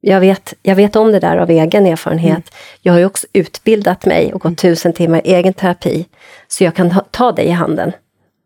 Jag, 0.01 0.19
vet, 0.19 0.53
jag 0.61 0.75
vet 0.75 0.95
om 0.95 1.11
det 1.11 1.19
där 1.19 1.37
av 1.37 1.49
egen 1.49 1.85
erfarenhet. 1.85 2.55
Jag 2.81 2.93
har 2.93 2.99
ju 2.99 3.05
också 3.05 3.27
utbildat 3.33 4.05
mig 4.05 4.33
och 4.33 4.41
gått 4.41 4.57
tusen 4.57 4.93
timmar 4.93 5.21
egen 5.23 5.53
terapi, 5.53 6.05
så 6.47 6.63
jag 6.63 6.75
kan 6.75 6.93
ta 7.11 7.31
dig 7.31 7.45
i 7.45 7.49
handen 7.51 7.91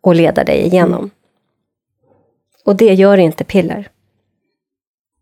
och 0.01 0.15
leda 0.15 0.43
dig 0.43 0.65
igenom. 0.65 1.09
Och 2.69 2.75
det 2.75 2.93
gör 2.93 3.17
inte 3.17 3.43
piller. 3.43 3.87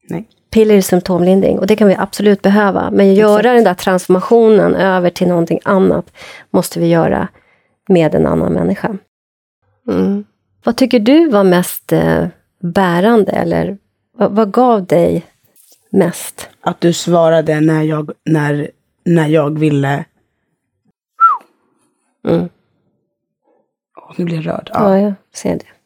Nej. 0.09 0.29
Piller 0.49 0.75
är 0.75 0.81
symptomlindring 0.81 1.59
och 1.59 1.67
det 1.67 1.75
kan 1.75 1.87
vi 1.87 1.95
absolut 1.95 2.41
behöva. 2.41 2.91
Men 2.91 3.13
göra 3.13 3.53
den 3.53 3.63
där 3.63 3.73
transformationen 3.73 4.75
över 4.75 5.09
till 5.09 5.27
någonting 5.27 5.59
annat 5.63 6.13
måste 6.49 6.79
vi 6.79 6.87
göra 6.87 7.27
med 7.87 8.15
en 8.15 8.27
annan 8.27 8.53
människa. 8.53 8.97
Mm. 9.89 10.25
Vad 10.63 10.75
tycker 10.75 10.99
du 10.99 11.29
var 11.29 11.43
mest 11.43 11.91
eh, 11.93 12.27
bärande 12.59 13.31
eller 13.31 13.77
vad, 14.17 14.31
vad, 14.31 14.51
gav 14.51 14.85
dig 14.85 15.25
mest? 15.89 16.49
Att 16.61 16.81
du 16.81 16.93
svarade 16.93 17.61
när 17.61 17.83
jag, 17.83 18.11
när, 18.25 18.71
när 19.05 19.27
jag 19.27 19.59
ville... 19.59 20.05
Mm. 22.27 22.49
Åh, 23.97 24.13
nu 24.17 24.25
blir 24.25 24.35
jag 24.35 24.47
rörd. 24.47 24.69
Ja, 24.73 24.99
jag 24.99 25.13
ser 25.33 25.55
det. 25.55 25.76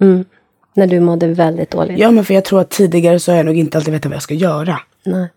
Mm. 0.00 0.24
När 0.74 0.86
du 0.86 1.00
mådde 1.00 1.26
väldigt 1.26 1.70
dåligt. 1.70 1.98
Ja, 1.98 2.10
men 2.10 2.24
för 2.24 2.34
jag 2.34 2.44
tror 2.44 2.60
att 2.60 2.70
tidigare 2.70 3.20
så 3.20 3.32
har 3.32 3.36
jag 3.36 3.46
nog 3.46 3.56
inte 3.56 3.78
alltid 3.78 3.92
vetat 3.92 4.06
vad 4.06 4.14
jag 4.14 4.22
ska 4.22 4.34
göra. 4.34 4.80
Nej. 5.04 5.28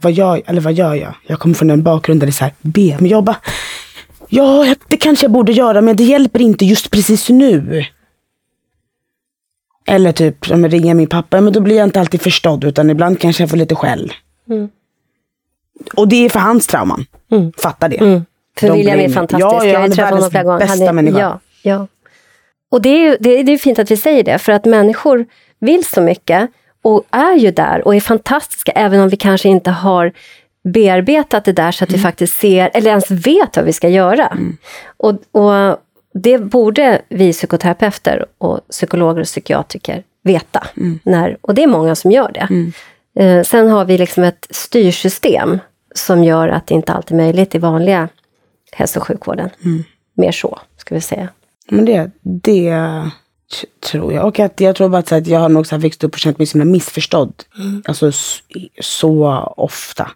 Vad 0.00 0.12
gör, 0.12 0.42
eller 0.46 0.60
vad 0.60 0.72
gör 0.72 0.94
jag? 0.94 1.14
Jag 1.26 1.38
kommer 1.38 1.54
från 1.54 1.70
en 1.70 1.82
bakgrund 1.82 2.20
där 2.20 2.26
det 2.26 2.30
är 2.30 2.32
så 2.32 2.44
här, 2.44 2.54
be. 2.60 2.96
Men 2.98 3.06
jag 3.06 3.24
bara, 3.24 3.36
ja, 4.28 4.74
det 4.88 4.96
kanske 4.96 5.24
jag 5.24 5.32
borde 5.32 5.52
göra, 5.52 5.80
men 5.80 5.96
det 5.96 6.04
hjälper 6.04 6.40
inte 6.40 6.64
just 6.64 6.90
precis 6.90 7.28
nu. 7.28 7.84
Eller 9.86 10.12
typ, 10.12 10.50
om 10.50 10.62
jag 10.62 10.72
ringer 10.72 10.94
min 10.94 11.06
pappa, 11.06 11.40
men 11.40 11.52
då 11.52 11.60
blir 11.60 11.76
jag 11.76 11.84
inte 11.84 12.00
alltid 12.00 12.22
förstådd, 12.22 12.64
utan 12.64 12.90
ibland 12.90 13.20
kanske 13.20 13.42
jag 13.42 13.50
får 13.50 13.56
lite 13.56 13.74
skäll. 13.74 14.12
Mm. 14.48 14.68
Och 15.94 16.08
det 16.08 16.24
är 16.24 16.28
för 16.28 16.40
hans 16.40 16.66
trauman. 16.66 17.06
Mm. 17.30 17.52
Fatta 17.58 17.88
det. 17.88 17.96
Mm. 17.96 18.24
För 18.58 18.68
De 18.68 18.76
William 18.76 18.98
är 18.98 19.08
fantastisk. 19.08 19.42
Ja, 19.42 19.64
ja, 19.64 19.72
jag 19.72 19.80
har 19.80 19.88
träffat 19.88 20.12
honom 20.14 20.30
flera 20.30 20.44
gånger. 20.44 20.58
bästa 20.58 20.72
Han 20.72 20.88
är, 20.88 20.92
människa. 20.92 21.18
Ja, 21.18 21.40
ja. 21.62 21.86
Och 22.70 22.82
det 22.82 22.88
är 22.88 23.16
det 23.20 23.38
är, 23.38 23.44
det 23.44 23.52
är 23.52 23.58
fint 23.58 23.78
att 23.78 23.90
vi 23.90 23.96
säger 23.96 24.24
det, 24.24 24.38
för 24.38 24.52
att 24.52 24.64
människor 24.64 25.26
vill 25.58 25.84
så 25.84 26.00
mycket 26.00 26.50
och 26.82 27.04
är 27.10 27.36
ju 27.36 27.50
där 27.50 27.86
och 27.86 27.94
är 27.94 28.00
fantastiska, 28.00 28.72
även 28.72 29.00
om 29.00 29.08
vi 29.08 29.16
kanske 29.16 29.48
inte 29.48 29.70
har 29.70 30.12
bearbetat 30.64 31.44
det 31.44 31.52
där 31.52 31.72
så 31.72 31.84
att 31.84 31.92
vi 31.92 31.98
faktiskt 31.98 32.38
ser, 32.40 32.70
eller 32.74 32.90
ens 32.90 33.10
vet 33.10 33.56
vad 33.56 33.64
vi 33.64 33.72
ska 33.72 33.88
göra. 33.88 34.38
Och, 34.96 35.12
och 35.32 35.78
det 36.14 36.38
borde 36.38 37.02
vi 37.08 37.32
psykoterapeuter 37.32 38.26
och 38.38 38.60
psykologer 38.70 39.20
och 39.20 39.26
psykiatriker 39.26 40.02
veta. 40.22 40.66
När, 41.02 41.36
och 41.40 41.54
det 41.54 41.62
är 41.62 41.66
många 41.66 41.94
som 41.94 42.10
gör 42.10 42.32
det. 42.32 42.48
Eh, 43.18 43.42
sen 43.42 43.68
har 43.68 43.84
vi 43.84 43.98
liksom 43.98 44.22
ett 44.22 44.46
styrsystem 44.50 45.58
som 45.94 46.24
gör 46.24 46.48
att 46.48 46.66
det 46.66 46.74
inte 46.74 46.92
alltid 46.92 47.20
är 47.20 47.22
möjligt 47.22 47.54
i 47.54 47.58
vanliga 47.58 48.08
hälso 48.72 49.00
och 49.00 49.06
sjukvården. 49.06 49.50
Mer 50.14 50.32
så, 50.32 50.58
ska 50.76 50.94
vi 50.94 51.00
säga. 51.00 51.28
Men 51.70 51.84
det, 51.84 52.10
det 52.22 52.74
tror 53.90 54.12
jag. 54.12 54.26
Och 54.26 54.40
att 54.40 54.60
jag 54.60 54.76
tror 54.76 54.88
bara 54.88 54.98
att, 54.98 55.26
jag 55.26 55.40
har 55.40 55.48
nog 55.48 55.66
så 55.66 55.74
här 55.74 55.82
växt 55.82 56.04
upp 56.04 56.12
och 56.12 56.18
känt 56.18 56.38
mig 56.38 56.46
så 56.46 56.58
missförstådd. 56.58 57.32
Alltså 57.84 58.08
s- 58.08 58.38
så 58.80 59.26
ofta. 59.56 60.10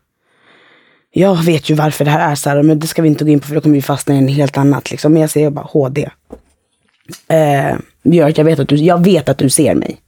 Jag 1.12 1.42
vet 1.44 1.70
ju 1.70 1.74
varför 1.74 2.04
det 2.04 2.10
här 2.10 2.30
är 2.30 2.34
så 2.34 2.50
här, 2.50 2.62
men 2.62 2.78
det 2.78 2.86
ska 2.86 3.02
vi 3.02 3.08
inte 3.08 3.24
gå 3.24 3.30
in 3.30 3.40
på 3.40 3.46
för 3.46 3.54
då 3.54 3.60
kommer 3.60 3.74
vi 3.74 3.82
fastna 3.82 4.14
i 4.14 4.18
en 4.18 4.28
helt 4.28 4.58
annat. 4.58 4.90
Liksom. 4.90 5.12
Men 5.12 5.20
jag 5.20 5.30
säger 5.30 5.50
bara 5.50 5.64
HD. 5.70 6.10
Eh, 7.28 7.76
gör 8.02 8.28
att 8.28 8.38
jag 8.38 8.44
vet 8.44 8.58
att 8.58 8.68
du, 8.68 8.76
jag 8.76 9.04
vet 9.04 9.28
att 9.28 9.38
du 9.38 9.50
ser 9.50 9.74
mig. 9.74 10.00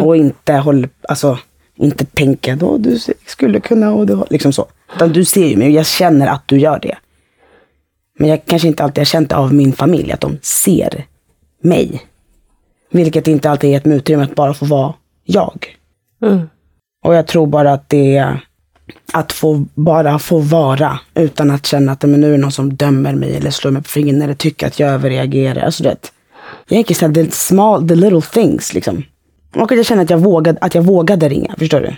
Och 0.00 0.16
inte 0.16 0.52
håller, 0.52 0.88
alltså 1.08 1.38
inte 1.74 2.04
tänker 2.04 2.56
då 2.56 2.78
du 2.78 2.98
skulle 3.26 3.60
kunna 3.60 3.92
och 3.92 4.06
du 4.06 4.14
har-" 4.14 4.26
liksom 4.30 4.52
så. 4.52 4.66
Utan 4.96 5.12
du 5.12 5.24
ser 5.24 5.46
ju 5.46 5.56
mig 5.56 5.66
och 5.68 5.72
jag 5.74 5.86
känner 5.86 6.26
att 6.26 6.48
du 6.48 6.58
gör 6.58 6.78
det. 6.82 6.96
Men 8.18 8.28
jag 8.28 8.44
kanske 8.44 8.68
inte 8.68 8.84
alltid 8.84 8.98
har 8.98 9.04
känt 9.04 9.32
av 9.32 9.54
min 9.54 9.72
familj, 9.72 10.12
att 10.12 10.20
de 10.20 10.38
ser 10.42 11.04
mig. 11.62 12.02
Vilket 12.90 13.28
inte 13.28 13.50
alltid 13.50 13.70
gett 13.70 13.84
mig 13.84 13.96
utrymme 13.96 14.22
att 14.22 14.34
bara 14.34 14.54
få 14.54 14.64
vara 14.64 14.94
jag. 15.24 15.76
Mm. 16.22 16.48
Och 17.04 17.14
jag 17.14 17.26
tror 17.26 17.46
bara 17.46 17.72
att 17.72 17.88
det 17.88 18.16
är 18.16 18.40
att 19.12 19.32
få, 19.32 19.64
bara 19.74 20.18
få 20.18 20.38
vara 20.38 21.00
utan 21.14 21.50
att 21.50 21.66
känna 21.66 21.92
att 21.92 22.02
men 22.02 22.20
nu 22.20 22.26
är 22.26 22.30
det 22.30 22.38
någon 22.38 22.52
som 22.52 22.74
dömer 22.74 23.14
mig 23.14 23.36
eller 23.36 23.50
slår 23.50 23.70
mig 23.70 23.82
på 23.82 23.88
fingrarna 23.88 24.24
eller 24.24 24.34
tycker 24.34 24.66
att 24.66 24.80
jag 24.80 24.90
överreagerar. 24.90 25.62
Alltså 25.62 25.82
det, 25.82 26.12
egentligen 26.68 26.98
så 26.98 27.06
här, 27.06 27.14
the 27.14 27.30
small, 27.30 27.88
the 27.88 27.94
little 27.94 28.20
things 28.20 28.74
liksom. 28.74 29.02
Och 29.54 29.72
att 29.72 29.76
jag 29.76 29.86
känner 29.86 30.02
att 30.02 30.10
jag, 30.10 30.18
vågade, 30.18 30.58
att 30.60 30.74
jag 30.74 30.82
vågade 30.82 31.28
ringa, 31.28 31.54
förstår 31.58 31.80
du? 31.80 31.96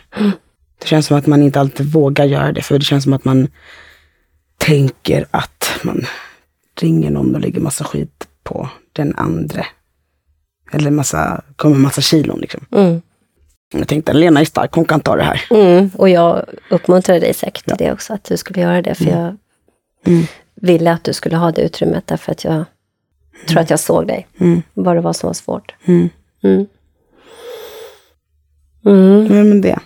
Det 0.81 0.87
känns 0.87 1.07
som 1.07 1.17
att 1.17 1.27
man 1.27 1.43
inte 1.43 1.61
alltid 1.61 1.93
vågar 1.93 2.25
göra 2.25 2.53
det, 2.53 2.63
för 2.63 2.79
det 2.79 2.85
känns 2.85 3.05
som 3.05 3.13
att 3.13 3.25
man 3.25 3.49
tänker 4.69 5.27
att 5.31 5.71
man 5.83 6.07
ringer 6.81 7.11
någon 7.11 7.35
och 7.35 7.41
lägger 7.41 7.61
massa 7.61 7.85
skit 7.85 8.29
på 8.43 8.69
den 8.93 9.15
andra. 9.17 9.67
Eller 10.73 10.91
massa, 10.91 11.43
kommer 11.57 11.77
massa 11.77 12.01
kilon 12.01 12.41
liksom. 12.41 12.67
Mm. 12.73 13.03
Jag 13.73 13.89
tänkte, 13.89 14.13
Lena 14.13 14.41
är 14.41 14.45
stark, 14.45 14.73
hon 14.73 14.85
kan 14.85 15.01
ta 15.01 15.17
det 15.17 15.23
här. 15.23 15.43
Mm, 15.51 15.91
och 15.95 16.09
jag 16.09 16.45
uppmuntrade 16.71 17.21
dig 17.21 17.35
säkert 17.35 17.65
till 17.65 17.77
det 17.79 17.93
också, 17.93 18.13
att 18.15 18.25
du 18.25 18.37
skulle 18.37 18.61
göra 18.61 18.83
det. 18.83 18.95
För 18.95 19.05
jag 19.05 19.37
Mm. 20.07 20.25
ville 20.55 20.93
att 20.93 21.05
du 21.05 21.13
skulle 21.13 21.37
ha 21.37 21.53
det 21.53 21.63
utrymmet, 21.63 22.07
därför 22.07 22.33
att 22.33 22.45
jag 22.45 22.65
tror 23.49 23.61
att 23.61 23.71
jag 23.71 23.81
såg 23.81 24.07
dig. 24.07 24.27
Mm. 24.39 24.63
Vad 24.75 24.97
det 24.97 25.01
var 25.01 25.13
som 25.13 25.27
var 25.27 25.35
svårt. 25.35 25.75
Mm. 25.85 26.09
Mm. 26.43 26.67
Mm. 28.87 29.25
Men 29.25 29.61
det. 29.61 29.79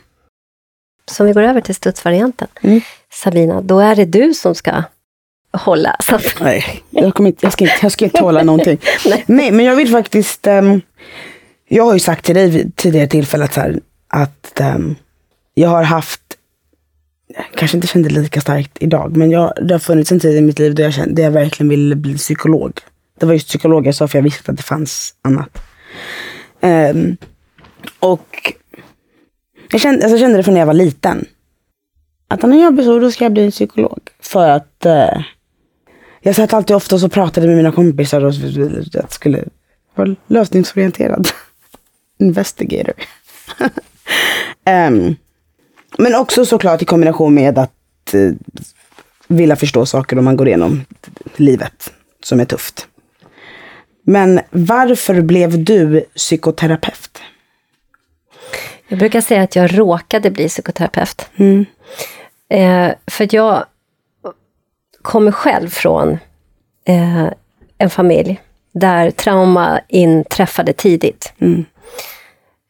Så 1.11 1.23
om 1.23 1.27
vi 1.27 1.33
går 1.33 1.43
över 1.43 1.61
till 1.61 1.75
studsvarianten. 1.75 2.49
Mm. 2.61 2.81
Sabina, 3.13 3.61
då 3.61 3.81
är 3.81 3.97
det 3.97 4.05
du 4.05 4.35
som 4.35 4.55
ska 4.55 4.83
hålla. 5.53 5.97
Så 6.07 6.15
att, 6.15 6.41
Nej, 6.41 6.83
jag, 6.91 7.15
kommer 7.15 7.31
inte, 7.31 7.47
jag, 7.47 7.53
ska 7.53 7.65
inte, 7.65 7.79
jag 7.83 7.93
ska 7.93 8.05
inte 8.05 8.19
tåla 8.19 8.43
någonting. 8.43 8.79
Nej. 9.07 9.25
Nej. 9.27 9.51
men 9.51 9.65
jag 9.65 9.77
vill 9.77 9.89
faktiskt... 9.89 10.47
ehm, 10.47 10.81
jag 11.69 11.85
har 11.85 11.93
ju 11.93 12.01
sagt 12.01 12.25
till 12.25 12.35
dig 12.35 12.51
vid 12.51 12.77
tidigare 12.77 13.07
tillfällen 13.07 13.49
så 13.53 13.61
här, 13.61 13.81
att 14.09 14.61
ehm, 14.61 14.95
jag 15.55 15.69
har 15.69 15.83
haft, 15.83 16.21
jag 17.37 17.45
kanske 17.55 17.77
inte 17.77 17.87
kände 17.87 18.09
lika 18.09 18.41
starkt 18.41 18.77
idag, 18.81 19.17
men 19.17 19.31
jag, 19.31 19.53
det 19.63 19.75
har 19.75 19.79
funnits 19.79 20.13
en 20.13 20.21
tid 20.21 20.37
i 20.37 20.41
mitt 20.41 20.59
liv 20.59 20.75
där 20.75 20.85
jag, 20.85 20.95
kände, 20.95 21.15
där 21.15 21.23
jag 21.23 21.31
verkligen 21.31 21.69
ville 21.69 21.97
bli 21.97 22.17
psykolog. 22.17 22.73
Det 23.21 23.27
var 23.27 23.33
just 23.33 23.49
psykolog 23.49 23.87
jag 23.87 23.95
sa, 23.95 24.09
för 24.09 24.19
jag 24.19 24.23
visste 24.23 24.51
att 24.51 24.57
det 24.57 24.63
fanns 24.63 25.15
annat. 25.23 25.63
Ehm, 26.61 27.17
och 27.99 28.53
jag 29.73 29.81
kände, 29.81 30.05
alltså 30.05 30.11
jag 30.11 30.21
kände 30.21 30.37
det 30.37 30.43
från 30.43 30.55
när 30.55 30.61
jag 30.61 30.67
var 30.67 30.75
liten. 30.75 31.27
Att 32.29 32.43
när 32.43 32.63
jag 32.63 32.75
blir 32.75 32.85
så, 32.85 32.99
då 32.99 33.11
ska 33.11 33.25
jag 33.25 33.33
bli 33.33 33.45
en 33.45 33.51
psykolog. 33.51 34.01
För 34.21 34.49
att 34.49 34.87
eh, 34.87 35.23
jag 36.21 36.37
satt 36.37 36.53
alltid 36.53 36.77
ofta 36.77 36.95
och 36.95 37.01
så 37.01 37.09
pratade 37.09 37.47
med 37.47 37.57
mina 37.57 37.73
kompisar 37.73 38.25
och 38.25 38.35
jag 38.93 39.13
skulle 39.13 39.45
vara 39.95 40.17
lösningsorienterad. 40.27 41.29
Investigator. 42.19 42.95
um, 44.89 45.17
men 45.99 46.15
också 46.15 46.47
såklart 46.47 46.83
i 46.83 46.85
kombination 46.85 47.35
med 47.35 47.59
att 47.59 48.15
eh, 48.15 48.31
vilja 49.29 49.57
förstå 49.57 49.87
saker 49.87 50.19
om 50.19 50.25
man 50.25 50.37
går 50.37 50.49
igenom 50.49 50.85
livet 51.37 51.93
som 52.23 52.41
är 52.41 52.45
tufft. 52.45 52.87
Men 54.05 54.41
varför 54.51 55.21
blev 55.21 55.65
du 55.65 56.01
psykoterapeut? 56.01 57.12
Jag 58.93 58.99
brukar 58.99 59.21
säga 59.21 59.43
att 59.43 59.57
jag 59.57 59.79
råkade 59.79 60.31
bli 60.31 60.49
psykoterapeut. 60.49 61.29
Mm. 61.37 61.67
Eh, 62.49 62.95
för 63.07 63.25
att 63.25 63.33
jag 63.33 63.65
kommer 65.03 65.33
själv 65.33 65.69
från 65.69 66.19
eh, 66.85 67.27
en 67.79 67.91
familj 67.91 68.41
där 68.73 69.11
trauma 69.11 69.81
inträffade 69.89 70.73
tidigt. 70.73 71.33
Mm. 71.39 71.65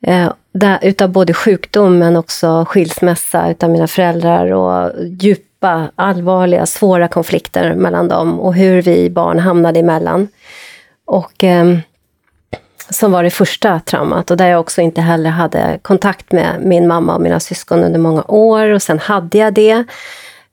Eh, 0.07 0.33
där, 0.53 0.79
utav 0.83 1.09
både 1.09 1.35
sjukdom 1.35 1.99
men 1.99 2.17
också 2.17 2.65
skilsmässa 2.69 3.51
utav 3.51 3.71
mina 3.71 3.87
föräldrar 3.87 4.53
och 4.53 4.93
djupa, 5.05 5.91
allvarliga, 5.95 6.67
svåra 6.67 7.09
konflikter 7.09 7.75
mellan 7.75 8.09
dem 8.09 8.41
och 8.41 8.55
hur 8.55 8.83
vi 8.83 9.11
barn 9.11 9.39
hamnade 9.39 9.81
emellan. 9.81 10.29
Och 11.05 11.45
eh, 11.45 11.79
som 12.91 13.13
var 13.13 13.23
det 13.23 13.31
första 13.31 13.81
traumat 13.81 14.31
och 14.31 14.37
där 14.37 14.49
jag 14.49 14.61
också 14.61 14.81
inte 14.81 15.01
heller 15.01 15.31
hade 15.31 15.79
kontakt 15.83 16.33
med 16.33 16.61
min 16.61 16.89
mamma 16.89 17.15
och 17.15 17.21
mina 17.21 17.41
syskon 17.41 17.85
under 17.85 17.99
många 17.99 18.25
år 18.29 18.69
och 18.69 18.83
sen 18.83 18.99
hade 18.99 19.39
jag 19.39 19.55
det. 19.55 19.85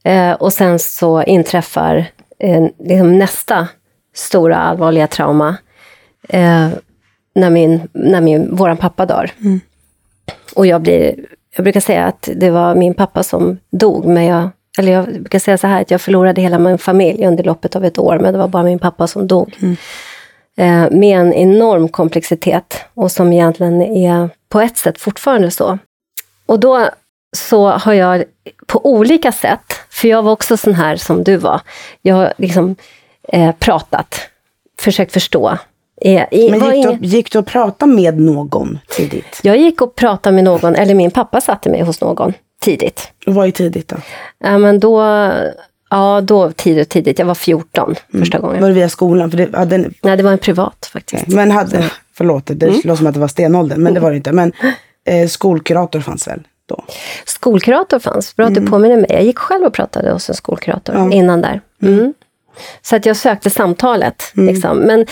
Eh, 0.04 0.32
och 0.32 0.54
sen 0.54 0.80
så 0.80 1.24
inträffar 1.24 2.06
eh, 2.40 2.66
liksom 2.80 3.20
nästa 3.20 3.68
stora 4.16 4.58
allvarliga 4.58 5.08
trauma 5.08 5.58
eh, 6.30 6.68
när, 7.36 7.50
min, 7.50 7.88
när 7.94 8.22
min, 8.22 8.56
våran 8.56 8.78
pappa 8.78 9.06
dör. 9.06 9.32
Mm. 9.42 9.60
Och 10.56 10.66
jag 10.66 10.82
blir, 10.82 11.16
jag 11.56 11.64
brukar 11.64 11.80
säga 11.80 12.06
att 12.06 12.30
det 12.36 12.50
var 12.50 12.76
min 12.76 12.94
pappa 12.94 13.24
som 13.24 13.58
dog, 13.72 14.06
men 14.06 14.26
jag, 14.26 14.50
eller 14.78 14.92
jag 14.92 15.06
brukar 15.06 15.40
säga 15.40 15.58
så 15.58 15.68
här 15.68 15.82
att 15.82 15.92
jag 15.92 16.02
förlorade 16.02 16.42
hela 16.42 16.60
min 16.60 16.78
familj 16.78 17.26
under 17.26 17.44
loppet 17.44 17.76
av 17.76 17.86
ett 17.86 18.00
år, 18.00 18.20
men 18.20 18.34
det 18.34 18.40
var 18.40 18.48
bara 18.48 18.64
min 18.64 18.80
pappa 18.80 19.08
som 19.08 19.28
dog. 19.28 19.58
Mm. 19.62 19.76
Eh, 20.60 20.92
med 20.92 21.20
en 21.20 21.34
enorm 21.34 21.90
komplexitet 21.90 22.86
och 22.94 23.12
som 23.12 23.34
egentligen 23.34 23.82
är 23.82 24.30
på 24.50 24.62
ett 24.62 24.78
sätt 24.78 25.02
fortfarande 25.02 25.52
så. 25.52 25.78
Och 26.46 26.60
då 26.60 26.90
så 27.38 27.68
har 27.70 27.94
jag 27.94 28.24
på 28.68 28.86
olika 28.86 29.32
sätt, 29.32 29.74
för 29.90 30.08
jag 30.08 30.24
var 30.24 30.32
också 30.32 30.58
sån 30.58 30.74
här 30.74 30.96
som 30.96 31.24
du 31.24 31.38
var, 31.38 31.62
jag 32.02 32.16
har 32.16 32.34
liksom 32.38 32.76
eh, 33.28 33.52
pratat, 33.52 34.16
försökt 34.80 35.14
förstå. 35.14 35.58
Eh, 36.02 36.26
i, 36.32 36.50
Men 36.52 36.60
gick, 36.60 36.74
ingen... 36.74 37.02
du, 37.02 37.08
gick 37.08 37.32
du 37.32 37.40
att 37.40 37.46
prata 37.46 37.86
med 37.86 38.20
någon 38.20 38.80
tidigt? 38.90 39.40
Jag 39.44 39.58
gick 39.58 39.82
och 39.82 39.96
pratade 39.96 40.36
med 40.36 40.44
någon, 40.44 40.76
eller 40.76 40.94
min 40.94 41.12
pappa 41.12 41.42
satte 41.42 41.70
mig 41.70 41.82
hos 41.82 42.02
någon 42.02 42.34
tidigt. 42.62 43.12
Och 43.28 43.34
vad 43.34 43.48
är 43.48 43.52
tidigt 43.52 43.88
då? 43.88 43.96
Ja, 44.40 44.58
men 44.58 44.80
då 44.80 45.02
Ja, 45.90 46.22
då 46.22 46.52
tidigt, 46.52 46.90
tidigt. 46.90 47.20
Jag 47.20 47.26
var 47.26 47.36
14 47.36 47.86
mm. 47.86 48.26
första 48.26 48.40
gången. 48.40 48.62
Var 48.62 48.68
det 48.68 48.74
via 48.74 48.90
skolan? 48.90 49.32
För 49.32 49.38
det, 49.38 49.58
hade 49.58 49.76
en... 49.76 49.94
Nej, 50.02 50.18
det 50.18 50.24
var 50.24 50.32
en 50.32 50.38
privat 50.38 50.90
faktiskt. 50.94 51.24
Okay. 51.24 51.36
Men 51.36 51.52
hade, 51.52 51.92
förlåt, 52.14 52.46
det 52.46 52.66
mm. 52.66 52.82
låter 52.84 52.96
som 52.96 53.08
att 53.08 53.14
det 53.14 53.20
var 53.20 53.28
stenåldern, 53.28 53.84
men 53.84 53.94
det 53.94 54.00
var 54.00 54.12
det 54.12 54.18
inte. 54.18 54.32
Men 54.32 54.52
eh, 55.06 55.28
skolkurator 55.28 56.00
fanns 56.00 56.28
väl 56.28 56.40
då? 56.66 56.84
Skolkurator 57.26 58.00
fanns, 58.00 58.36
bra 58.36 58.46
att 58.46 58.52
mm. 58.52 58.66
du 58.66 58.72
påminner 58.72 58.98
mig. 58.98 59.08
Jag 59.10 59.24
gick 59.24 59.40
själv 59.40 59.66
och 59.66 59.74
pratade 59.74 60.12
hos 60.12 60.30
en 60.30 60.36
skolkurator 60.36 60.96
ja. 60.96 61.12
innan 61.12 61.42
där. 61.42 61.62
Mm. 61.82 61.94
mm. 61.94 62.14
Så 62.82 62.96
att 62.96 63.06
jag 63.06 63.18
sökte 63.18 63.50
samtalet. 63.50 64.24
Mm. 64.38 64.54
Liksom. 64.54 64.78
Men 64.78 65.06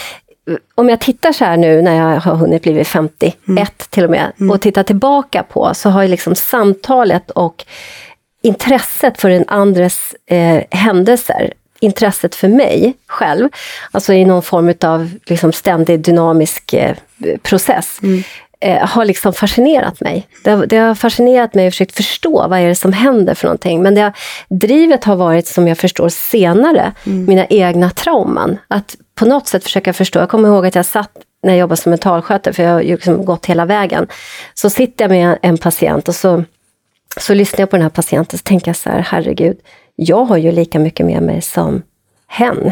om 0.76 0.90
jag 0.90 1.00
tittar 1.00 1.32
så 1.32 1.46
här 1.46 1.58
nu 1.58 1.82
när 1.82 1.96
jag 1.96 2.20
har 2.20 2.36
hunnit 2.36 2.62
bli 2.62 2.84
51 2.84 3.90
till 3.90 4.04
och 4.04 4.10
med 4.10 4.32
och 4.52 4.62
tittar 4.62 4.84
tillbaka 4.84 5.44
på 5.44 5.74
så 5.74 5.90
har 5.90 6.04
ju 6.04 6.08
liksom 6.08 6.36
samtalet 6.36 7.32
och 7.32 7.66
intresset 8.48 9.22
för 9.22 9.30
den 9.30 9.44
andres 9.48 10.16
eh, 10.26 10.64
händelser, 10.72 11.54
intresset 11.80 12.36
för 12.36 12.48
mig 12.48 12.94
själv, 13.08 13.50
alltså 13.92 14.14
i 14.14 14.26
någon 14.26 14.44
form 14.44 14.74
av 14.82 15.10
liksom 15.26 15.52
ständig 15.54 16.00
dynamisk 16.00 16.74
eh, 16.74 16.96
process, 17.42 18.00
mm. 18.04 18.24
eh, 18.60 18.88
har 18.88 19.06
liksom 19.06 19.34
fascinerat 19.34 20.02
mig. 20.02 20.28
Det, 20.44 20.66
det, 20.66 20.78
har 20.78 20.96
fascinerat 20.96 21.54
mig 21.54 21.68
och 21.68 21.74
försökt 21.74 21.96
förstå 21.96 22.48
vad 22.48 22.60
är 22.60 22.68
det 22.68 22.76
som 22.76 22.94
händer 22.94 23.34
för 23.34 23.48
någonting. 23.48 23.84
Men 23.84 23.96
det, 23.96 24.14
drivet 24.50 25.04
har 25.04 25.16
varit, 25.16 25.48
som 25.48 25.68
jag 25.68 25.78
förstår 25.78 26.10
senare, 26.10 26.92
mm. 27.06 27.26
mina 27.26 27.46
egna 27.46 27.90
trauman. 27.90 28.58
Att 28.68 28.96
på 29.16 29.26
något 29.26 29.48
sätt 29.48 29.64
försöka 29.64 29.94
förstå. 29.94 30.20
Jag 30.20 30.30
kommer 30.30 30.50
ihåg 30.50 30.66
att 30.66 30.76
jag 30.76 30.86
satt 30.86 31.12
när 31.44 31.54
jag 31.54 31.60
jobbade 31.60 31.82
som 31.82 31.90
mentalskötare, 31.90 32.54
för 32.54 32.64
jag 32.64 32.74
har 32.74 32.84
liksom 32.84 33.26
gått 33.26 33.46
hela 33.46 33.66
vägen. 33.66 34.08
Så 34.54 34.70
sitter 34.70 35.04
jag 35.04 35.10
med 35.10 35.38
en 35.42 35.58
patient 35.58 36.08
och 36.08 36.16
så 36.16 36.44
så 37.20 37.34
lyssnar 37.34 37.60
jag 37.60 37.70
på 37.70 37.76
den 37.76 37.84
här 37.84 37.90
patienten 37.90 38.38
och 38.38 38.44
tänker 38.44 38.70
jag 38.70 38.76
så 38.76 38.90
här, 38.90 39.00
herregud, 39.00 39.58
jag 39.96 40.26
har 40.26 40.38
ju 40.38 40.52
lika 40.52 40.80
mycket 40.80 41.06
med 41.06 41.24
mig 41.24 41.42
som 41.42 41.82
hen 42.28 42.72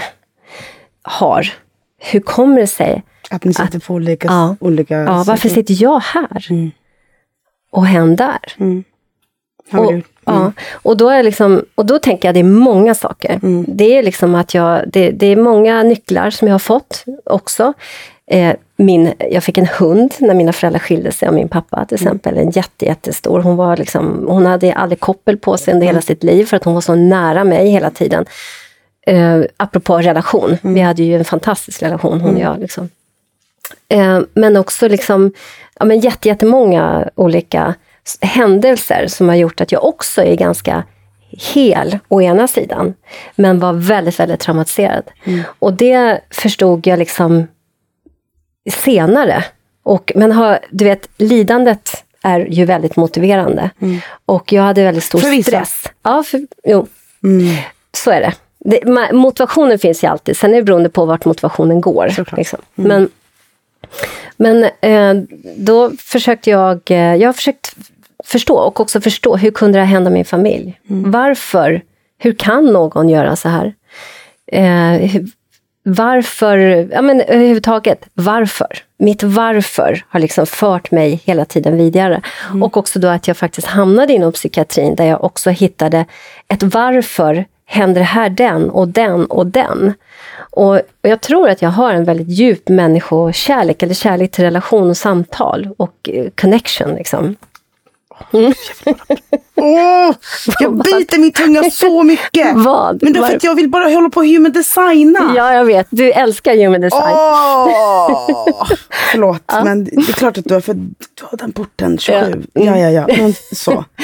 har. 1.02 1.54
Hur 2.00 2.20
kommer 2.20 2.60
det 2.60 2.68
sig? 2.68 3.04
Att 3.30 3.44
ni 3.44 3.54
sitter 3.54 3.78
att, 3.78 3.86
på 3.86 3.94
olika... 3.94 4.28
Ja, 4.28 4.56
olika 4.60 4.96
ja 4.96 5.24
varför 5.28 5.50
sitter 5.50 5.84
jag 5.84 6.00
här? 6.00 6.48
Mm. 6.50 6.72
Och 7.72 7.88
hen 7.88 8.16
där? 8.16 8.54
Mm. 8.58 8.84
Och, 9.72 9.92
mm. 9.92 10.04
ja, 10.26 10.52
och, 10.74 10.98
då 10.98 11.10
är 11.10 11.24
liksom, 11.24 11.66
och 11.76 11.86
då 11.86 12.00
tänker 12.00 12.28
jag 12.28 12.36
det 12.36 12.40
är 12.40 12.44
många 12.44 12.96
saker. 12.96 13.40
Mm. 13.44 13.66
Det 13.68 13.98
är 13.98 14.04
liksom 14.04 14.36
att 14.36 14.54
jag, 14.54 14.84
det, 14.88 15.12
det, 15.12 15.28
är 15.28 15.36
många 15.36 15.84
nycklar 15.84 16.30
som 16.30 16.48
jag 16.48 16.54
har 16.54 16.60
fått 16.60 17.06
också. 17.26 17.74
Eh, 18.28 18.56
min, 18.78 19.14
jag 19.32 19.44
fick 19.44 19.58
en 19.58 19.68
hund 19.68 20.14
när 20.20 20.34
mina 20.34 20.54
föräldrar 20.54 20.80
skilde 20.80 21.12
sig 21.12 21.28
av 21.28 21.34
min 21.34 21.50
pappa 21.50 21.86
till 21.86 21.98
mm. 21.98 22.08
exempel. 22.08 22.38
En 22.38 22.52
jätte, 22.52 22.86
jättestor. 22.86 23.40
Hon, 23.40 23.56
var 23.56 23.78
liksom, 23.78 24.26
hon 24.28 24.46
hade 24.46 24.74
aldrig 24.74 25.00
koppel 25.00 25.38
på 25.38 25.58
sig 25.58 25.74
under 25.74 25.88
hela 25.88 25.96
mm. 25.96 26.02
sitt 26.02 26.24
liv 26.24 26.46
för 26.46 26.58
att 26.58 26.64
hon 26.64 26.74
var 26.74 26.82
så 26.82 26.96
nära 26.96 27.44
mig 27.44 27.70
hela 27.70 27.90
tiden. 27.90 28.26
Eh, 29.08 29.42
apropå 29.58 29.98
relation, 29.98 30.58
mm. 30.64 30.74
vi 30.74 30.82
hade 30.82 31.04
ju 31.04 31.16
en 31.16 31.26
fantastisk 31.26 31.84
relation 31.84 32.22
hon 32.22 32.36
och 32.36 32.42
jag. 32.42 32.60
Liksom. 32.60 32.90
Eh, 33.90 34.20
men 34.34 34.58
också 34.58 34.88
liksom, 34.88 35.34
ja, 35.80 35.86
men 35.86 36.00
jätte, 36.00 36.28
jättemånga 36.28 37.10
olika 37.16 37.76
händelser 38.22 39.08
som 39.08 39.30
har 39.30 39.36
gjort 39.36 39.62
att 39.62 39.72
jag 39.72 39.84
också 39.84 40.24
är 40.24 40.36
ganska 40.36 40.84
hel 41.54 42.00
å 42.08 42.22
ena 42.22 42.48
sidan, 42.48 42.94
men 43.36 43.60
var 43.60 43.74
väldigt, 43.74 44.20
väldigt 44.20 44.40
traumatiserad. 44.40 45.04
Mm. 45.24 45.44
Och 45.60 45.74
det 45.74 46.20
förstod 46.30 46.88
jag 46.88 47.00
liksom 47.00 47.48
senare. 48.72 49.44
Och, 49.84 50.12
men 50.16 50.32
har, 50.32 50.60
du 50.70 50.86
vet, 50.86 51.10
lidandet 51.18 52.04
är 52.22 52.40
ju 52.40 52.66
väldigt 52.66 52.96
motiverande. 52.96 53.70
Mm. 53.80 54.00
Och 54.26 54.54
jag 54.54 54.64
hade 54.64 54.84
väldigt 54.84 55.04
stor 55.04 55.20
för 55.20 55.42
stress. 55.44 55.84
Ja, 56.04 56.24
för, 56.24 56.48
jo. 56.64 56.88
Mm. 57.24 57.56
Så 57.98 58.12
är 58.12 58.22
det. 58.22 58.34
det. 58.60 59.14
Motivationen 59.14 59.80
finns 59.80 60.04
ju 60.04 60.08
alltid, 60.08 60.38
sen 60.38 60.54
är 60.54 60.56
det 60.56 60.64
beroende 60.64 60.90
på 60.90 61.06
vart 61.06 61.26
motivationen 61.26 61.82
går. 61.82 62.36
Liksom. 62.38 62.60
Mm. 62.76 62.88
Men, 62.90 63.10
men 64.38 64.64
eh, 64.82 65.24
då 65.58 65.92
försökte 65.98 66.50
jag, 66.50 66.82
eh, 66.86 67.16
jag 67.16 67.28
har 67.28 67.34
försökt 67.34 67.76
förstå 68.24 68.56
och 68.56 68.80
också 68.80 69.02
förstå, 69.02 69.38
hur 69.38 69.52
kunde 69.52 69.80
det 69.80 69.86
hända 69.86 70.10
min 70.10 70.26
familj? 70.26 70.80
Mm. 70.90 71.12
Varför? 71.12 71.82
Hur 72.18 72.34
kan 72.34 72.66
någon 72.66 73.10
göra 73.10 73.36
så 73.36 73.50
här? 73.50 73.74
Eh, 74.48 75.12
varför, 75.88 76.58
ja 76.92 77.02
men 77.02 77.22
överhuvudtaget, 77.22 78.06
varför? 78.14 78.68
Mitt 78.98 79.24
varför 79.24 80.06
har 80.10 80.20
liksom 80.20 80.46
fört 80.46 80.92
mig 80.92 81.22
hela 81.26 81.46
tiden 81.46 81.78
vidare. 81.78 82.22
Mm. 82.50 82.64
Och 82.64 82.78
också 82.78 83.00
då 83.00 83.08
att 83.08 83.28
jag 83.28 83.38
faktiskt 83.38 83.68
hamnade 83.68 84.14
inom 84.14 84.32
psykiatrin 84.32 84.96
där 84.96 85.06
jag 85.06 85.24
också 85.24 85.50
hittade 85.50 86.06
ett 86.48 86.64
varför 86.64 87.46
händer 87.66 88.02
här 88.02 88.30
den 88.30 88.70
och 88.70 88.88
den 88.88 89.26
och 89.26 89.48
den? 89.48 89.94
Och, 90.38 90.74
och 90.76 90.82
jag 91.02 91.22
tror 91.22 91.50
att 91.50 91.62
jag 91.62 91.70
har 91.70 91.94
en 91.94 92.06
väldigt 92.06 92.30
djup 92.30 92.70
människokärlek, 92.70 93.84
eller 93.84 93.94
kärlek 93.94 94.32
till 94.32 94.44
relation 94.44 94.90
och 94.90 94.98
samtal 94.98 95.70
och 95.78 96.10
eh, 96.10 96.30
connection. 96.36 96.96
Liksom. 96.96 97.36
Mm. 99.58 100.10
Oh, 100.10 100.16
jag 100.60 100.78
biter 100.78 101.20
min 101.20 101.32
tunga 101.32 101.64
så 101.64 102.04
mycket. 102.04 102.56
Vad? 102.56 103.04
Men 103.04 103.14
då 103.14 103.26
för 103.26 103.36
att 103.36 103.44
jag 103.44 103.56
vill 103.56 103.70
bara 103.70 103.90
hålla 103.90 104.10
på 104.10 104.20
och 104.20 104.26
human 104.26 104.52
designa. 104.52 105.34
Ja, 105.36 105.54
jag 105.54 105.66
vet. 105.66 105.88
Du 105.90 106.12
älskar 106.12 106.56
human 106.56 106.82
design. 106.82 107.16
Oh, 107.16 108.72
förlåt, 109.12 109.44
ja. 109.48 109.64
men 109.64 109.84
det 109.84 109.92
är 109.96 110.14
klart 110.14 110.38
att 110.38 110.46
du 110.46 110.54
har, 110.54 110.62
för 110.62 110.74
du 110.74 111.24
har 111.24 111.38
den 111.38 111.52
porten 111.52 111.98
27. 111.98 112.44
Ja, 112.54 112.64
ja, 112.64 112.78
ja. 112.78 112.90
ja. 112.90 113.16
Men 113.18 113.34
så. 113.52 113.86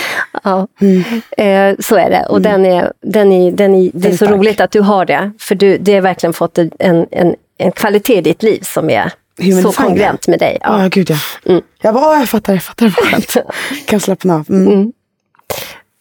Ja, 0.44 0.68
mm. 0.82 1.04
eh, 1.38 1.80
så 1.80 1.96
är 1.96 2.10
det. 2.10 2.26
Och 2.30 2.38
mm. 2.38 2.52
den 2.52 2.66
är, 2.66 2.94
den 3.02 3.32
är, 3.32 3.52
den 3.52 3.76
är, 3.76 3.92
det 3.94 4.10
är 4.10 4.18
så 4.18 4.26
roligt 4.26 4.62
att 4.62 4.72
du 4.72 4.82
har 4.82 5.06
det. 5.06 5.32
För 5.40 5.56
du, 5.56 5.78
det 5.78 5.94
har 5.94 6.02
verkligen 6.02 6.34
fått 6.34 6.58
en, 6.58 6.72
en, 6.80 7.36
en 7.58 7.72
kvalitet 7.72 8.18
i 8.18 8.22
ditt 8.22 8.44
liv 8.44 8.60
som 8.64 8.90
är 8.90 9.12
Human 9.38 9.62
så 9.62 9.72
kongruent 9.72 10.28
med 10.28 10.40
dig. 10.40 10.58
Ja, 10.62 10.78
oh, 10.78 10.88
gud 10.88 11.10
ja. 11.10 11.18
Mm. 11.46 11.62
Jag 11.82 11.94
bara, 11.94 12.20
jag 12.20 12.30
fattar, 12.30 12.54
jag 12.54 12.64
fattar. 12.64 12.94
Jag 13.12 13.46
kan 13.86 14.00
slappna 14.00 14.36
av. 14.36 14.46
Mm. 14.50 14.74
Mm. 14.74 14.92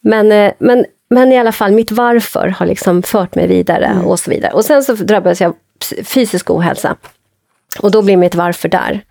Men, 0.01 0.31
eh, 0.31 0.51
men, 0.59 0.85
men 1.09 1.31
i 1.31 1.37
alla 1.37 1.51
fall, 1.51 1.71
mitt 1.71 1.91
varför 1.91 2.47
har 2.47 2.65
liksom 2.65 3.03
fört 3.03 3.35
mig 3.35 3.47
vidare 3.47 3.85
mm. 3.85 4.05
och 4.05 4.19
så 4.19 4.31
vidare. 4.31 4.51
Och 4.51 4.65
sen 4.65 4.83
så 4.83 4.93
drabbades 4.93 5.41
jag 5.41 5.49
av 5.49 5.55
fysisk 6.03 6.49
ohälsa. 6.49 6.95
Och 7.79 7.91
då 7.91 8.01
blir 8.01 8.17
mitt 8.17 8.35
varför 8.35 8.69
där. 8.69 9.03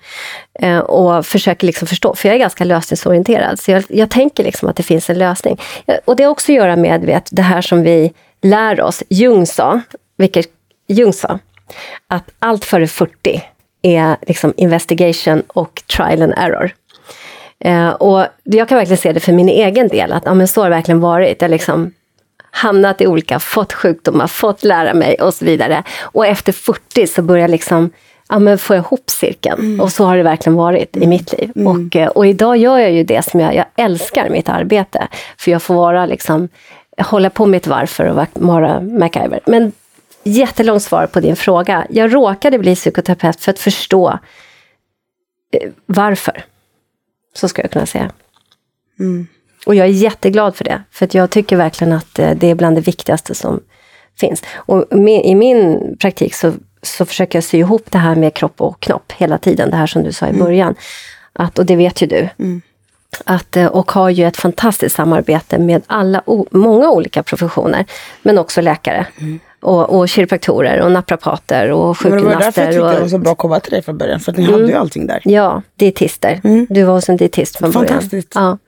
Eh, 0.60 0.78
och 0.78 1.26
försöker 1.26 1.66
liksom 1.66 1.88
förstå, 1.88 2.14
för 2.14 2.28
jag 2.28 2.34
är 2.34 2.38
ganska 2.38 2.64
lösningsorienterad. 2.64 3.60
Så 3.60 3.70
jag, 3.70 3.84
jag 3.88 4.10
tänker 4.10 4.44
liksom 4.44 4.68
att 4.68 4.76
det 4.76 4.82
finns 4.82 5.10
en 5.10 5.18
lösning. 5.18 5.60
Och 6.04 6.16
det 6.16 6.22
har 6.24 6.30
också 6.30 6.52
att 6.52 6.56
göra 6.56 6.76
med 6.76 7.04
vet, 7.04 7.28
det 7.32 7.42
här 7.42 7.60
som 7.60 7.82
vi 7.82 8.12
lär 8.42 8.80
oss. 8.80 9.02
Jung 9.08 9.46
sa, 9.46 9.80
vilket 10.16 10.46
Jung 10.86 11.12
sa, 11.12 11.38
att 12.08 12.24
allt 12.38 12.64
före 12.64 12.86
40 12.86 13.42
är 13.82 14.16
liksom 14.26 14.54
investigation 14.56 15.42
och 15.48 15.82
trial 15.96 16.22
and 16.22 16.34
error. 16.36 16.70
Eh, 17.64 17.88
och 17.88 18.26
jag 18.44 18.68
kan 18.68 18.78
verkligen 18.78 18.98
se 18.98 19.12
det 19.12 19.20
för 19.20 19.32
min 19.32 19.48
egen 19.48 19.88
del, 19.88 20.12
att 20.12 20.22
ja, 20.26 20.34
men 20.34 20.48
så 20.48 20.60
har 20.60 20.70
det 20.70 20.76
verkligen 20.76 21.00
varit. 21.00 21.42
Jag 21.42 21.50
liksom 21.50 21.92
hamnat 22.50 23.00
i 23.00 23.06
olika, 23.06 23.38
fått 23.38 23.72
sjukdomar, 23.72 24.26
fått 24.26 24.64
lära 24.64 24.94
mig 24.94 25.14
och 25.14 25.34
så 25.34 25.44
vidare. 25.44 25.82
Och 26.02 26.26
efter 26.26 26.52
40 26.52 27.06
så 27.06 27.22
börjar 27.22 27.48
liksom 27.48 27.90
ja, 28.28 28.38
men 28.38 28.58
få 28.58 28.74
ihop 28.74 29.10
cirkeln. 29.10 29.80
Och 29.80 29.92
så 29.92 30.04
har 30.04 30.16
det 30.16 30.22
verkligen 30.22 30.56
varit 30.56 30.96
i 30.96 31.06
mitt 31.06 31.32
liv. 31.32 31.52
Och, 31.66 31.96
eh, 31.96 32.08
och 32.08 32.26
idag 32.26 32.56
gör 32.56 32.78
jag 32.78 32.92
ju 32.92 33.04
det 33.04 33.22
som 33.22 33.40
jag, 33.40 33.54
jag 33.54 33.64
älskar 33.76 34.30
mitt 34.30 34.48
arbete. 34.48 35.08
För 35.38 35.50
jag 35.50 35.62
får 35.62 35.74
vara 35.74 36.06
liksom, 36.06 36.48
hålla 36.98 37.30
på 37.30 37.46
mitt 37.46 37.66
varför 37.66 38.04
och 38.04 38.26
vara 38.34 38.80
MacGyver. 38.80 39.40
Men 39.46 39.72
jättelångt 40.22 40.82
svar 40.82 41.06
på 41.06 41.20
din 41.20 41.36
fråga. 41.36 41.86
Jag 41.90 42.14
råkade 42.14 42.58
bli 42.58 42.74
psykoterapeut 42.74 43.40
för 43.40 43.50
att 43.50 43.58
förstå 43.58 44.18
eh, 45.52 45.70
varför. 45.86 46.44
Så 47.34 47.48
ska 47.48 47.62
jag 47.62 47.70
kunna 47.70 47.86
säga. 47.86 48.10
Och 49.66 49.74
jag 49.74 49.86
är 49.86 49.90
jätteglad 49.90 50.56
för 50.56 50.64
det. 50.64 50.82
För 50.90 51.08
jag 51.12 51.30
tycker 51.30 51.56
verkligen 51.56 51.92
att 51.92 52.18
eh, 52.18 52.30
det 52.30 52.46
är 52.50 52.54
bland 52.54 52.76
det 52.76 52.80
viktigaste 52.80 53.34
som 53.34 53.60
finns. 54.20 54.42
Och 54.54 54.86
i 55.24 55.34
min 55.34 55.96
praktik 56.00 56.34
så, 56.34 56.52
så 56.82 57.04
försöker 57.04 57.36
jag 57.36 57.44
sy 57.44 57.58
ihop 57.58 57.90
det 57.90 57.98
här 57.98 58.14
med 58.14 58.34
kropp 58.34 58.60
och 58.60 58.80
knopp 58.80 59.12
hela 59.12 59.38
tiden. 59.38 59.70
Det 59.70 59.76
här 59.76 59.86
som 59.86 60.02
du 60.02 60.12
sa 60.12 60.28
i 60.28 60.32
början. 60.32 60.74
Att, 61.32 61.58
och 61.58 61.66
det 61.66 61.76
vet 61.76 62.02
ju 62.02 62.06
du. 62.06 62.28
Att, 63.24 63.56
eh, 63.56 63.66
och 63.66 63.92
har 63.92 64.10
ju 64.10 64.26
ett 64.26 64.36
fantastiskt 64.36 64.96
samarbete 64.96 65.58
med 65.58 65.82
alla, 65.86 66.22
många 66.50 66.90
olika 66.90 67.22
professioner. 67.22 67.84
Men 68.22 68.38
också 68.38 68.60
läkare. 68.60 69.06
Och, 69.62 69.98
och 69.98 70.08
kiropraktorer 70.08 70.80
och 70.80 70.92
naprapater 70.92 71.70
och 71.70 71.96
Men 72.04 72.12
det 72.12 72.18
var 72.22 72.30
därför 72.30 72.44
jag 72.44 72.52
sjukgymnaster. 72.54 72.66
tyckte 72.72 72.94
det 72.96 73.00
var 73.00 73.08
så 73.08 73.18
bra 73.18 73.32
att 73.32 73.38
komma 73.38 73.60
till 73.60 73.70
dig 73.72 73.82
från 73.82 73.98
början. 73.98 74.20
För 74.20 74.32
att 74.32 74.38
ni 74.38 74.44
hade 74.52 74.66
ju 74.66 74.74
allting 74.74 75.06
där. 75.06 75.20
ja, 75.24 75.62
dietister. 75.76 76.40
Du 76.68 76.82
var 76.82 76.94
hos 76.94 77.08
en 77.08 77.16
dietist 77.16 77.56
från 77.58 77.70
början. 77.70 77.88
Fantastiskt. 77.88 78.32
Ja. 78.34 78.58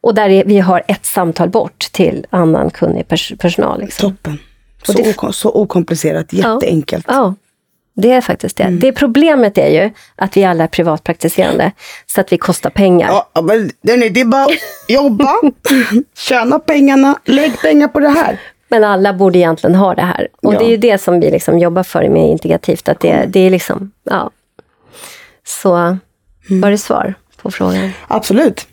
Och 0.00 0.14
där 0.14 0.28
är, 0.28 0.44
vi 0.44 0.58
har 0.58 0.82
ett 0.88 1.06
samtal 1.06 1.48
bort 1.48 1.78
till 1.92 2.26
annan 2.30 2.70
kunnig 2.70 3.06
pers- 3.08 3.36
personal. 3.38 3.80
Liksom. 3.80 4.10
Toppen. 4.10 4.38
Så, 4.82 4.92
det- 4.92 5.02
oko- 5.02 5.32
så 5.32 5.50
okomplicerat, 5.50 6.32
jätteenkelt. 6.32 7.04
Ja, 7.08 7.34
det 7.96 8.10
är 8.12 8.20
faktiskt 8.20 8.56
det. 8.56 8.68
Det 8.80 8.92
problemet 8.92 9.58
är 9.58 9.68
ju 9.84 9.90
att 10.16 10.36
vi 10.36 10.44
alla 10.44 10.64
är 10.64 10.68
privatpraktiserande, 10.68 11.72
så 12.06 12.20
att 12.20 12.32
vi 12.32 12.38
kostar 12.38 12.70
pengar. 12.70 13.08
Ja, 13.08 13.30
ja, 13.34 13.42
men 13.42 13.70
det 13.82 14.20
är 14.20 14.24
bara 14.24 14.46
jobba, 14.88 15.34
tjäna 16.16 16.58
pengarna, 16.58 17.18
lägg 17.24 17.60
pengar 17.60 17.88
på 17.88 18.00
det 18.00 18.08
här. 18.08 18.40
Men 18.68 18.84
alla 18.84 19.12
borde 19.12 19.38
egentligen 19.38 19.74
ha 19.76 19.94
det 19.94 20.02
här. 20.02 20.28
Och 20.42 20.54
Ja. 20.54 20.58
det 20.58 20.64
är 20.64 20.70
ju 20.70 20.76
det 20.76 20.98
som 20.98 21.20
vi 21.20 21.30
liksom 21.30 21.58
jobbar 21.58 21.82
för 21.82 22.08
med 22.08 22.30
integrativt. 22.30 22.88
Att 22.88 23.00
det, 23.00 23.24
det 23.28 23.40
är 23.40 23.50
liksom, 23.50 23.90
ja. 24.04 24.30
Så 25.46 25.96
var 26.48 26.70
det 26.70 26.78
svar 26.78 27.14
på 27.42 27.50
frågan? 27.50 27.90
Absolut. 28.08 28.66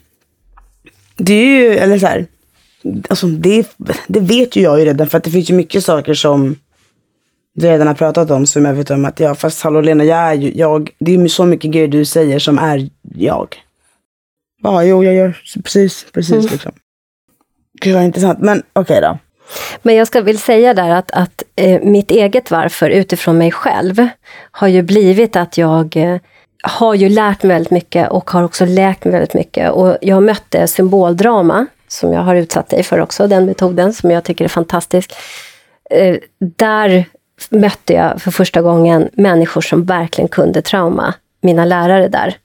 Det 1.17 1.33
är 1.33 1.45
ju, 1.45 1.77
eller 1.77 1.99
så 1.99 2.07
här, 2.07 2.25
alltså 3.09 3.27
det, 3.27 3.67
det 4.07 4.19
vet 4.19 4.55
ju 4.55 4.61
jag 4.61 4.79
ju 4.79 4.85
redan 4.85 5.09
för 5.09 5.17
att 5.17 5.23
det 5.23 5.31
finns 5.31 5.49
ju 5.49 5.53
mycket 5.53 5.83
saker 5.83 6.13
som 6.13 6.55
vi 7.53 7.69
redan 7.69 7.87
har 7.87 7.93
pratat 7.93 8.31
om 8.31 8.45
som 8.45 8.65
jag 8.65 8.73
vet 8.73 8.91
om 8.91 9.05
att 9.05 9.19
ja 9.19 9.35
fast 9.35 9.61
hallå 9.61 9.81
Lena, 9.81 10.03
jag 10.03 10.17
är 10.17 10.33
ju, 10.33 10.51
jag, 10.55 10.89
det 10.99 11.11
är 11.15 11.17
ju 11.17 11.29
så 11.29 11.45
mycket 11.45 11.71
grejer 11.71 11.87
du 11.87 12.05
säger 12.05 12.39
som 12.39 12.59
är 12.59 12.89
jag. 13.15 13.55
Ja, 14.63 14.83
jo 14.83 15.03
jag 15.03 15.13
gör 15.13 15.37
precis, 15.63 16.05
precis 16.11 16.51
liksom. 16.51 16.71
Gud 17.81 17.93
vad 17.93 18.03
intressant, 18.03 18.39
men 18.39 18.63
okej 18.73 19.01
då. 19.01 19.17
Men 19.81 19.95
jag 19.95 20.07
ska 20.07 20.21
vill 20.21 20.39
säga 20.39 20.73
där 20.73 20.89
att, 20.89 21.11
att 21.11 21.43
eh, 21.55 21.81
mitt 21.81 22.11
eget 22.11 22.51
varför 22.51 22.89
utifrån 22.89 23.37
mig 23.37 23.51
själv 23.51 24.07
har 24.51 24.67
ju 24.67 24.81
blivit 24.81 25.35
att 25.35 25.57
jag 25.57 25.97
eh, 25.97 26.17
har 26.63 26.93
ju 26.93 27.09
lärt 27.09 27.43
mig 27.43 27.55
väldigt 27.55 27.71
mycket 27.71 28.09
och 28.09 28.29
har 28.29 28.43
också 28.43 28.65
läkt 28.65 29.05
mig 29.05 29.11
väldigt 29.11 29.33
mycket. 29.33 29.71
Och 29.71 29.97
jag 30.01 30.23
mötte 30.23 30.67
symboldrama, 30.67 31.65
som 31.87 32.13
jag 32.13 32.21
har 32.21 32.35
utsatt 32.35 32.69
dig 32.69 32.83
för 32.83 32.99
också, 32.99 33.27
den 33.27 33.45
metoden 33.45 33.93
som 33.93 34.11
jag 34.11 34.23
tycker 34.23 34.45
är 34.45 34.49
fantastisk. 34.49 35.13
Eh, 35.89 36.17
där 36.39 37.05
mötte 37.49 37.93
jag 37.93 38.21
för 38.21 38.31
första 38.31 38.61
gången 38.61 39.09
människor 39.13 39.61
som 39.61 39.85
verkligen 39.85 40.27
kunde 40.27 40.61
trauma, 40.61 41.13
mina 41.41 41.65
lärare 41.65 42.07
där. 42.07 42.37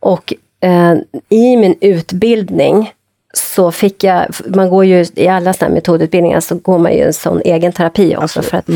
Och 0.00 0.34
eh, 0.60 0.94
i 1.28 1.56
min 1.56 1.74
utbildning 1.80 2.92
så 3.36 3.72
fick 3.72 4.04
jag, 4.04 4.26
man 4.46 4.70
går 4.70 4.84
ju 4.84 5.06
i 5.14 5.28
alla 5.28 5.52
sådana 5.52 5.74
metodutbildningar 5.74 6.40
så 6.40 6.54
går 6.54 6.78
man 6.78 6.92
ju 6.92 7.02
en 7.02 7.12
sån 7.12 7.40
egen 7.44 7.72
terapi 7.72 8.16
också. 8.16 8.42
För 8.42 8.56
att, 8.56 8.68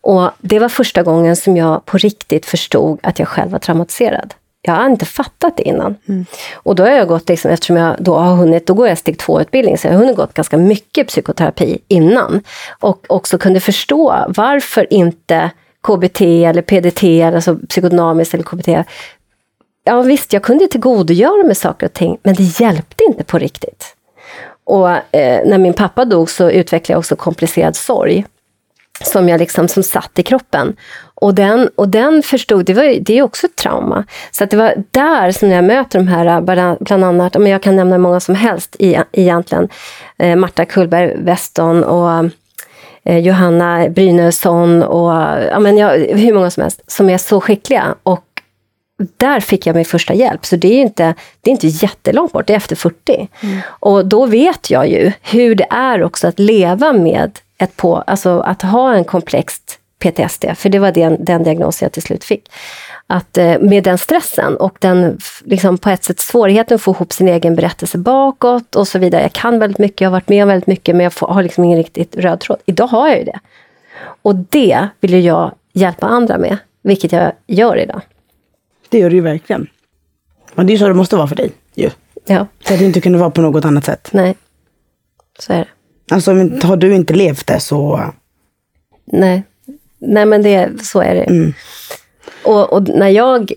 Och 0.00 0.30
det 0.40 0.58
var 0.58 0.68
första 0.68 1.02
gången 1.02 1.36
som 1.36 1.56
jag 1.56 1.84
på 1.84 1.98
riktigt 1.98 2.46
förstod 2.46 2.98
att 3.02 3.18
jag 3.18 3.28
själv 3.28 3.50
var 3.50 3.58
traumatiserad. 3.58 4.34
Jag 4.62 4.72
har 4.72 4.86
inte 4.86 5.06
fattat 5.06 5.56
det 5.56 5.62
innan. 5.62 5.96
Och 6.54 6.74
då 6.74 6.82
har 6.82 6.90
jag 6.90 7.08
gått, 7.08 7.28
liksom, 7.28 7.50
eftersom 7.50 7.76
jag 7.76 7.96
då 7.98 8.14
har 8.14 8.34
hunnit, 8.36 8.66
då 8.66 8.74
går 8.74 8.88
jag 8.88 8.98
steg 8.98 9.18
två-utbildning, 9.18 9.78
så 9.78 9.86
jag 9.86 9.92
har 9.92 9.98
hunnit 9.98 10.16
gått 10.16 10.34
ganska 10.34 10.56
mycket 10.56 11.08
psykoterapi 11.08 11.78
innan. 11.88 12.42
Och 12.80 13.04
också 13.08 13.38
kunde 13.38 13.60
förstå 13.60 14.24
varför 14.28 14.92
inte 14.92 15.50
KBT 15.82 16.20
eller 16.20 16.62
PDT, 16.62 17.22
alltså 17.34 17.56
psykodynamiskt 17.68 18.34
eller 18.34 18.44
KBT, 18.44 18.68
ja 19.84 20.02
visst, 20.02 20.32
jag 20.32 20.42
kunde 20.42 20.66
tillgodogöra 20.66 21.46
mig 21.46 21.54
saker 21.54 21.86
och 21.86 21.92
ting, 21.92 22.18
men 22.22 22.34
det 22.34 22.60
hjälpte 22.60 23.04
inte 23.04 23.24
på 23.24 23.38
riktigt. 23.38 23.94
Och 24.68 24.90
eh, 24.90 25.40
när 25.46 25.58
min 25.58 25.72
pappa 25.72 26.04
dog 26.04 26.30
så 26.30 26.50
utvecklade 26.50 26.94
jag 26.94 26.98
också 26.98 27.16
komplicerad 27.16 27.76
sorg. 27.76 28.24
Som 29.04 29.28
jag 29.28 29.38
liksom, 29.38 29.68
som 29.68 29.82
satt 29.82 30.18
i 30.18 30.22
kroppen. 30.22 30.76
Och 31.14 31.34
den, 31.34 31.68
och 31.74 31.88
den 31.88 32.22
förstod, 32.22 32.64
det, 32.64 32.74
var, 32.74 32.82
det 32.82 33.12
är 33.12 33.16
ju 33.16 33.22
också 33.22 33.46
ett 33.46 33.56
trauma. 33.56 34.04
Så 34.30 34.44
att 34.44 34.50
det 34.50 34.56
var 34.56 34.74
där 34.90 35.32
som 35.32 35.50
jag 35.50 35.64
möter 35.64 35.98
de 35.98 36.08
här, 36.08 36.26
eh, 36.26 36.76
bland 36.80 37.04
annat, 37.04 37.38
men 37.38 37.46
jag 37.52 37.62
kan 37.62 37.76
nämna 37.76 37.98
många 37.98 38.20
som 38.20 38.34
helst 38.34 38.76
egentligen. 39.12 39.68
Eh, 40.18 40.36
Marta 40.36 40.64
Kullberg 40.64 41.16
Weston 41.16 41.84
och 41.84 42.30
eh, 43.04 43.18
Johanna 43.18 43.88
Brynässon 43.88 44.82
och 44.82 45.12
ja, 45.50 45.58
men 45.58 45.76
jag, 45.76 45.98
hur 45.98 46.34
många 46.34 46.50
som 46.50 46.62
helst, 46.62 46.82
som 46.86 47.10
är 47.10 47.18
så 47.18 47.40
skickliga. 47.40 47.94
Och 48.02 48.27
där 49.16 49.40
fick 49.40 49.66
jag 49.66 49.76
min 49.76 49.84
första 49.84 50.14
hjälp. 50.14 50.46
Så 50.46 50.56
det 50.56 50.68
är 50.68 50.82
inte, 50.82 51.14
det 51.40 51.50
är 51.50 51.52
inte 51.52 51.66
jättelångt 51.66 52.32
bort, 52.32 52.46
det 52.46 52.52
är 52.52 52.56
efter 52.56 52.76
40. 52.76 53.28
Och 53.64 54.06
då 54.06 54.26
vet 54.26 54.70
jag 54.70 54.88
ju 54.88 55.12
hur 55.22 55.54
det 55.54 55.66
är 55.70 56.02
också 56.02 56.28
att 56.28 56.38
leva 56.38 56.92
med 56.92 57.38
ett 57.58 57.76
på, 57.76 57.96
alltså 57.96 58.40
att 58.40 58.62
ha 58.62 58.94
en 58.94 59.04
komplext 59.04 59.78
PTSD, 59.98 60.44
för 60.56 60.68
det 60.68 60.78
var 60.78 60.92
den, 60.92 61.24
den 61.24 61.42
diagnos 61.42 61.82
jag 61.82 61.92
till 61.92 62.02
slut 62.02 62.24
fick. 62.24 62.50
Att 63.06 63.38
eh, 63.38 63.58
med 63.60 63.84
den 63.84 63.98
stressen 63.98 64.56
och 64.56 64.76
den 64.80 65.18
liksom 65.44 65.78
på 65.78 65.90
ett 65.90 66.04
sätt 66.04 66.20
svårigheten 66.20 66.74
att 66.74 66.82
få 66.82 66.90
ihop 66.90 67.12
sin 67.12 67.28
egen 67.28 67.56
berättelse 67.56 67.98
bakåt 67.98 68.76
och 68.76 68.88
så 68.88 68.98
vidare. 68.98 69.22
Jag 69.22 69.32
kan 69.32 69.58
väldigt 69.58 69.78
mycket, 69.78 70.00
jag 70.00 70.08
har 70.08 70.12
varit 70.12 70.28
med 70.28 70.42
om 70.42 70.48
väldigt 70.48 70.66
mycket, 70.66 70.96
men 70.96 71.04
jag 71.04 71.12
får, 71.12 71.26
har 71.26 71.42
liksom 71.42 71.64
ingen 71.64 71.78
riktigt 71.78 72.16
röd 72.16 72.40
tråd. 72.40 72.58
Idag 72.66 72.86
har 72.86 73.08
jag 73.08 73.18
ju 73.18 73.24
det. 73.24 73.38
Och 74.22 74.34
det 74.36 74.88
vill 75.00 75.24
jag 75.24 75.54
hjälpa 75.72 76.06
andra 76.06 76.38
med, 76.38 76.56
vilket 76.82 77.12
jag 77.12 77.32
gör 77.46 77.76
idag. 77.76 78.00
Det 78.88 78.98
gör 78.98 79.10
det 79.10 79.16
ju 79.16 79.22
verkligen. 79.22 79.66
Och 80.54 80.64
det 80.64 80.70
är 80.70 80.74
ju 80.74 80.78
så 80.78 80.88
det 80.88 80.94
måste 80.94 81.16
vara 81.16 81.26
för 81.26 81.36
dig 81.36 81.50
ju. 81.74 81.90
Ja, 82.26 82.46
Det 82.66 82.74
hade 82.74 82.84
inte 82.84 83.00
kunnat 83.00 83.20
vara 83.20 83.30
på 83.30 83.40
något 83.40 83.64
annat 83.64 83.84
sätt. 83.84 84.08
nej. 84.12 84.34
Så 85.38 85.52
är 85.52 85.58
det. 85.58 85.68
Alltså 86.14 86.34
men 86.34 86.62
har 86.62 86.76
du 86.76 86.94
inte 86.94 87.14
levt 87.14 87.46
det 87.46 87.60
så... 87.60 88.00
Nej, 89.04 89.42
nej 89.98 90.26
men 90.26 90.42
det, 90.42 90.84
så 90.84 91.00
är 91.00 91.14
det. 91.14 91.52
Och, 92.44 92.72
och 92.72 92.88
när 92.88 93.08
jag 93.08 93.52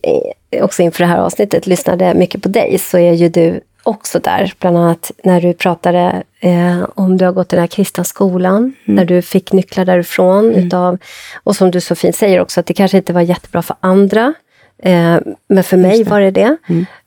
eh, 0.52 0.64
också 0.64 0.82
inför 0.82 1.04
det 1.04 1.08
här 1.08 1.18
avsnittet 1.18 1.68
lyssnade 1.68 2.14
mycket 2.14 2.44
på 2.44 2.50
dig 2.50 2.78
så 2.78 2.98
är 2.98 3.14
ju 3.14 3.30
du 3.30 3.62
också 3.84 4.20
där. 4.20 4.54
Bland 4.60 4.78
annat 4.78 5.12
när 5.24 5.42
du 5.42 5.54
pratade 5.54 6.24
eh, 6.40 6.84
om 6.96 7.18
du 7.18 7.26
har 7.26 7.32
gått 7.32 7.54
i 7.54 7.56
den 7.56 7.64
här 7.64 7.68
kristna 7.68 8.04
skolan, 8.04 8.74
när 8.86 9.06
du 9.06 9.22
fick 9.22 9.52
nycklar 9.52 9.86
därifrån. 9.86 10.52
Utav, 10.56 10.98
och 11.44 11.56
som 11.56 11.72
du 11.72 11.82
så 11.82 11.96
fint 11.96 12.16
säger 12.16 12.40
också, 12.42 12.60
att 12.60 12.66
det 12.66 12.74
kanske 12.74 12.98
inte 12.98 13.14
var 13.14 13.22
jättebra 13.22 13.62
för 13.62 13.76
andra. 13.80 14.34
Eh, 14.82 15.18
men 15.48 15.64
för 15.64 15.78
mig 15.78 16.04
var 16.04 16.20
det 16.22 16.32
det. 16.32 16.58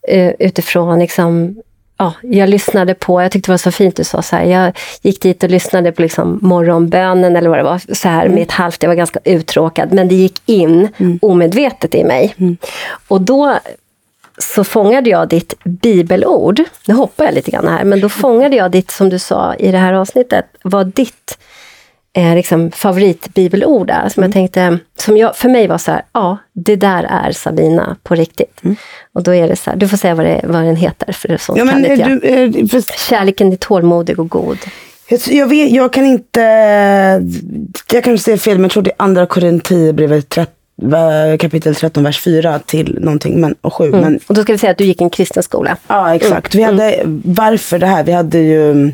Eh, 0.08 0.32
utifrån 0.38 0.98
liksom 0.98 1.56
ja, 1.98 2.12
jag 2.22 2.48
lyssnade 2.48 2.94
på, 2.94 3.22
jag 3.22 3.32
tyckte 3.32 3.48
det 3.48 3.52
var 3.52 3.58
så 3.58 3.70
fint 3.70 3.96
du 3.96 4.04
sa 4.04 4.22
så 4.22 4.36
här, 4.36 4.44
jag 4.44 4.72
gick 5.02 5.22
dit 5.22 5.42
och 5.42 5.50
lyssnade 5.50 5.92
på 5.92 6.02
liksom 6.02 6.38
morgonbönen 6.42 7.36
eller 7.36 7.48
vad 7.48 7.58
det 7.58 7.62
var, 7.62 7.94
så 7.94 8.08
här 8.08 8.28
med 8.28 8.42
ett 8.42 8.50
halvt, 8.50 8.82
jag 8.82 8.90
var 8.90 8.96
ganska 8.96 9.20
uttråkad, 9.24 9.92
men 9.92 10.08
det 10.08 10.14
gick 10.14 10.42
in 10.46 10.88
omedvetet 11.22 11.94
i 11.94 12.04
mig. 12.04 12.34
Och 13.08 13.20
då 13.20 13.58
så 14.38 14.64
fångade 14.64 15.10
jag 15.10 15.28
ditt 15.28 15.54
bibelord, 15.64 16.62
nu 16.86 16.94
hoppar 16.94 17.24
jag 17.24 17.34
lite 17.34 17.50
grann 17.50 17.68
här, 17.68 17.84
men 17.84 18.00
då 18.00 18.08
fångade 18.08 18.56
jag 18.56 18.70
ditt, 18.70 18.90
som 18.90 19.08
du 19.08 19.18
sa 19.18 19.54
i 19.54 19.70
det 19.70 19.78
här 19.78 19.92
avsnittet, 19.92 20.46
vad 20.62 20.86
ditt 20.86 21.38
eh, 22.16 22.34
liksom 22.34 22.70
favoritbibelord 22.70 23.90
är. 23.90 24.08
Som 24.08 24.22
jag 24.22 24.32
tänkte, 24.32 24.78
som 24.98 25.16
jag, 25.16 25.36
för 25.36 25.48
mig 25.48 25.66
var 25.66 25.78
så 25.78 25.90
här, 25.90 26.02
ja, 26.12 26.38
det 26.52 26.76
där 26.76 27.04
är 27.04 27.32
Sabina 27.32 27.96
på 28.02 28.14
riktigt. 28.14 28.60
Och 29.14 29.22
då 29.22 29.34
är 29.34 29.48
det 29.48 29.56
så 29.56 29.70
här, 29.70 29.76
du 29.76 29.88
får 29.88 29.96
säga 29.96 30.14
vad, 30.14 30.26
det, 30.26 30.40
vad 30.44 30.64
den 30.64 30.76
heter, 30.76 31.12
för 31.12 31.36
sånt 31.36 31.58
Ja, 31.58 31.64
men 31.64 31.82
kan 31.82 31.92
inte 31.92 32.10
jag. 32.10 32.20
du, 32.52 32.60
eh, 32.60 32.66
för, 32.66 33.08
Kärleken 33.08 33.52
är 33.52 33.56
tålmodig 33.56 34.18
och 34.18 34.28
god. 34.28 34.58
jag, 35.28 35.46
vet, 35.46 35.70
jag 35.70 35.92
kan 35.92 36.06
inte... 36.06 36.40
Jag 37.92 38.04
kanske 38.04 38.24
säger 38.24 38.38
fel, 38.38 38.54
men 38.54 38.62
jag 38.62 38.70
tror 38.70 38.82
det 38.82 38.90
är 38.90 39.02
andra 39.04 39.26
Korinthierbrevet 39.26 40.28
13 40.28 40.54
kapitel 41.38 41.74
13, 41.74 42.04
vers 42.04 42.20
4 42.20 42.58
till 42.58 42.98
någonting, 43.00 43.40
men, 43.40 43.54
och 43.60 43.74
7. 43.74 43.90
Men 43.90 44.20
Och 44.26 44.34
då 44.34 44.42
ska 44.42 44.52
vi 44.52 44.58
säga 44.58 44.70
att 44.70 44.78
du 44.78 44.84
gick 44.84 45.00
i 45.00 45.04
en 45.04 45.10
kristen 45.10 45.42
skola. 45.42 45.76
Ja, 45.86 46.14
exakt. 46.14 46.54
Vi 46.54 46.62
hade, 46.62 47.02
varför 47.24 47.78
det 47.78 47.86
här? 47.86 48.04
Vi 48.04 48.12
hade 48.12 48.38
ju 48.38 48.92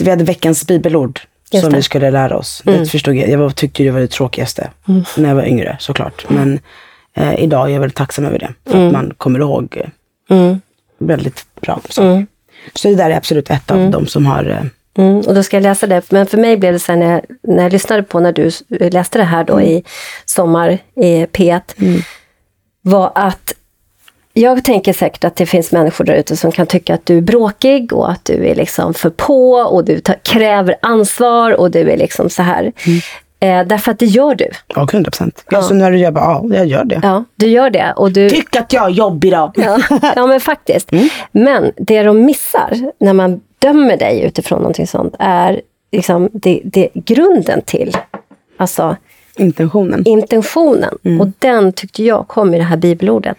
vi 0.00 0.10
hade 0.10 0.24
veckans 0.24 0.66
bibelord 0.66 1.20
Just 1.52 1.62
som 1.64 1.70
det. 1.72 1.76
vi 1.76 1.82
skulle 1.82 2.10
lära 2.10 2.36
oss. 2.36 2.62
Det 2.64 2.86
förstod 2.86 3.14
jag. 3.16 3.28
Jag 3.28 3.56
tyckte 3.56 3.82
det 3.82 3.90
var 3.90 4.00
det 4.00 4.10
tråkigaste 4.10 4.70
när 5.16 5.28
jag 5.28 5.34
var 5.34 5.44
yngre 5.46 5.76
såklart. 5.80 6.24
Men 6.28 6.60
eh, 7.14 7.34
idag. 7.44 7.68
Jag 7.70 7.74
är 7.76 7.80
väldigt 7.80 7.96
tacksam 7.96 8.24
över 8.24 8.38
det. 8.38 8.52
För 8.70 8.86
att 8.86 8.92
man 8.92 9.14
kommer 9.16 9.38
ihåg 9.38 9.76
eh, 9.76 9.88
Mm. 10.30 10.60
väldigt 10.98 11.46
bra 11.60 11.80
saker. 11.88 12.26
Så 12.74 12.88
det 12.88 12.94
där 12.94 13.10
är 13.10 13.16
absolut 13.16 13.50
ett 13.50 13.70
av 13.70 13.90
de 13.90 14.06
som 14.06 14.26
har... 14.26 14.44
Eh, 14.50 14.64
Mm, 14.98 15.16
och 15.16 15.34
då 15.34 15.42
ska 15.42 15.56
jag 15.56 15.62
läsa 15.62 15.86
det. 15.86 16.12
Men 16.12 16.26
för 16.26 16.38
mig 16.38 16.56
blev 16.56 16.72
det 16.72 16.78
så 16.78 16.94
när 16.96 17.12
jag, 17.12 17.20
när 17.42 17.62
jag 17.62 17.72
lyssnade 17.72 18.02
på 18.02 18.20
när 18.20 18.32
du 18.32 18.50
läste 18.90 19.18
det 19.18 19.24
här 19.24 19.44
då 19.44 19.60
i 19.60 19.84
Sommar 20.24 20.78
i 20.96 21.24
P1. 21.26 21.60
Var 22.82 23.12
att 23.14 23.52
jag 24.40 24.64
tänker 24.64 24.92
säkert 24.92 25.24
att 25.24 25.36
det 25.36 25.46
finns 25.46 25.72
människor 25.72 26.04
där 26.04 26.14
ute 26.14 26.36
som 26.36 26.52
kan 26.52 26.66
tycka 26.66 26.94
att 26.94 27.06
du 27.06 27.16
är 27.16 27.20
bråkig 27.20 27.92
och 27.92 28.10
att 28.10 28.24
du 28.24 28.46
är 28.46 28.54
liksom 28.54 28.94
för 28.94 29.10
på 29.10 29.52
och 29.52 29.84
du 29.84 30.00
tar, 30.00 30.16
kräver 30.22 30.74
ansvar 30.82 31.60
och 31.60 31.70
du 31.70 31.90
är 31.90 31.96
liksom 31.96 32.30
så 32.30 32.42
här. 32.42 32.72
Eh, 33.40 33.66
därför 33.66 33.92
att 33.92 33.98
det 33.98 34.06
gör 34.06 34.34
du. 34.34 34.48
ja, 34.66 34.88
100 34.92 35.10
procent. 35.10 35.44
Ja. 35.50 35.62
Så 35.62 35.74
när 35.74 35.90
du 35.90 35.98
gör 35.98 36.10
bara, 36.10 36.24
ja, 36.24 36.56
jag 36.56 36.66
gör 36.66 36.84
det. 36.84 37.00
Ja, 37.02 37.24
du 37.36 37.46
gör 37.46 37.70
det. 37.70 37.92
Och 37.96 38.12
du, 38.12 38.30
Tyck 38.30 38.56
att 38.56 38.72
jag 38.72 38.84
är 38.84 38.90
jobbig 38.90 39.32
då. 39.32 39.52
Ja, 39.56 39.78
ja 40.16 40.26
men 40.26 40.40
faktiskt. 40.40 40.90
Men 41.32 41.72
det 41.76 42.02
de 42.02 42.24
missar 42.24 42.92
när 43.00 43.12
man 43.12 43.40
dömer 43.58 43.96
dig 43.96 44.22
utifrån 44.22 44.58
någonting 44.58 44.86
sånt 44.86 45.14
är 45.18 45.60
liksom 45.92 46.28
det, 46.32 46.60
det 46.64 46.88
grunden 46.94 47.62
till 47.62 47.96
alltså 48.56 48.96
Intentionen. 49.38 50.02
intentionen. 50.06 50.98
Och 51.20 51.28
den 51.38 51.72
tyckte 51.72 52.04
jag 52.04 52.28
kom 52.28 52.54
i 52.54 52.58
det 52.58 52.64
här 52.64 52.76
bibelordet. 52.76 53.38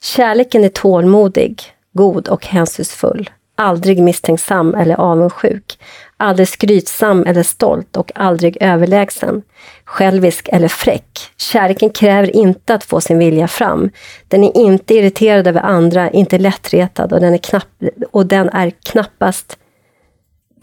Kärleken 0.00 0.64
är 0.64 0.68
tålmodig, 0.68 1.62
god 1.92 2.28
och 2.28 2.46
hänsynsfull. 2.46 3.30
Aldrig 3.56 4.02
misstänksam 4.02 4.74
eller 4.74 4.94
avundsjuk. 4.94 5.78
Aldrig 6.16 6.48
skrytsam 6.48 7.24
eller 7.26 7.42
stolt 7.42 7.96
och 7.96 8.12
aldrig 8.14 8.56
överlägsen. 8.60 9.42
Självisk 9.84 10.48
eller 10.52 10.68
fräck. 10.68 11.18
Kärleken 11.36 11.90
kräver 11.90 12.36
inte 12.36 12.74
att 12.74 12.84
få 12.84 13.00
sin 13.00 13.18
vilja 13.18 13.48
fram. 13.48 13.90
Den 14.28 14.44
är 14.44 14.56
inte 14.56 14.94
irriterad 14.94 15.46
över 15.46 15.60
andra, 15.60 16.10
inte 16.10 16.38
lättretad 16.38 17.12
och 17.12 17.20
den 17.20 17.34
är, 17.34 17.38
knapp, 17.38 17.68
och 18.10 18.26
den 18.26 18.48
är 18.48 18.70
knappast 18.70 19.58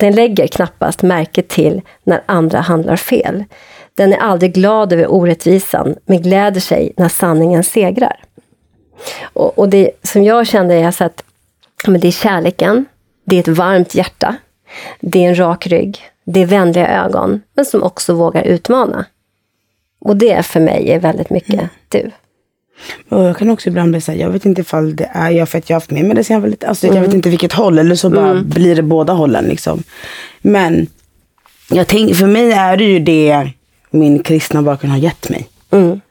den 0.01 0.15
lägger 0.15 0.47
knappast 0.47 1.01
märke 1.01 1.41
till 1.41 1.81
när 2.03 2.21
andra 2.25 2.59
handlar 2.59 2.95
fel. 2.95 3.43
Den 4.01 4.13
är 4.13 4.17
aldrig 4.17 4.53
glad 4.53 4.93
över 4.93 5.11
orättvisan, 5.11 5.95
men 6.05 6.21
gläder 6.21 6.59
sig 6.59 6.93
när 6.97 7.09
sanningen 7.09 7.63
segrar. 7.63 8.15
Och, 9.21 9.59
och 9.59 9.69
det 9.69 9.91
som 10.03 10.23
jag 10.23 10.47
kände 10.47 10.75
är 10.75 10.91
så 10.91 11.03
att 11.03 11.23
men 11.87 11.99
det 11.99 12.07
är 12.07 12.11
kärleken, 12.11 12.85
det 13.25 13.35
är 13.35 13.39
ett 13.39 13.47
varmt 13.47 13.95
hjärta, 13.95 14.35
det 14.99 15.25
är 15.25 15.29
en 15.29 15.39
rak 15.39 15.67
rygg, 15.67 15.99
det 16.25 16.41
är 16.41 16.45
vänliga 16.45 16.87
ögon, 16.87 17.41
men 17.53 17.65
som 17.65 17.83
också 17.83 18.13
vågar 18.13 18.43
utmana. 18.43 19.05
Och 19.99 20.17
det 20.17 20.45
för 20.45 20.59
mig 20.59 20.91
är 20.91 20.99
väldigt 20.99 21.29
mycket 21.29 21.69
du. 21.89 22.11
Och 23.09 23.23
jag 23.23 23.37
kan 23.37 23.49
också 23.49 23.69
ibland 23.69 23.91
bli 23.91 24.01
så 24.01 24.11
här, 24.11 24.19
jag 24.19 24.29
vet 24.29 24.45
inte 24.45 24.61
ifall 24.61 24.95
det 24.95 25.09
är 25.13 25.29
jag 25.29 25.49
för 25.49 25.57
att 25.57 25.69
jag 25.69 25.75
har 25.75 25.81
haft 25.81 25.91
med 25.91 26.05
mig 26.05 26.15
det 26.15 26.23
sen 26.23 26.33
jag 26.33 26.41
var 26.41 26.49
lite, 26.49 26.67
alltså 26.67 26.87
jag 26.87 27.01
vet 27.01 27.13
inte 27.13 27.29
vilket 27.29 27.53
håll 27.53 27.79
eller 27.79 27.95
så 27.95 28.09
bara 28.09 28.41
blir 28.41 28.75
det 28.75 28.83
båda 28.83 29.13
hållen 29.13 29.45
liksom. 29.45 29.83
Men 30.41 30.87
jag 31.69 31.87
tänker, 31.87 32.15
för 32.15 32.27
mig 32.27 32.51
är 32.51 32.77
det 32.77 32.83
ju 32.83 32.99
det 32.99 33.51
min 33.91 34.23
kristna 34.23 34.61
bakgrund 34.61 34.91
har 34.93 34.99
gett 34.99 35.29
mig. 35.29 35.49
Mm. 35.71 36.01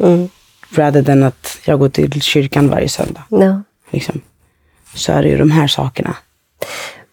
Mm. 0.00 0.28
Rather 0.74 1.02
than 1.02 1.22
att 1.22 1.58
jag 1.64 1.78
går 1.78 1.88
till 1.88 2.22
kyrkan 2.22 2.68
varje 2.68 2.88
söndag. 2.88 3.22
Ja. 3.28 3.62
Liksom. 3.90 4.20
Så 4.94 5.12
är 5.12 5.22
det 5.22 5.28
ju 5.28 5.38
de 5.38 5.50
här 5.50 5.66
sakerna. 5.66 6.16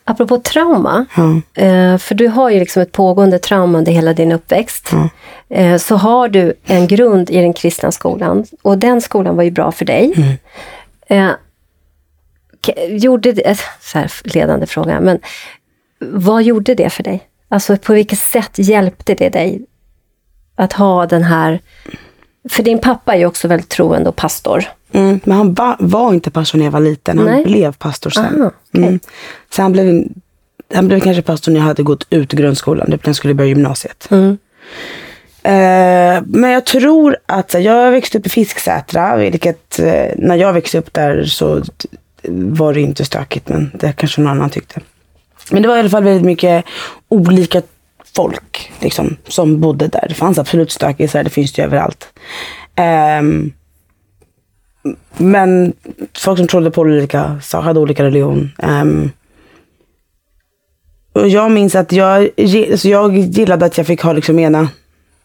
Apropå 0.03 0.37
trauma, 0.39 1.05
eh, 1.53 1.97
för 1.97 2.15
du 2.15 2.27
har 2.27 2.49
ju 2.49 2.59
liksom 2.59 2.81
ett 2.81 2.91
pågående 2.91 3.39
trauma 3.39 3.77
under 3.77 3.91
hela 3.91 4.13
din 4.13 4.31
uppväxt. 4.31 4.91
Eh, 5.49 5.77
så 5.77 5.95
har 5.95 6.27
du 6.29 6.53
en 6.65 6.87
grund 6.87 7.29
i 7.29 7.41
den 7.41 7.53
kristna 7.53 7.91
skolan 7.91 8.45
och 8.61 8.77
den 8.77 9.01
skolan 9.01 9.35
var 9.35 9.43
ju 9.43 9.51
bra 9.51 9.71
för 9.71 9.85
dig. 9.85 10.37
Eh, 11.07 11.29
k- 12.65 12.73
gjorde 12.89 13.31
det, 13.31 13.41
eh, 13.41 13.57
så 13.81 13.99
här 13.99 14.11
ledande 14.23 14.65
fråga, 14.65 14.99
men 14.99 15.19
vad 15.99 16.43
gjorde 16.43 16.75
det 16.75 16.89
för 16.89 17.03
dig? 17.03 17.23
Alltså 17.49 17.77
på 17.77 17.93
vilket 17.93 18.19
sätt 18.19 18.51
hjälpte 18.57 19.13
det 19.15 19.29
dig 19.29 19.65
att 20.59 20.73
ha 20.73 21.05
den 21.05 21.23
här... 21.23 21.59
För 22.49 22.63
din 22.63 22.79
pappa 22.79 23.13
är 23.13 23.19
ju 23.19 23.25
också 23.25 23.47
väldigt 23.47 23.69
troende 23.69 24.09
och 24.09 24.15
pastor. 24.15 24.63
Mm, 24.91 25.19
men 25.23 25.37
han 25.37 25.53
va, 25.53 25.75
var 25.79 26.13
inte 26.13 26.31
pastor 26.31 26.57
när 26.57 26.65
jag 26.65 26.71
var 26.71 26.79
liten. 26.79 27.17
Han 27.17 27.27
Nej. 27.27 27.43
blev 27.43 27.73
pastor 27.73 28.09
sen. 28.09 28.41
Aha, 28.41 28.51
okej. 28.69 28.83
mm. 28.83 28.99
Så 29.49 29.61
han 29.61 29.71
blev, 29.71 30.03
han 30.73 30.87
blev 30.87 30.99
kanske 30.99 31.21
pastor 31.21 31.51
när 31.51 31.59
jag 31.59 31.65
hade 31.65 31.83
gått 31.83 32.07
ut 32.09 32.31
grundskolan. 32.31 32.91
Typ 32.91 33.05
när 33.05 33.09
jag 33.09 33.15
skulle 33.15 33.33
börja 33.33 33.47
gymnasiet. 33.49 34.07
Mm. 34.11 34.37
Eh, 35.43 36.23
men 36.25 36.51
jag 36.51 36.65
tror 36.65 37.17
att 37.25 37.53
jag 37.53 37.91
växte 37.91 38.17
upp 38.17 38.25
i 38.25 38.29
Fisksätra. 38.29 39.17
Vilket 39.17 39.79
eh, 39.79 40.05
när 40.17 40.35
jag 40.35 40.53
växte 40.53 40.77
upp 40.77 40.93
där 40.93 41.23
så 41.23 41.63
var 42.29 42.73
det 42.73 42.81
inte 42.81 43.05
stökigt. 43.05 43.49
Men 43.49 43.71
det 43.73 43.93
kanske 43.93 44.21
någon 44.21 44.31
annan 44.31 44.49
tyckte. 44.49 44.79
Men 45.51 45.61
det 45.61 45.67
var 45.67 45.75
i 45.75 45.79
alla 45.79 45.89
fall 45.89 46.03
väldigt 46.03 46.25
mycket 46.25 46.65
olika 47.09 47.61
folk 48.15 48.71
liksom, 48.79 49.15
som 49.27 49.61
bodde 49.61 49.87
där. 49.87 50.05
Det 50.09 50.15
fanns 50.15 50.37
absolut 50.37 50.71
stökisar, 50.71 51.23
det 51.23 51.29
finns 51.29 51.53
det 51.53 51.61
ju 51.61 51.65
överallt. 51.65 52.07
Um, 53.19 53.53
men 55.17 55.73
folk 56.17 56.37
som 56.37 56.47
trodde 56.47 56.71
på 56.71 56.81
olika 56.81 57.39
saker, 57.41 57.63
hade 57.63 57.79
olika 57.79 58.03
religion. 58.03 58.51
Um, 58.57 59.11
och 61.13 61.29
jag 61.29 61.51
minns 61.51 61.75
att 61.75 61.91
jag, 61.91 62.29
så 62.37 62.71
alltså, 62.71 62.87
jag 62.87 63.17
gillade 63.17 63.65
att 63.65 63.77
jag 63.77 63.87
fick 63.87 64.01
ha 64.01 64.13
liksom 64.13 64.39
ena, 64.39 64.69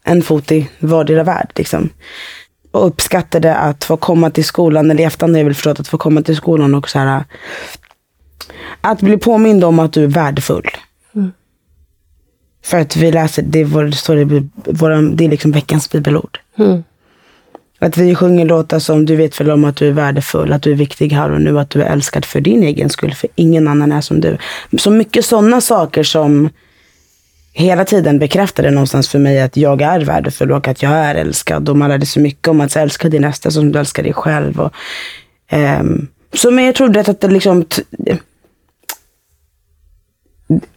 en 0.05 0.23
fot 0.23 0.53
i 0.53 0.71
vardera 0.79 1.23
värld. 1.23 1.53
Liksom. 1.55 1.89
Och 2.71 2.87
uppskattade 2.87 3.55
att 3.55 3.85
få 3.85 3.97
komma 3.97 4.31
till 4.31 4.45
skolan, 4.45 4.91
eller 4.91 5.01
i 5.01 5.07
efterhand 5.07 5.35
har 5.35 5.39
jag 5.39 5.45
väl 5.45 5.55
förstått 5.55 5.81
att 5.81 5.89
få 5.89 5.99
komma 5.99 6.23
till 6.23 6.37
skolan 6.37 6.75
och 6.75 6.89
så 6.89 6.99
här. 6.99 7.25
Att 8.81 9.01
bli 9.01 9.19
påmind 9.19 9.65
om 9.65 9.79
att 9.79 9.93
du 9.93 10.05
är 10.05 10.09
värdefull. 10.09 10.71
För 12.65 12.79
att 12.79 12.97
vi 12.97 13.13
läser, 13.13 13.43
det, 13.43 13.61
är 13.61 13.65
vår, 13.65 13.91
står 13.91 14.19
i 14.19 14.49
våra, 14.55 15.03
det 15.03 15.25
är 15.25 15.29
liksom 15.29 15.53
veckans 15.53 15.91
bibelord. 15.91 16.39
Mm. 16.59 16.85
Att 17.79 17.97
vi 17.97 18.15
sjunger 18.15 18.47
låtar 18.47 18.79
som 18.79 19.07
du 19.07 19.17
vet 19.17 19.41
väl 19.41 19.51
om 19.51 19.65
att 19.65 19.77
du 19.77 19.89
är 19.89 19.93
värdefull, 19.93 20.53
att 20.53 20.63
du 20.63 20.71
är 20.71 20.77
viktig 20.77 21.13
här 21.13 21.31
och 21.31 21.41
nu, 21.41 21.59
att 21.59 21.71
du 21.71 21.83
är 21.83 21.93
älskad 21.93 22.25
för 22.25 22.41
din 22.41 22.63
egen 22.63 22.91
skull, 22.91 23.15
för 23.15 23.31
ingen 23.35 23.69
annan 23.69 23.93
är 23.93 24.01
som 24.01 24.21
du. 24.21 24.39
Så 24.79 24.91
mycket 24.91 25.25
sådana 25.25 25.61
saker 25.61 26.03
som 26.03 26.51
hela 27.53 27.85
tiden 27.85 28.19
bekräftade 28.19 28.71
någonstans 28.71 29.09
för 29.09 29.19
mig 29.19 29.41
att 29.41 29.57
jag 29.57 29.83
är 29.83 30.01
värdefull 30.01 30.53
och 30.53 30.69
att 30.69 30.83
jag 30.83 30.93
är 30.93 31.15
älskad. 31.15 31.69
Och 31.69 31.77
man 31.77 31.89
lärde 31.89 32.07
sig 32.07 32.23
mycket 32.23 32.49
om 32.49 32.61
att 32.61 32.77
älska 32.77 33.09
din 33.09 33.23
nästa 33.23 33.51
som 33.51 33.73
du 33.73 33.79
älskar 33.79 34.03
dig 34.03 34.13
själv. 34.13 34.61
Och, 34.61 34.73
ehm, 35.49 36.09
så 36.33 36.51
men 36.51 36.65
jag 36.65 36.75
trodde 36.75 37.01
att 37.01 37.21
det 37.21 37.29
liksom 37.29 37.65
t- 37.65 37.83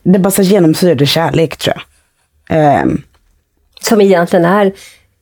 det 0.03 0.19
bara 0.19 0.43
genomsyrade 0.43 1.05
kärlek 1.05 1.57
tror 1.57 1.75
jag. 1.75 1.83
Ehm, 2.57 3.01
Som 3.81 4.01
egentligen 4.01 4.45
är 4.45 4.73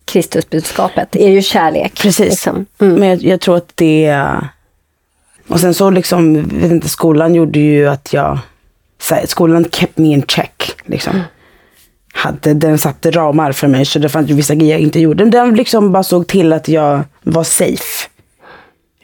Kristusbudskapet, 0.06 1.16
är 1.16 1.30
ju 1.30 1.42
kärlek. 1.42 2.02
Precis. 2.02 2.30
Liksom. 2.30 2.66
Mm. 2.80 2.96
Men 2.96 3.10
jag, 3.10 3.24
jag 3.24 3.42
tror 3.42 3.58
att 3.58 3.72
det... 3.76 4.24
Och 5.48 5.60
sen 5.60 5.74
så 5.74 5.90
liksom, 5.90 6.34
vet 6.34 6.72
inte, 6.72 6.90
skolan 6.90 7.36
gjorde 7.36 7.60
ju 7.60 7.88
att 7.88 8.14
jag... 8.14 8.40
Här, 9.10 9.26
skolan 9.26 9.66
kept 9.72 9.98
me 9.98 10.08
in 10.08 10.24
check. 10.28 10.76
Liksom. 10.86 11.22
Hade, 12.14 12.54
den 12.54 12.78
satte 12.78 13.12
ramar 13.12 13.52
för 13.52 13.68
mig, 13.68 13.86
så 13.86 14.00
det 14.00 14.10
fanns 14.10 14.30
ju 14.30 14.34
vissa 14.34 14.56
grejer 14.56 14.72
jag 14.72 14.82
inte 14.82 15.00
gjorde. 15.00 15.24
Men 15.24 15.32
den 15.32 15.56
liksom 15.56 15.92
bara 15.92 16.04
såg 16.04 16.28
till 16.28 16.54
att 16.54 16.68
jag 16.68 17.04
var 17.22 17.44
safe. 17.44 18.10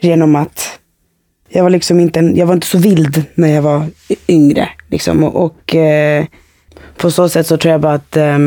Genom 0.00 0.36
att 0.36 0.78
jag 1.52 1.62
var 1.62 1.70
liksom 1.70 2.00
inte, 2.00 2.18
en, 2.18 2.36
jag 2.36 2.46
var 2.46 2.54
inte 2.54 2.66
så 2.66 2.78
vild 2.78 3.24
när 3.34 3.48
jag 3.48 3.62
var 3.62 3.86
yngre. 4.28 4.68
Liksom. 4.90 5.24
Och, 5.24 5.44
och 5.44 5.74
eh, 5.74 6.24
på 6.96 7.10
så 7.10 7.28
sätt 7.28 7.46
så 7.46 7.56
tror 7.56 7.72
jag 7.72 7.80
bara 7.80 7.94
att 7.94 8.16
eh, 8.16 8.38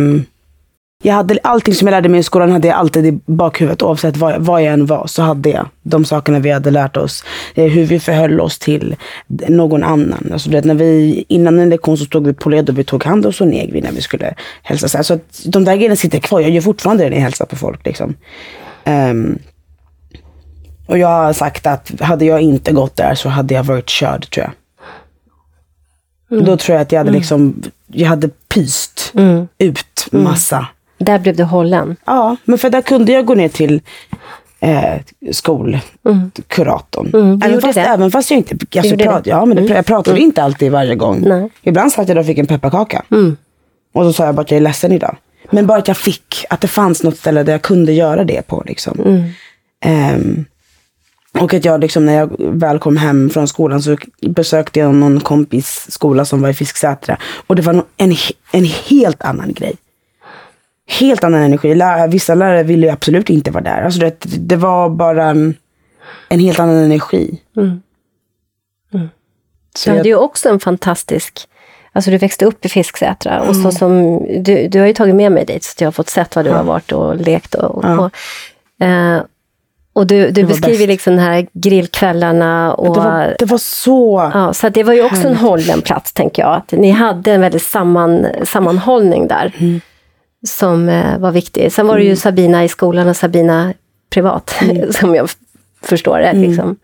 jag 1.03 1.13
hade 1.13 1.39
allting 1.43 1.73
som 1.73 1.87
jag 1.87 1.91
lärde 1.91 2.09
mig 2.09 2.19
i 2.19 2.23
skolan 2.23 2.51
hade 2.51 2.67
jag 2.67 2.77
alltid 2.77 3.05
i 3.05 3.19
bakhuvudet. 3.25 3.83
Oavsett 3.83 4.17
vad, 4.17 4.41
vad 4.41 4.63
jag 4.63 4.73
än 4.73 4.85
var 4.85 5.07
så 5.07 5.21
hade 5.21 5.49
jag 5.49 5.67
de 5.83 6.05
sakerna 6.05 6.39
vi 6.39 6.51
hade 6.51 6.71
lärt 6.71 6.97
oss. 6.97 7.23
Eh, 7.55 7.71
hur 7.71 7.85
vi 7.85 7.99
förhöll 7.99 8.39
oss 8.39 8.59
till 8.59 8.95
någon 9.27 9.83
annan. 9.83 10.29
Alltså, 10.33 10.49
vet, 10.49 10.65
när 10.65 10.75
vi, 10.75 11.25
innan 11.27 11.59
en 11.59 11.69
lektion 11.69 11.97
så 11.97 12.05
stod 12.05 12.27
vi 12.27 12.33
på 12.33 12.49
led 12.49 12.69
och 12.69 12.79
vi 12.79 12.83
tog 12.83 13.03
hand 13.03 13.25
och 13.25 13.35
så 13.35 13.45
neg 13.45 13.73
vi 13.73 13.81
när 13.81 13.91
vi 13.91 14.01
skulle 14.01 14.33
hälsa. 14.63 14.87
Så, 14.87 14.97
här. 14.97 15.03
så 15.03 15.13
att 15.13 15.41
de 15.45 15.63
där 15.63 15.75
grejerna 15.75 15.95
sitter 15.95 16.19
kvar. 16.19 16.39
Jag 16.39 16.49
gör 16.49 16.61
fortfarande 16.61 17.03
det 17.03 17.09
när 17.09 17.17
jag 17.17 17.23
hälsar 17.23 17.45
på 17.45 17.55
folk. 17.55 17.85
Liksom. 17.85 18.15
Ehm, 18.83 19.39
och 20.85 20.97
jag 20.97 21.07
har 21.07 21.33
sagt 21.33 21.67
att 21.67 22.01
hade 22.01 22.25
jag 22.25 22.41
inte 22.41 22.71
gått 22.71 22.97
där 22.97 23.15
så 23.15 23.29
hade 23.29 23.53
jag 23.53 23.63
varit 23.63 23.89
körd 23.89 24.29
tror 24.29 24.45
jag. 24.45 24.53
Då 26.45 26.57
tror 26.57 26.75
jag 26.75 26.81
att 26.81 26.91
jag 26.91 26.99
hade 26.99 27.11
liksom, 27.11 27.63
jag 27.87 28.07
hade 28.07 28.29
pyst 28.53 29.13
ut 29.57 30.07
massa. 30.11 30.67
Där 30.97 31.19
blev 31.19 31.35
du 31.35 31.43
hållen. 31.43 31.95
Ja, 32.05 32.35
men 32.45 32.57
för 32.57 32.69
där 32.69 32.81
kunde 32.81 33.11
jag 33.11 33.25
gå 33.25 33.35
ner 33.35 33.49
till 33.49 33.81
eh, 34.59 35.01
skolkuratorn. 35.31 37.11
Mm, 37.13 37.39
du 37.39 37.47
även, 37.47 37.61
fast, 37.61 37.77
även 37.77 38.11
fast 38.11 38.31
jag 38.31 38.37
inte 38.37 38.79
alltså, 38.79 38.97
prat, 38.97 39.23
det. 39.23 39.31
Mm. 39.31 39.39
ja, 39.39 39.45
men 39.45 39.57
det, 39.57 39.73
jag 39.73 39.85
pratade 39.85 40.19
inte 40.19 40.43
alltid 40.43 40.71
varje 40.71 40.95
gång. 40.95 41.23
Nej. 41.27 41.49
Ibland 41.61 41.91
satt 41.91 42.07
jag 42.07 42.17
där 42.17 42.21
och 42.21 42.25
fick 42.25 42.37
en 42.37 42.47
pepparkaka. 42.47 43.03
Mm. 43.11 43.37
Och 43.93 44.03
så 44.03 44.13
sa 44.13 44.25
jag 44.25 44.35
bara 44.35 44.41
att 44.41 44.51
jag 44.51 44.57
är 44.57 44.61
ledsen 44.61 44.91
idag. 44.91 45.17
Men 45.51 45.67
bara 45.67 45.77
att 45.77 45.87
jag 45.87 45.97
fick, 45.97 46.45
att 46.49 46.61
det 46.61 46.67
fanns 46.67 47.03
något 47.03 47.17
ställe 47.17 47.43
där 47.43 47.51
jag 47.51 47.61
kunde 47.61 47.93
göra 47.93 48.23
det 48.23 48.47
på. 48.47 48.63
Liksom. 48.65 48.99
Mm. 48.99 50.45
Och 51.41 51.53
att 51.53 51.65
jag 51.65 51.81
liksom, 51.81 52.05
när 52.05 52.13
jag 52.13 52.35
väl 52.39 52.79
kom 52.79 52.97
hem 52.97 53.29
från 53.29 53.47
skolan 53.47 53.81
så 53.81 53.97
besökte 54.21 54.79
jag 54.79 54.95
någon 54.95 55.19
kompis 55.19 55.85
skola 55.91 56.25
som 56.25 56.41
var 56.41 56.49
i 56.49 56.53
Fisksätra. 56.53 57.17
Och 57.47 57.55
det 57.55 57.61
var 57.61 57.83
en, 57.97 58.15
en 58.51 58.63
helt 58.89 59.23
annan 59.23 59.53
grej. 59.53 59.75
Helt 60.87 61.23
annan 61.23 61.41
energi. 61.41 61.75
Lä- 61.75 62.07
Vissa 62.07 62.35
lärare 62.35 62.63
ville 62.63 62.87
ju 62.87 62.93
absolut 62.93 63.29
inte 63.29 63.51
vara 63.51 63.63
där. 63.63 63.81
Alltså 63.81 63.99
det, 63.99 64.25
det 64.25 64.55
var 64.55 64.89
bara 64.89 65.25
en, 65.25 65.55
en 66.29 66.39
helt 66.39 66.59
annan 66.59 66.75
energi. 66.75 67.41
Så 69.75 69.89
Du 69.89 69.89
hade 69.89 69.97
jag, 69.99 70.05
ju 70.07 70.15
också 70.15 70.49
en 70.49 70.59
fantastisk... 70.59 71.47
Alltså 71.93 72.11
du 72.11 72.17
växte 72.17 72.45
upp 72.45 72.65
i 72.65 72.69
Fisksätra 72.69 73.41
och 73.41 73.55
så 73.55 73.71
som, 73.71 74.19
du, 74.43 74.67
du 74.67 74.79
har 74.79 74.87
ju 74.87 74.93
tagit 74.93 75.15
med 75.15 75.31
mig 75.31 75.45
dit 75.45 75.63
så 75.63 75.71
att 75.75 75.81
jag 75.81 75.87
har 75.87 75.91
fått 75.91 76.09
sett 76.09 76.35
vad 76.35 76.45
du 76.45 76.51
har 76.51 76.63
varit 76.63 76.91
och 76.91 77.15
lekt 77.15 77.55
och... 77.55 77.83
Ja. 77.85 77.99
och, 78.79 78.85
eh, 78.85 79.21
och 79.95 80.07
du, 80.07 80.31
du 80.31 80.43
beskriver 80.43 80.77
bäst. 80.77 80.87
liksom 80.87 81.15
de 81.15 81.21
här 81.21 81.47
grillkvällarna 81.53 82.73
och... 82.73 82.95
det, 82.95 82.99
var, 82.99 83.35
det 83.39 83.45
var 83.45 83.57
så... 83.57 84.31
Ja, 84.33 84.53
så 84.53 84.69
det 84.69 84.83
var 84.83 84.93
ju 84.93 85.03
också 85.03 85.27
en 85.27 85.35
hållen 85.35 85.81
plats, 85.81 86.13
tänker 86.13 86.41
jag. 86.41 86.55
Att 86.55 86.71
ni 86.71 86.91
hade 86.91 87.31
en 87.31 87.41
väldigt 87.41 87.63
samman, 87.63 88.27
sammanhållning 88.45 89.27
där, 89.27 89.53
Mm. 89.59 89.81
som 90.47 90.89
eh, 90.89 91.17
var 91.17 91.31
viktig. 91.31 91.71
Sen 91.71 91.87
var 91.87 91.97
det 91.97 92.03
ju 92.03 92.15
Sabina 92.15 92.63
i 92.63 92.67
skolan 92.69 93.07
och 93.09 93.15
Sabina 93.15 93.73
privat, 94.09 94.55
Mm. 94.61 94.91
som 94.93 95.15
jag 95.15 95.29
förstår 95.81 96.19
det. 96.19 96.33
Liksom. 96.33 96.75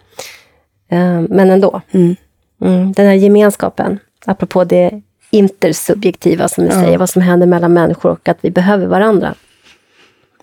Eh, 0.91 1.21
men 1.29 1.49
ändå. 1.51 1.81
Mm. 1.91 2.15
Mm, 2.61 2.91
den 2.93 3.05
här 3.07 3.13
gemenskapen, 3.13 3.99
apropå 4.25 4.63
det 4.63 5.01
intersubjektiva 5.31 6.47
som 6.47 6.65
du 6.65 6.71
säger, 6.71 6.97
vad 6.97 7.09
som 7.09 7.21
händer 7.21 7.47
mellan 7.47 7.73
människor 7.73 8.11
och 8.11 8.27
att 8.29 8.37
vi 8.41 8.51
behöver 8.51 8.87
varandra. 8.87 9.33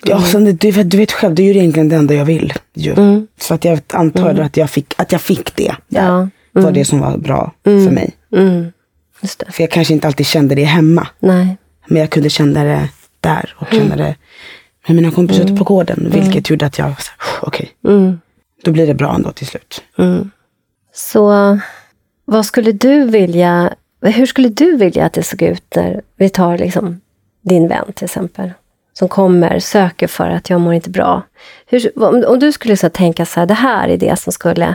Ja, 0.05 0.23
sen 0.23 0.45
det, 0.45 0.53
du, 0.53 0.71
vet, 0.71 0.91
du 0.91 0.97
vet 0.97 1.13
själv, 1.13 1.35
det 1.35 1.43
är 1.43 1.45
ju 1.55 1.61
egentligen 1.61 1.89
det 1.89 1.97
enda 1.97 2.15
jag 2.15 2.25
vill. 2.25 2.53
Ju. 2.75 2.95
Så 3.41 3.55
att 3.55 3.65
jag 3.65 3.81
antar 3.93 4.35
att, 4.41 4.57
jag 4.57 4.71
fick, 4.71 4.95
att 4.97 5.13
jag 5.13 5.21
fick 5.21 5.57
det. 5.57 5.75
Där, 5.89 6.03
Ja. 6.03 6.29
var 6.63 6.73
det 6.73 6.85
som 6.85 7.01
var 7.01 7.17
bra 7.19 7.53
för 7.65 7.91
mig. 7.91 8.11
Mm, 8.33 8.73
det. 9.21 9.53
För 9.53 9.63
jag 9.63 9.71
kanske 9.71 9.95
inte 9.95 10.07
alltid 10.07 10.27
kände 10.27 10.55
det 10.55 10.65
hemma. 10.65 11.07
Nej. 11.19 11.57
Men 11.87 12.01
jag 12.01 12.11
kunde 12.11 12.31
känna 12.31 12.65
det 12.65 12.89
där 13.21 13.55
och 13.59 13.67
känna 13.73 13.97
det 13.97 14.15
med 14.87 14.97
mina 14.97 15.11
kompisar 15.11 15.45
ute 15.45 15.57
på 15.57 15.65
gården. 15.65 16.11
Vilket 16.13 16.51
gjorde 16.51 16.67
att 16.67 16.79
jag, 16.79 16.95
okej, 17.43 17.71
Mm. 17.89 18.21
då 18.65 18.71
blir 18.71 18.87
det 18.87 18.95
bra 18.95 19.15
ändå 19.15 19.33
till 19.33 19.47
slut. 19.47 19.83
Så 20.95 21.59
vad 22.25 22.47
skulle 22.47 22.73
du 22.73 23.05
vilja, 23.05 23.75
hur 24.03 24.27
skulle 24.27 24.49
du 24.49 24.77
vilja 24.77 25.05
att 25.07 25.13
det 25.13 25.23
såg 25.23 25.43
ut 25.43 25.65
när 25.77 26.03
vi 26.17 26.29
tar 26.29 26.59
liksom 26.59 27.01
din 27.43 27.69
vän 27.69 27.93
till 27.95 28.05
exempel, 28.05 28.51
som 28.99 29.09
kommer, 29.09 29.59
söker 29.59 30.07
för 30.07 30.31
att 30.31 30.51
jag 30.51 30.61
mår 30.61 30.75
inte 30.75 30.91
bra. 30.91 31.23
Hur, 31.67 31.93
om, 32.05 32.25
om 32.29 32.39
du 32.39 32.53
skulle 32.53 32.77
så 32.77 32.89
tänka 32.89 33.27
så 33.27 33.41
här, 33.41 33.47
det 33.47 33.55
här 33.55 33.89
är 33.89 33.97
det 33.97 34.19
som 34.19 34.33
skulle... 34.33 34.75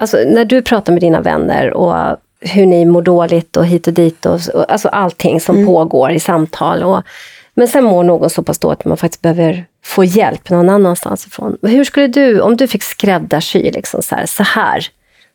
Alltså 0.00 0.16
när 0.16 0.44
du 0.44 0.62
pratar 0.62 0.92
med 0.92 1.02
dina 1.02 1.20
vänner 1.20 1.72
och 1.74 2.16
hur 2.40 2.66
ni 2.66 2.84
mår 2.84 3.02
dåligt 3.02 3.56
och 3.56 3.66
hit 3.66 3.86
och 3.86 3.92
dit, 3.92 4.26
och, 4.26 4.40
och, 4.54 4.72
alltså 4.72 4.88
allting 4.88 5.40
som 5.40 5.66
pågår 5.66 6.10
i 6.10 6.20
samtal. 6.20 6.82
Och, 6.82 7.02
men 7.54 7.68
sen 7.68 7.84
mår 7.84 8.04
någon 8.04 8.30
så 8.30 8.42
pass 8.42 8.58
dåligt 8.58 8.78
att 8.78 8.84
man 8.84 8.96
faktiskt 8.96 9.22
behöver 9.22 9.64
få 9.84 10.04
hjälp 10.04 10.50
någon 10.50 10.68
annanstans 10.68 11.26
ifrån. 11.26 11.58
Hur 11.62 11.84
skulle 11.84 12.06
du, 12.06 12.40
om 12.40 12.56
du 12.56 12.68
fick 12.68 12.82
skräddarsy, 12.82 13.70
liksom 13.70 14.02
så, 14.02 14.14
här, 14.14 14.26
så 14.26 14.42
här 14.42 14.86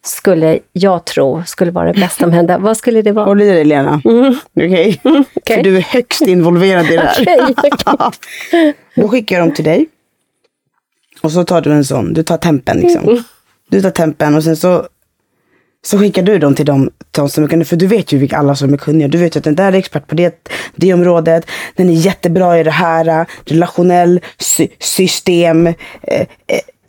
skulle 0.06 0.60
jag 0.74 1.06
tro 1.06 1.44
skulle 1.46 1.72
vara 1.72 1.94
det 1.94 2.00
bästa 2.00 2.24
som 2.24 2.32
hände. 2.34 2.58
Vad 2.58 2.78
skulle 2.78 3.02
det 3.02 3.12
vara? 3.12 3.26
Håll 3.26 3.42
i 3.42 3.50
dig 3.52 3.66
Lena. 3.66 4.02
Okej? 4.56 5.02
Okej. 5.04 5.56
För 5.56 5.64
du 5.64 5.78
är 5.78 5.82
högst 5.82 6.22
involverad 6.22 6.86
i 6.86 6.96
det 6.96 7.02
här. 7.02 7.52
Okej, 7.52 8.74
Då 8.96 9.08
skickar 9.08 9.36
jag 9.36 9.48
dem 9.48 9.56
till 9.56 9.66
dig. 9.66 9.88
Och 11.22 11.32
så 11.32 11.44
tar 11.44 11.62
du 11.62 11.72
en 11.72 11.86
sån, 11.86 12.14
du 12.14 12.24
tar 12.24 12.38
tempen 12.38 12.78
liksom. 12.78 13.24
Du 13.70 13.82
tar 13.82 13.90
tempen 13.90 14.36
och 14.36 14.44
sen 14.44 14.56
så, 14.56 14.88
så 15.86 16.00
skickar 16.00 16.24
du 16.24 16.40
dem 16.40 16.56
till 16.56 16.66
dem, 16.66 16.90
till 17.12 17.30
som 17.30 17.44
är 17.44 17.48
kunniga. 17.48 17.66
För 17.66 17.76
du 17.76 17.88
vet 17.88 18.12
ju 18.12 18.18
vilka 18.18 18.38
alla 18.38 18.56
som 18.56 18.74
är 18.74 18.78
kunniga. 18.78 19.08
Du 19.08 19.18
vet 19.18 19.36
ju 19.36 19.38
att 19.38 19.44
den 19.44 19.56
där 19.56 19.74
är 19.74 19.78
expert 19.78 20.08
på 20.08 20.16
det, 20.16 20.50
det 20.76 20.94
området. 20.94 21.46
Den 21.76 21.90
är 21.90 21.94
jättebra 21.94 22.60
i 22.60 22.64
det 22.64 22.72
här. 22.72 23.26
Relationell, 23.46 24.22
sy- 24.38 24.68
system, 24.80 25.68
eh, 25.68 25.74
eh, 26.12 26.26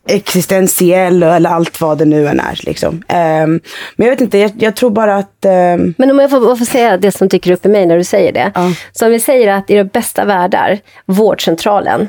existentiell 0.06 1.22
eller 1.22 1.50
allt 1.50 1.80
vad 1.80 1.98
det 1.98 2.04
nu 2.04 2.28
än 2.28 2.40
är. 2.40 2.60
Liksom. 2.62 3.02
Ehm, 3.08 3.60
men 3.96 4.06
jag 4.06 4.12
vet 4.14 4.20
inte, 4.20 4.38
jag, 4.38 4.52
jag 4.58 4.76
tror 4.76 4.90
bara 4.90 5.16
att... 5.16 5.44
ehm, 5.44 5.94
Men 5.98 6.10
om 6.10 6.18
jag 6.18 6.30
får, 6.30 6.56
får 6.56 6.64
säga 6.64 6.96
det 6.96 7.12
som 7.12 7.28
dyker 7.28 7.52
upp 7.52 7.66
i 7.66 7.68
mig 7.68 7.86
när 7.86 7.96
du 7.96 8.04
säger 8.04 8.32
det. 8.32 8.52
Ja. 8.54 8.72
Så 8.92 9.06
om 9.06 9.12
vi 9.12 9.20
säger 9.20 9.52
att 9.52 9.70
i 9.70 9.74
de 9.74 9.84
bästa 9.84 10.24
världar, 10.24 10.78
vårdcentralen, 11.06 12.08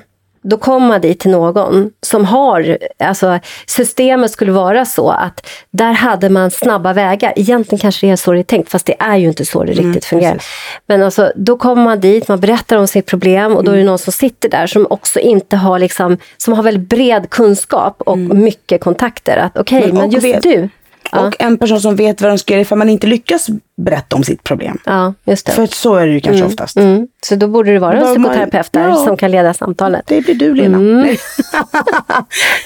då 0.49 0.57
kommer 0.57 0.87
man 0.87 1.01
dit 1.01 1.19
till 1.19 1.31
någon 1.31 1.91
som 2.01 2.25
har, 2.25 2.77
alltså 2.99 3.39
systemet 3.67 4.31
skulle 4.31 4.51
vara 4.51 4.85
så 4.85 5.09
att 5.09 5.47
där 5.71 5.91
hade 5.93 6.29
man 6.29 6.51
snabba 6.51 6.93
vägar. 6.93 7.33
Egentligen 7.35 7.79
kanske 7.79 8.07
det 8.07 8.11
är 8.11 8.15
så 8.15 8.31
det 8.31 8.39
är 8.39 8.43
tänkt, 8.43 8.71
fast 8.71 8.85
det 8.85 8.95
är 8.99 9.15
ju 9.17 9.27
inte 9.27 9.45
så 9.45 9.63
det 9.63 9.71
riktigt 9.73 10.05
fungerar. 10.05 10.41
Men 10.87 11.03
alltså, 11.03 11.31
då 11.35 11.57
kommer 11.57 11.83
man 11.83 11.99
dit, 11.99 12.27
man 12.27 12.39
berättar 12.39 12.77
om 12.77 12.87
sitt 12.87 13.05
problem 13.05 13.55
och 13.55 13.63
då 13.63 13.71
är 13.71 13.77
det 13.77 13.83
någon 13.83 13.99
som 13.99 14.13
sitter 14.13 14.49
där 14.49 14.67
som 14.67 14.87
också 14.89 15.19
inte 15.19 15.55
har 15.55 15.79
liksom, 15.79 16.17
som 16.37 16.53
har 16.53 16.63
väldigt 16.63 16.89
bred 16.89 17.29
kunskap 17.29 18.01
och 18.01 18.17
mycket 18.17 18.81
kontakter. 18.81 19.37
Att 19.37 19.57
okej, 19.57 19.81
Men- 19.81 19.95
men, 19.95 20.05
och 20.05 20.13
just 20.13 20.25
vet- 20.25 20.43
du. 20.43 20.69
Ja, 21.12 21.28
Och 21.28 21.36
en 21.39 21.58
person 21.58 21.82
som 21.82 21.95
vet 21.95 22.22
vad 22.22 22.32
de 22.32 22.38
ska 22.38 22.53
göra 22.53 22.62
ifall 22.62 22.78
man 22.78 22.89
inte 22.89 23.08
lyckas 23.08 23.47
berätta 23.78 24.16
om 24.16 24.24
sitt 24.24 24.43
problem. 24.43 24.78
ja, 24.86 25.14
just 25.26 25.45
det. 25.45 25.51
För 25.51 25.66
så 25.66 25.95
är 25.95 26.08
det 26.08 26.14
ju 26.14 26.20
kanske 26.20 26.45
oftast. 26.45 26.78
Mm. 26.78 27.08
Så 27.26 27.36
då 27.36 27.47
borde 27.47 27.74
det 27.74 27.80
vara 27.80 27.93
en 27.93 28.06
psykoterapeut 28.16 28.72
där 28.72 28.88
ja. 28.89 28.95
som 28.95 29.18
kan 29.18 29.32
leda 29.32 29.53
samtalet. 29.53 30.03
Det 30.08 30.22
blir 30.22 30.36
du 30.36 30.56
Lena. 30.56 30.78
Mm. 30.78 31.16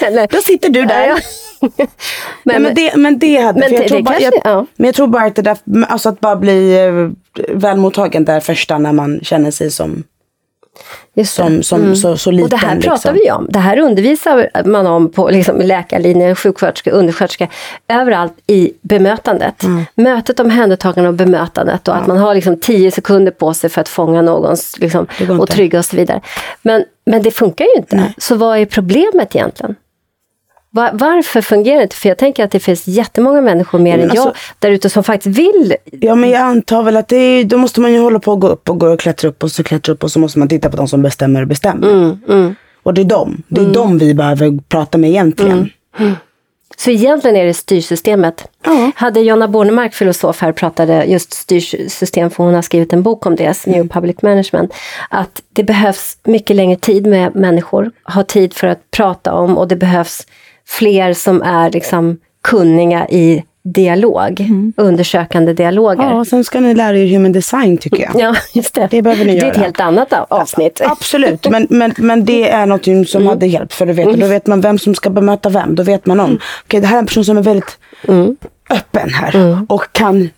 Då 0.32 0.38
sitter 0.38 0.70
du 0.70 0.86
där. 0.86 1.08
Ja. 1.08 1.18
Men, 1.70 1.88
Nej, 2.44 2.60
men, 2.60 2.76
det, 2.76 2.96
men 2.96 3.20
det 3.20 3.38
hade... 3.38 3.60
men 3.60 3.74
jag 3.74 3.82
det- 3.84 3.88
tror 3.88 3.98
det 3.98 4.04
bara, 4.04 4.20
kanske- 4.20 4.42
jag, 4.44 4.54
ja. 4.54 4.66
Men 4.76 4.86
jag 4.86 4.96
tror 4.96 5.08
bara 5.08 5.24
att 5.26 5.36
det 5.36 5.42
där, 5.42 5.58
alltså 5.88 6.10
att 6.10 6.20
bara 6.20 6.36
bli 6.36 6.86
eh, 6.86 7.10
välmottagen 7.58 8.26
där 8.26 8.40
första 8.40 8.78
när 8.78 8.92
man 8.92 9.20
känner 9.24 9.52
sig 9.52 9.72
som, 9.72 10.04
som, 11.26 11.64
som 11.64 11.96
så, 11.96 12.18
så 12.18 12.32
liten. 12.32 12.44
Och 12.44 12.50
det 12.50 12.58
här 12.58 12.82
pratar 12.82 13.14
liksom. 13.14 13.14
vi 13.14 13.32
om. 13.32 13.48
Det 13.50 13.60
här 13.60 13.80
undervisar 13.80 14.64
man 14.66 14.88
om 14.88 15.12
på 15.12 15.30
liksom, 15.30 15.62
läkarlinjen, 15.62 16.36
sjuksköterska, 16.36 16.92
undersköterska, 16.92 17.48
överallt 17.88 18.34
i 18.48 18.74
bemötandet. 18.82 19.64
Mm. 19.64 19.86
Mötet, 19.96 20.40
omhändertagande 20.40 21.08
och 21.08 21.16
bemötandet 21.16 21.88
och 21.88 21.96
att 21.96 22.08
man 22.08 22.18
har 22.18 22.36
liksom 22.36 22.60
tio 22.60 22.92
sekunder 22.92 23.32
på 23.32 23.54
sig 23.54 23.70
för 23.70 23.82
att 23.82 23.90
fånga 23.90 24.22
någons 24.22 24.80
liksom, 24.80 25.08
och 25.40 25.50
trygga 25.50 25.80
och 25.80 25.86
så 25.86 25.96
vidare. 25.96 26.22
Men, 26.62 26.84
men 27.06 27.22
det 27.22 27.32
funkar 27.32 27.66
ju 27.66 27.74
inte. 27.78 28.14
Så 28.18 28.36
vad 28.36 28.58
är 28.58 28.66
problemet 28.66 29.36
egentligen? 29.36 29.76
Va- 30.80 30.90
Varför 30.94 31.42
fungerar 31.42 31.78
det 31.78 31.84
inte? 31.84 31.96
För 31.96 32.10
jag 32.10 32.18
tänker 32.18 32.44
att 32.44 32.52
det 32.52 32.60
finns 32.60 32.88
jättemånga 32.88 33.42
människor 33.42 33.80
mer 33.80 33.98
Men 33.98 34.10
än 34.10 34.16
jag 34.16 34.28
alltså- 34.28 34.42
där 34.60 34.72
ute 34.72 34.90
som 34.90 35.04
faktiskt 35.04 35.38
vill 35.38 35.76
Ja 35.92 36.16
men 36.16 36.30
jag 36.30 36.42
antar 36.42 36.84
väl 36.84 36.98
att 36.98 37.08
det 37.08 37.16
är, 37.18 37.44
då 37.44 37.58
måste 37.58 37.82
man 37.82 37.94
ju 37.94 38.00
hålla 38.00 38.20
på 38.20 38.32
och 38.32 38.40
gå 38.42 38.48
upp 38.48 38.70
och 38.70 38.80
gå 38.80 38.88
och 38.88 39.00
klättra 39.00 39.30
upp 39.30 39.44
och 39.44 39.52
så 39.52 39.64
klättra 39.64 39.94
upp 39.94 40.04
och 40.04 40.12
så 40.12 40.20
måste 40.20 40.40
man 40.40 40.48
titta 40.48 40.70
på 40.70 40.78
de 40.78 40.88
som 40.88 41.02
bestämmer 41.02 41.42
och 41.42 41.48
bestämmer. 41.48 41.90
Mm, 42.30 42.56
Och 42.84 42.94
det 42.94 43.02
är 43.02 43.06
dem. 43.06 43.44
Det 43.48 43.62
är 43.62 43.66
dem 43.74 43.98
vi 43.98 44.14
behöver 44.14 44.60
prata 44.70 44.98
med 44.98 45.10
egentligen. 45.10 45.70
Så 46.78 46.92
egentligen 46.92 47.36
är 47.36 47.46
det 47.46 47.54
styrsystemet. 47.54 48.48
Ja. 48.66 48.92
Hade 48.96 49.20
Jonna 49.20 49.48
Bornemark, 49.48 49.94
filosof, 49.94 50.42
här 50.42 50.52
pratade 50.52 51.04
just 51.06 51.34
styrsystem, 51.34 52.30
för 52.30 52.44
hon 52.44 52.54
har 52.54 52.62
skrivit 52.62 52.94
en 52.94 53.04
bok 53.04 53.26
om 53.26 53.36
det, 53.36 53.66
New 53.66 53.88
Public 53.88 54.22
Management, 54.22 54.74
att 55.10 55.42
det 55.54 55.64
behövs 55.64 56.18
mycket 56.24 56.56
längre 56.56 56.76
tid 56.80 57.06
med 57.08 57.36
människor, 57.36 57.92
ha 58.04 58.24
tid 58.24 58.54
för 58.54 58.68
att 58.68 58.92
prata 58.92 59.34
om 59.34 59.58
och 59.58 59.68
det 59.68 59.76
behövs 59.76 60.28
fler 60.70 61.14
som 61.14 61.42
är 61.42 61.72
liksom 61.72 62.18
kunniga 62.44 63.08
i 63.10 63.44
dialog, 63.64 64.42
undersökande 64.78 65.54
dialoger. 65.54 66.04
Ja, 66.04 66.26
sen 66.26 66.44
ska 66.44 66.60
ni 66.60 66.74
lära 66.74 66.98
er 66.98 67.08
human 67.08 67.32
design 67.32 67.78
tycker 67.78 68.04
jag. 68.04 68.12
Ja, 68.22 68.36
just 68.54 68.74
det. 68.74 68.88
Det 68.92 69.02
behöver 69.02 69.26
ni 69.26 69.32
Det 69.40 69.46
är 69.46 69.50
ett 69.52 69.56
göra. 69.58 69.66
helt 69.66 69.80
annat 69.80 70.14
av- 70.14 70.26
avsnitt. 70.30 70.82
Absolut, 70.86 71.50
men, 71.50 71.68
men, 71.70 71.94
men 71.98 72.26
det 72.26 72.50
är 72.50 72.66
någonting 72.66 73.06
som 73.06 73.28
hade 73.28 73.48
hjälpt. 73.48 73.74
För 73.74 73.86
då 73.86 73.94
vet, 73.94 74.20
då 74.20 74.28
vet 74.28 74.48
man 74.48 74.62
vem 74.62 74.78
som 74.80 74.96
ska 74.96 75.10
bemöta 75.10 75.50
vem. 75.50 75.76
Då 75.76 75.84
vet 75.84 76.06
man 76.06 76.20
om, 76.20 76.40
okej 76.66 76.80
det 76.82 76.88
här 76.88 76.96
är 76.96 77.00
en 77.00 77.06
person 77.06 77.26
som 77.26 77.38
är 77.38 77.42
väldigt 77.44 77.78
öppen 78.70 79.10
här 79.10 79.58
och 79.70 79.84
kan 79.92 80.30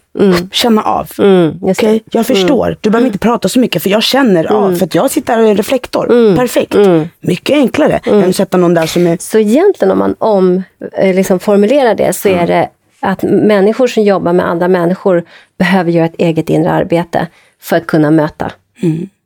känna 0.52 0.82
av. 0.82 1.12
Mm. 1.20 1.60
Okej, 1.62 2.04
jag 2.12 2.26
förstår. 2.26 2.78
Du 2.82 2.90
behöver 2.90 3.08
inte 3.08 3.20
prata 3.20 3.50
så 3.50 3.60
mycket 3.60 3.84
för 3.84 3.90
jag 3.90 4.04
känner 4.04 4.52
av. 4.52 4.76
För 4.76 4.86
att 4.86 4.96
jag 4.96 5.12
sitter 5.12 5.34
här 5.34 5.44
och 5.44 5.50
är 5.50 5.56
reflektor. 5.56 6.36
Perfekt. 6.36 6.76
Mycket 7.20 7.56
enklare 7.56 8.00
än 8.04 8.30
att 8.30 8.36
sätta 8.36 8.58
någon 8.58 8.74
där 8.74 8.86
som 8.86 9.08
är... 9.08 9.18
Så 9.18 9.40
egentligen 9.40 9.92
om 9.92 10.00
man 10.00 10.16
om, 10.20 10.64
eh, 10.98 11.16
liksom 11.16 11.40
formulerar 11.40 11.96
det 11.96 12.14
så 12.14 12.30
är 12.30 12.48
det 12.48 12.70
att 13.00 13.24
människor 13.24 13.88
som 13.88 14.04
jobbar 14.04 14.34
med 14.34 14.50
andra 14.50 14.68
människor 14.68 15.24
behöver 15.58 15.92
göra 15.92 16.06
ett 16.06 16.16
eget 16.18 16.50
inre 16.50 16.72
arbete 16.72 17.28
för 17.62 17.78
att 17.78 17.88
kunna 17.88 18.12
möta. 18.12 18.52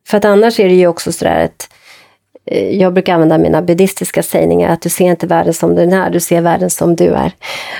För 0.08 0.18
att 0.18 0.26
annars 0.26 0.60
är 0.60 0.68
det 0.68 0.76
ju 0.76 0.88
också 0.88 1.12
sådär 1.12 1.46
att 1.46 1.70
jag 2.72 2.94
brukar 2.94 3.14
använda 3.14 3.38
mina 3.38 3.62
buddhistiska 3.62 4.24
sägningar, 4.24 4.70
att 4.74 4.82
du 4.82 4.90
ser 4.90 5.06
inte 5.06 5.28
världen 5.28 5.54
som 5.54 5.76
den 5.76 5.94
är, 5.94 6.10
du 6.10 6.20
ser 6.20 6.42
världen 6.42 6.70
som 6.70 6.96
du 6.96 7.06
är. 7.10 7.32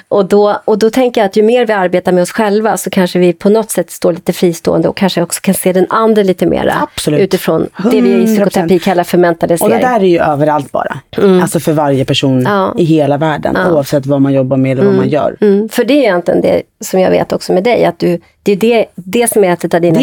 Och 0.08 0.26
då, 0.26 0.62
och 0.66 0.80
då 0.80 0.90
tänker 0.90 1.22
jag 1.22 1.26
att 1.26 1.36
ju 1.38 1.44
mer 1.44 1.66
vi 1.66 1.74
arbetar 1.74 2.12
med 2.12 2.22
oss 2.22 2.32
själva 2.32 2.78
så 2.78 2.90
kanske 2.90 3.20
vi 3.20 3.34
på 3.34 3.50
något 3.50 3.72
sätt 3.72 3.92
står 3.92 4.14
lite 4.14 4.34
fristående 4.34 4.88
och 4.88 4.98
kanske 4.98 5.22
också 5.22 5.42
kan 5.42 5.54
se 5.54 5.74
den 5.74 5.86
andra 5.90 6.24
lite. 6.24 6.46
Absolut. 6.82 7.20
Utifrån 7.20 7.68
det 7.92 8.02
vi 8.02 8.10
i 8.10 8.26
100%. 8.26 8.26
psykoterapi 8.26 8.80
kallar 8.80 9.04
för 9.04 9.18
Och 9.18 9.22
det 9.22 9.28
mentalisering. 9.28 9.82
där 9.82 10.00
är 10.00 10.06
ju 10.06 10.20
överallt 10.20 10.72
bara. 10.72 11.00
Alltså 11.42 11.60
för 11.60 11.74
varje 11.74 12.06
person 12.06 12.42
Ja. 12.42 12.76
i 12.78 12.84
hela 12.84 13.18
världen. 13.18 13.58
Oavsett 13.72 14.06
vad 14.06 14.22
man 14.22 14.34
jobbar 14.34 14.58
med 14.58 14.72
eller 14.72 14.86
vad 14.86 14.96
man 14.96 15.10
gör. 15.10 15.38
Mm, 15.42 15.70
för 15.70 15.84
det 15.84 15.94
är 15.94 15.98
egentligen 16.02 16.42
det 16.42 16.62
som 16.84 17.00
jag 17.00 17.12
vet 17.12 17.34
också 17.34 17.54
med 17.54 17.64
dig, 17.64 17.86
att 17.86 18.00
du, 18.00 18.20
det 18.44 18.52
är 18.52 18.56
det, 18.56 18.86
det 18.96 19.32
som 19.32 19.44
är 19.44 19.54
ett 19.54 19.74
av 19.74 19.82
dina 19.82 20.00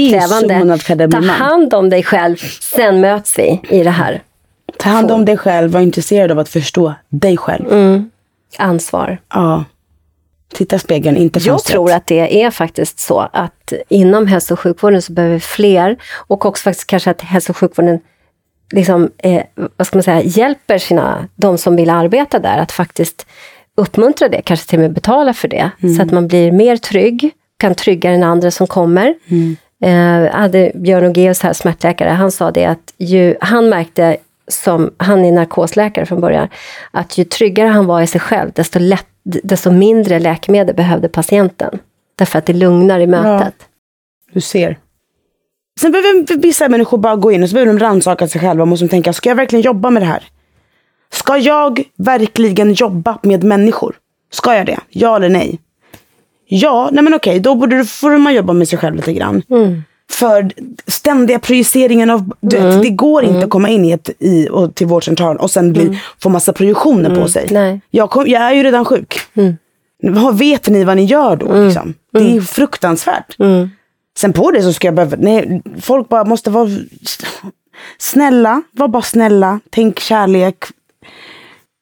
krävande. 0.79 1.11
Ta 1.11 1.33
hand 1.33 1.75
om 1.75 1.91
dig 1.91 2.03
själv, 2.03 2.37
sen 2.61 3.01
möts 3.01 3.39
vi 3.39 3.61
i 3.69 3.83
det 3.83 3.91
här. 3.91 4.23
Ta 4.83 4.91
hand 4.91 5.11
om 5.11 5.25
dig 5.25 5.37
själv, 5.37 5.71
var 5.71 5.81
intresserad 5.81 6.31
av 6.31 6.39
att 6.39 6.49
förstå 6.49 6.95
dig 7.09 7.37
själv. 7.37 7.73
Mm. 7.73 8.11
Ansvar. 8.59 9.19
Ja. 9.35 9.65
Titta 10.55 10.77
i 10.77 10.79
spegeln, 10.79 11.17
inte 11.17 11.39
Jag 11.39 11.45
fönstret. 11.45 11.73
tror 11.73 11.93
att 11.93 12.07
det 12.07 12.43
är 12.43 12.51
faktiskt 12.51 13.01
så 13.01 13.29
att 13.33 13.73
inom 13.89 14.27
hälso 14.27 14.55
och 14.55 14.61
sjukvården 14.61 15.03
så 15.03 15.13
behöver 15.13 15.35
vi 15.35 15.41
fler 15.41 15.97
och 16.27 16.47
också 16.47 16.63
faktiskt 16.63 16.87
kanske 16.87 17.11
att 17.11 17.21
hälso 17.21 17.53
och 17.53 17.57
sjukvården 17.57 18.01
liksom, 18.73 19.11
eh, 19.19 19.43
vad 19.77 19.87
ska 19.87 19.97
man 19.97 20.03
säga, 20.03 20.23
hjälper 20.23 20.79
sina, 20.79 21.29
de 21.35 21.59
som 21.59 21.77
vill 21.77 21.91
arbeta 21.91 22.39
där 22.39 22.59
att 22.59 22.73
faktiskt 22.73 23.27
uppmuntra 23.77 24.29
det, 24.29 24.43
kanske 24.43 24.71
till 24.71 24.79
och 24.79 24.83
med 24.83 24.93
betala 24.93 25.35
för 25.35 25.49
det. 25.49 25.71
Så 25.97 26.03
att 26.03 26.11
man 26.11 26.29
blir 26.29 26.53
mer 26.53 26.77
trygg, 26.77 27.31
kan 27.59 27.75
trygga 27.75 28.11
den 28.11 28.23
andra 28.23 28.51
som 28.51 28.67
kommer. 28.67 29.15
Eh, 29.85 30.33
hade 30.33 30.73
Björn 30.75 31.05
Ågeus 31.05 31.43
här, 31.43 31.53
smärtläkare, 31.53 32.09
han 32.09 32.31
sa 32.33 32.51
det 32.51 32.65
att 32.65 32.93
ju, 32.99 33.37
han 33.41 33.69
märkte 33.69 34.17
som, 34.49 34.91
han 34.97 35.25
är 35.25 35.33
narkosläkare 35.33 36.07
från 36.07 36.21
början, 36.21 36.49
att 36.91 37.19
ju 37.19 37.25
tryggare 37.25 37.69
han 37.69 37.87
var 37.87 38.01
i 38.01 38.07
sig 38.07 38.21
själv, 38.21 38.51
desto, 38.55 38.79
lätt, 38.79 39.07
desto 39.23 39.71
mindre 39.71 40.19
läkemedel 40.19 40.77
behövde 40.77 41.09
patienten. 41.09 41.79
Därför 42.17 42.39
att 42.39 42.47
det 42.47 42.53
lugnar 42.53 43.01
i 43.01 43.07
mötet. 43.07 43.55
Du 44.33 44.41
ser. 44.41 44.79
Sen 45.81 45.93
behöver 45.93 46.37
vissa 46.37 46.69
människor 46.69 46.99
bara 46.99 47.17
gå 47.17 47.33
in 47.33 47.43
och 47.43 47.49
så 47.49 47.55
behöver 47.55 47.73
de 47.73 47.79
rannsaka 47.79 48.29
sig 48.29 48.41
själva 48.41 48.63
och 48.63 48.69
måste 48.69 48.89
tänka, 48.89 49.13
ska 49.13 49.29
jag 49.29 49.37
verkligen 49.37 49.63
jobba 49.63 49.91
med 49.91 50.03
det 50.03 50.07
här? 50.07 50.25
Ska 51.13 51.37
jag 51.37 51.85
verkligen 51.97 52.73
jobba 52.73 53.19
med 53.23 53.45
människor? 53.45 53.95
Ska 54.33 54.55
jag 54.55 54.67
det? 54.67 54.79
Ja 54.89 55.17
eller 55.17 55.29
nej? 55.29 55.59
Ja, 56.47 56.89
nej 56.93 57.05
men 57.05 57.15
okej, 57.15 57.41
då 57.41 57.55
borde, 57.55 57.85
får 57.85 58.19
man 58.19 58.35
jobba 58.35 58.53
med 58.53 58.69
sig 58.69 58.79
själv 58.79 58.97
lite 58.97 59.13
grann. 59.13 59.43
För 60.13 60.53
ständiga 60.87 61.39
projiceringen 61.39 62.11
av, 62.11 62.33
du 62.41 62.57
vet, 62.57 62.83
det 62.83 62.91
går 62.91 63.25
inte 63.25 63.45
att 63.45 63.51
komma 63.51 63.69
in 63.69 63.85
i 63.85 63.91
ett, 63.93 64.11
i, 64.19 64.49
och, 64.51 64.75
till 64.75 64.87
vårdcentralen 64.87 65.37
och 65.37 65.51
sen 65.51 65.73
bli, 65.73 66.01
få 66.21 66.29
massa 66.29 66.53
projektioner 66.53 67.11
på 67.23 67.29
sig. 67.29 67.49
Nej. 67.51 67.81
Jag, 67.91 68.11
kom, 68.11 68.27
jag 68.27 68.43
är 68.43 68.53
ju 68.53 68.63
redan 68.63 68.85
sjuk. 68.85 69.21
Vad 70.03 70.39
Vet 70.39 70.69
ni 70.69 70.85
vad 70.85 70.97
ni 70.97 71.05
gör 71.05 71.37
då? 71.37 71.47
Liksom? 71.67 71.95
Det 72.13 72.19
är 72.37 72.41
fruktansvärt. 72.41 73.35
Sen 74.19 74.33
på 74.33 74.51
det 74.51 74.63
så 74.63 74.73
ska 74.73 74.87
jag 74.87 74.95
behöva, 74.95 75.17
nej, 75.21 75.63
folk 75.81 76.09
bara 76.09 76.25
måste 76.25 76.51
vara 76.51 76.69
snälla, 77.99 78.63
var 78.73 78.89
bara 78.89 79.03
snälla, 79.03 79.61
tänk 79.71 79.99
kärlek, 79.99 80.65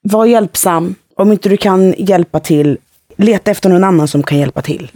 var 0.02 0.26
hjälpsam. 0.26 0.94
Om 1.16 1.32
inte 1.32 1.48
du 1.48 1.56
kan 1.56 1.94
hjälpa 1.98 2.40
till, 2.40 2.78
leta 3.16 3.50
efter 3.50 3.68
någon 3.68 3.84
annan 3.84 4.08
som 4.08 4.22
kan 4.22 4.38
hjälpa 4.38 4.62
till. 4.62 4.90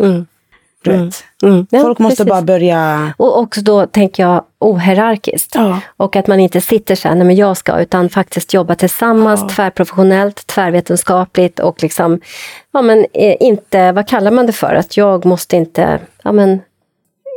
Du 0.84 0.90
vet. 0.90 1.24
Mm. 1.42 1.66
Ja, 1.70 1.80
Folk 1.80 1.98
måste 1.98 2.16
precis. 2.16 2.30
bara 2.30 2.42
börja, 2.42 3.12
Och 3.16 3.38
också 3.38 3.60
då 3.60 3.86
tänker 3.86 4.22
jag 4.22 4.44
ohierarkiskt. 4.58 5.54
Ja. 5.54 5.80
Och 5.96 6.16
att 6.16 6.26
man 6.26 6.40
inte 6.40 6.60
sitter 6.60 6.94
så 6.94 7.08
här, 7.08 7.14
nej 7.14 7.26
men 7.26 7.36
jag 7.36 7.56
ska, 7.56 7.78
utan 7.78 8.08
faktiskt 8.08 8.54
jobba 8.54 8.74
tillsammans, 8.74 9.54
tvärprofessionellt, 9.56 10.46
tvärvetenskapligt 10.46 11.58
och 11.60 11.82
liksom, 11.82 12.20
ja 12.72 12.82
men 12.82 13.06
eh, 13.12 13.36
inte, 13.40 13.92
vad 13.92 14.08
kallar 14.08 14.30
man 14.30 14.46
det 14.46 14.52
för? 14.52 14.74
Att 14.74 14.96
jag 14.96 15.24
måste 15.26 15.56
inte, 15.56 16.00
ja 16.22 16.32
men, 16.32 16.60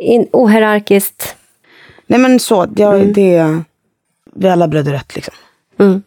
in, 0.02 0.28
ohierarkiskt. 0.34 1.36
nej 2.08 2.20
men 2.20 2.40
så, 2.40 2.68
ja, 2.76 2.92
det, 2.92 3.62
vi 4.36 4.50
alla 4.50 4.68
blöder 4.68 4.92
rätt 4.92 5.16
liksom. 5.16 5.34
Mm. 5.80 6.04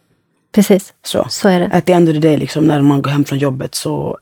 Precis, 0.53 0.93
Så. 1.05 1.25
så 1.29 1.49
är 1.49 1.59
det. 1.59 1.69
At 1.73 1.85
the 1.85 1.93
end 1.93 2.09
of 2.09 2.15
the 2.15 2.19
day, 2.19 2.37
liksom, 2.37 2.65
när 2.65 2.81
man 2.81 3.01
går 3.01 3.11
hem 3.11 3.25
från 3.25 3.39
jobbet 3.39 3.75
så 3.75 4.17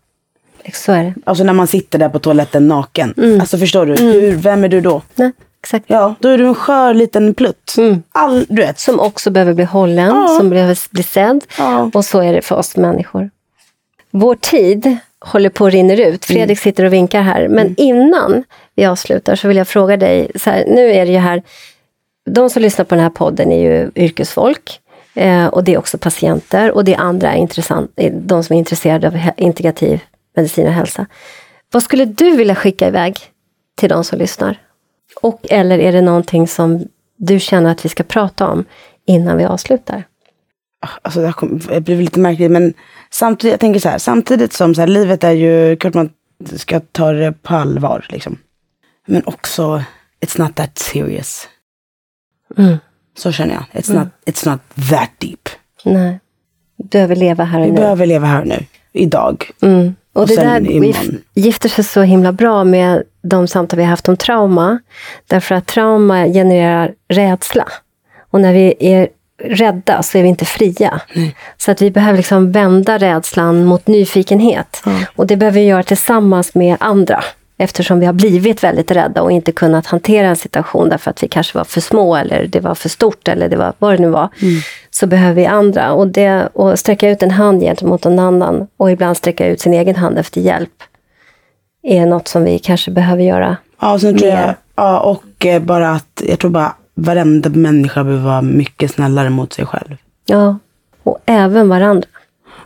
Så 0.75 0.91
är 0.91 1.03
det. 1.03 1.13
Alltså 1.25 1.43
när 1.43 1.53
man 1.53 1.67
sitter 1.67 1.99
där 1.99 2.09
på 2.09 2.19
toaletten 2.19 2.67
naken. 2.67 3.13
Mm. 3.17 3.39
Alltså 3.41 3.57
förstår 3.57 3.85
du? 3.85 3.93
Hur, 3.95 4.31
vem 4.35 4.63
är 4.63 4.69
du 4.69 4.81
då? 4.81 5.01
Nej, 5.15 5.31
exakt. 5.63 5.85
Ja, 5.87 6.15
då 6.19 6.29
är 6.29 6.37
du 6.37 6.47
en 6.47 6.55
skör 6.55 6.93
liten 6.93 7.33
plutt. 7.33 7.75
All, 8.11 8.45
du 8.49 8.61
vet. 8.61 8.79
Som 8.79 8.99
också 8.99 9.31
behöver 9.31 9.53
bli 9.53 9.65
hållen, 9.65 10.07
Ja. 10.07 10.35
som 10.37 10.49
behöver 10.49 10.77
bli 10.91 11.03
sedd. 11.03 11.43
Ja. 11.57 11.91
Och 11.93 12.05
så 12.05 12.19
är 12.21 12.33
det 12.33 12.41
för 12.41 12.55
oss 12.55 12.77
människor. 12.77 13.29
Vår 14.11 14.35
tid 14.35 14.97
håller 15.19 15.49
på 15.49 15.65
att 15.65 15.73
rinna 15.73 15.93
ut. 15.93 16.25
Fredrik 16.25 16.59
sitter 16.59 16.85
och 16.85 16.93
vinkar 16.93 17.21
här. 17.21 17.47
Men 17.47 17.75
innan 17.77 18.43
vi 18.75 18.85
avslutar 18.85 19.35
så 19.35 19.47
vill 19.47 19.57
jag 19.57 19.67
fråga 19.67 19.97
dig. 19.97 20.31
Så 20.35 20.49
här, 20.49 20.65
nu 20.67 20.91
är 20.91 21.05
det 21.05 21.11
ju 21.11 21.17
här, 21.17 21.43
de 22.29 22.49
som 22.49 22.61
lyssnar 22.61 22.85
på 22.85 22.95
den 22.95 23.03
här 23.03 23.09
podden 23.09 23.51
är 23.51 23.59
ju 23.59 23.91
yrkesfolk. 23.95 24.79
Eh, 25.13 25.45
och 25.45 25.63
det 25.63 25.73
är 25.73 25.77
också 25.77 25.97
patienter 25.97 26.71
och 26.71 26.83
det 26.85 26.93
är 26.93 26.99
andra 26.99 27.35
intressant, 27.35 27.91
de 28.13 28.43
som 28.43 28.53
är 28.53 28.57
intresserade 28.59 29.07
av 29.07 29.17
integrativ 29.37 29.99
medicin 30.39 30.67
och 30.67 30.73
hälsa. 30.73 31.05
Vad 31.71 31.83
skulle 31.83 32.05
du 32.05 32.37
vilja 32.37 32.55
skicka 32.55 32.87
iväg 32.87 33.17
till 33.77 33.89
de 33.89 34.03
som 34.03 34.19
lyssnar? 34.19 34.57
Och 35.21 35.45
eller 35.49 35.79
är 35.79 35.91
det 35.91 36.01
någonting 36.01 36.47
som 36.47 36.87
du 37.17 37.39
känner 37.39 37.71
att 37.71 37.85
vi 37.85 37.89
ska 37.89 38.03
prata 38.03 38.47
om 38.47 38.65
innan 39.05 39.37
vi 39.37 39.45
avslutar? 39.45 40.03
Alltså 41.01 41.19
det, 41.19 41.25
här 41.25 41.33
kom, 41.33 41.59
det 41.59 41.81
blir 41.81 42.01
lite 42.01 42.19
märkligt 42.19 42.51
men 42.51 42.73
samtidigt, 43.09 43.53
jag 43.53 43.59
tänker 43.59 43.79
så 43.79 43.89
här, 43.89 43.97
samtidigt 43.97 44.53
som 44.53 44.75
så 44.75 44.81
här, 44.81 44.87
livet 44.87 45.23
är 45.23 45.31
ju, 45.31 45.75
klart 45.75 45.93
man 45.93 46.09
ska 46.55 46.79
ta 46.79 47.11
det 47.11 47.31
på 47.31 47.55
allvar 47.55 48.05
liksom. 48.09 48.37
Men 49.07 49.21
också, 49.25 49.83
it's 50.25 50.41
not 50.41 50.55
that 50.55 50.77
serious. 50.77 51.47
Mm. 52.57 52.77
Så 53.17 53.31
känner 53.31 53.53
jag. 53.53 53.81
It's, 53.81 53.93
not, 53.93 54.07
it's 54.25 54.49
not 54.49 54.61
that 54.89 55.09
deep. 55.17 55.49
Nej. 55.85 56.19
Du 56.77 56.87
behöver 56.87 57.15
leva 57.15 57.43
här 57.43 57.59
och 57.59 57.65
Vi 57.65 57.71
nu. 57.71 57.77
behöver 57.77 58.05
leva 58.05 58.27
här 58.27 58.45
nu, 58.45 58.65
idag. 58.93 59.51
Mm. 59.61 59.95
Och, 60.13 60.21
Och 60.21 60.27
det 60.27 60.35
där 60.35 60.71
imorgon. 60.71 61.21
gifter 61.33 61.69
sig 61.69 61.83
så 61.83 62.01
himla 62.01 62.31
bra 62.31 62.63
med 62.63 63.03
de 63.21 63.47
samtal 63.47 63.77
vi 63.77 63.83
har 63.83 63.89
haft 63.89 64.09
om 64.09 64.17
trauma. 64.17 64.79
Därför 65.27 65.55
att 65.55 65.65
trauma 65.67 66.25
genererar 66.25 66.93
rädsla. 67.09 67.67
Och 68.31 68.41
när 68.41 68.53
vi 68.53 68.73
är 68.79 69.07
rädda 69.43 70.03
så 70.03 70.17
är 70.17 70.23
vi 70.23 70.29
inte 70.29 70.45
fria. 70.45 71.01
Så 71.57 71.71
att 71.71 71.81
vi 71.81 71.91
behöver 71.91 72.17
liksom 72.17 72.51
vända 72.51 72.97
rädslan 72.97 73.65
mot 73.65 73.87
nyfikenhet. 73.87 74.83
Och 75.15 75.27
det 75.27 75.35
behöver 75.37 75.59
vi 75.59 75.65
göra 75.65 75.83
tillsammans 75.83 76.55
med 76.55 76.77
andra. 76.79 77.23
Eftersom 77.61 77.99
vi 77.99 78.05
har 78.05 78.13
blivit 78.13 78.63
väldigt 78.63 78.91
rädda 78.91 79.21
och 79.21 79.31
inte 79.31 79.51
kunnat 79.51 79.85
hantera 79.85 80.27
en 80.27 80.35
situation 80.35 80.89
därför 80.89 81.11
att 81.11 81.23
vi 81.23 81.27
kanske 81.27 81.57
var 81.57 81.65
för 81.65 81.81
små 81.81 82.15
eller 82.15 82.47
det 82.47 82.59
var 82.59 82.75
för 82.75 82.89
stort 82.89 83.27
eller 83.27 83.49
det 83.49 83.57
var 83.57 83.73
vad 83.79 83.93
det 83.93 84.01
nu 84.01 84.09
var. 84.09 84.29
Så 84.99 85.07
behöver 85.07 85.35
vi 85.35 85.45
andra. 85.45 85.93
Och, 85.93 86.07
det, 86.07 86.49
och 86.53 86.79
sträcka 86.79 87.09
ut 87.09 87.23
en 87.23 87.31
hand 87.31 87.61
gentemot 87.61 88.03
någon 88.03 88.19
annan 88.19 88.67
och 88.77 88.91
ibland 88.91 89.17
sträcka 89.17 89.47
ut 89.47 89.61
sin 89.61 89.73
egen 89.73 89.95
hand 89.95 90.17
efter 90.17 90.41
hjälp 90.41 90.83
är 91.83 92.05
något 92.05 92.27
som 92.27 92.43
vi 92.43 92.59
kanske 92.59 92.91
behöver 92.91 93.23
göra. 93.23 93.57
Ja, 93.81 93.93
och 93.93 94.01
sen 94.01 94.17
tror 94.17 94.29
Mer. 94.29 94.41
jag, 94.41 94.55
ja, 94.75 94.99
och 94.99 95.45
eh, 95.45 95.61
bara 95.61 95.91
att, 95.91 96.23
jag 96.27 96.39
tror 96.39 96.51
bara 96.51 96.73
varenda 96.95 97.49
människa 97.49 98.03
behöver 98.03 98.23
vara 98.23 98.41
mycket 98.41 98.91
snällare 98.91 99.29
mot 99.29 99.53
sig 99.53 99.65
själv. 99.65 99.97
Ja, 100.25 100.57
och 101.03 101.17
även 101.25 101.69
varandra. 101.69 102.07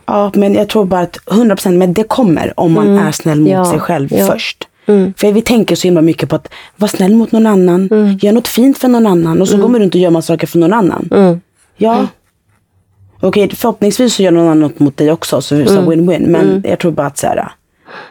Ja, 0.06 0.30
men 0.34 0.54
jag 0.54 0.68
tror 0.68 0.84
bara 0.84 1.00
att 1.00 1.16
100% 1.16 1.78
men 1.78 1.92
det 1.92 2.04
kommer 2.04 2.60
om 2.60 2.72
man 2.72 2.98
är 2.98 3.12
snäll 3.12 3.40
mot 3.40 3.50
Ja, 3.50 3.64
sig 3.64 3.80
själv 3.80 4.08
ja. 4.12 4.26
först. 4.26 4.68
För 5.16 5.32
vi 5.32 5.42
tänker 5.42 5.76
så 5.76 5.86
himla 5.86 6.02
mycket 6.02 6.28
på 6.28 6.36
att 6.36 6.48
vara 6.76 6.88
snäll 6.88 7.14
mot 7.14 7.32
någon 7.32 7.46
annan, 7.46 7.88
gör 8.20 8.32
något 8.32 8.48
fint 8.48 8.78
för 8.78 8.88
någon 8.88 9.06
annan 9.06 9.40
och 9.40 9.48
så 9.48 9.56
går 9.56 9.68
man 9.68 9.80
runt 9.80 9.94
och 9.94 10.00
gör 10.00 10.10
massa 10.10 10.26
saker 10.34 10.46
för 10.46 10.58
någon 10.58 10.72
annan. 10.72 11.08
Mm. 11.12 11.40
Ja. 11.76 12.06
Okej, 13.28 13.50
förhoppningsvis 13.54 14.14
så 14.14 14.22
gör 14.22 14.30
någon 14.30 14.42
annan 14.44 14.60
något 14.60 14.78
mot 14.78 14.96
dig 14.96 15.10
också, 15.12 15.40
så 15.42 15.66
så 15.66 15.80
win-win. 15.92 16.26
Men 16.26 16.62
jag 16.68 16.78
tror 16.78 16.92
bara 16.92 17.06
att 17.06 17.18
så 17.18 17.26
här, 17.26 17.48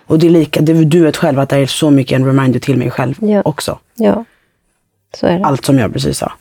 och 0.08 0.20
det 0.20 0.28
är 0.28 0.32
lika, 0.32 0.62
det, 0.62 0.74
du 0.74 1.00
vet 1.04 1.18
själv 1.18 1.40
att 1.40 1.50
det 1.50 1.58
är 1.58 1.66
så 1.66 1.90
mycket 1.92 2.16
en 2.16 2.26
reminder 2.26 2.60
till 2.60 2.78
mig 2.78 2.92
själv 2.92 3.16
Ja. 3.20 3.42
också. 3.46 3.80
Ja, 3.96 4.26
så 5.20 5.28
är 5.28 5.40
det. 5.40 5.46
Allt 5.46 5.66
som 5.66 5.80
jag 5.80 5.94
precis 5.94 6.18
sa. 6.18 6.32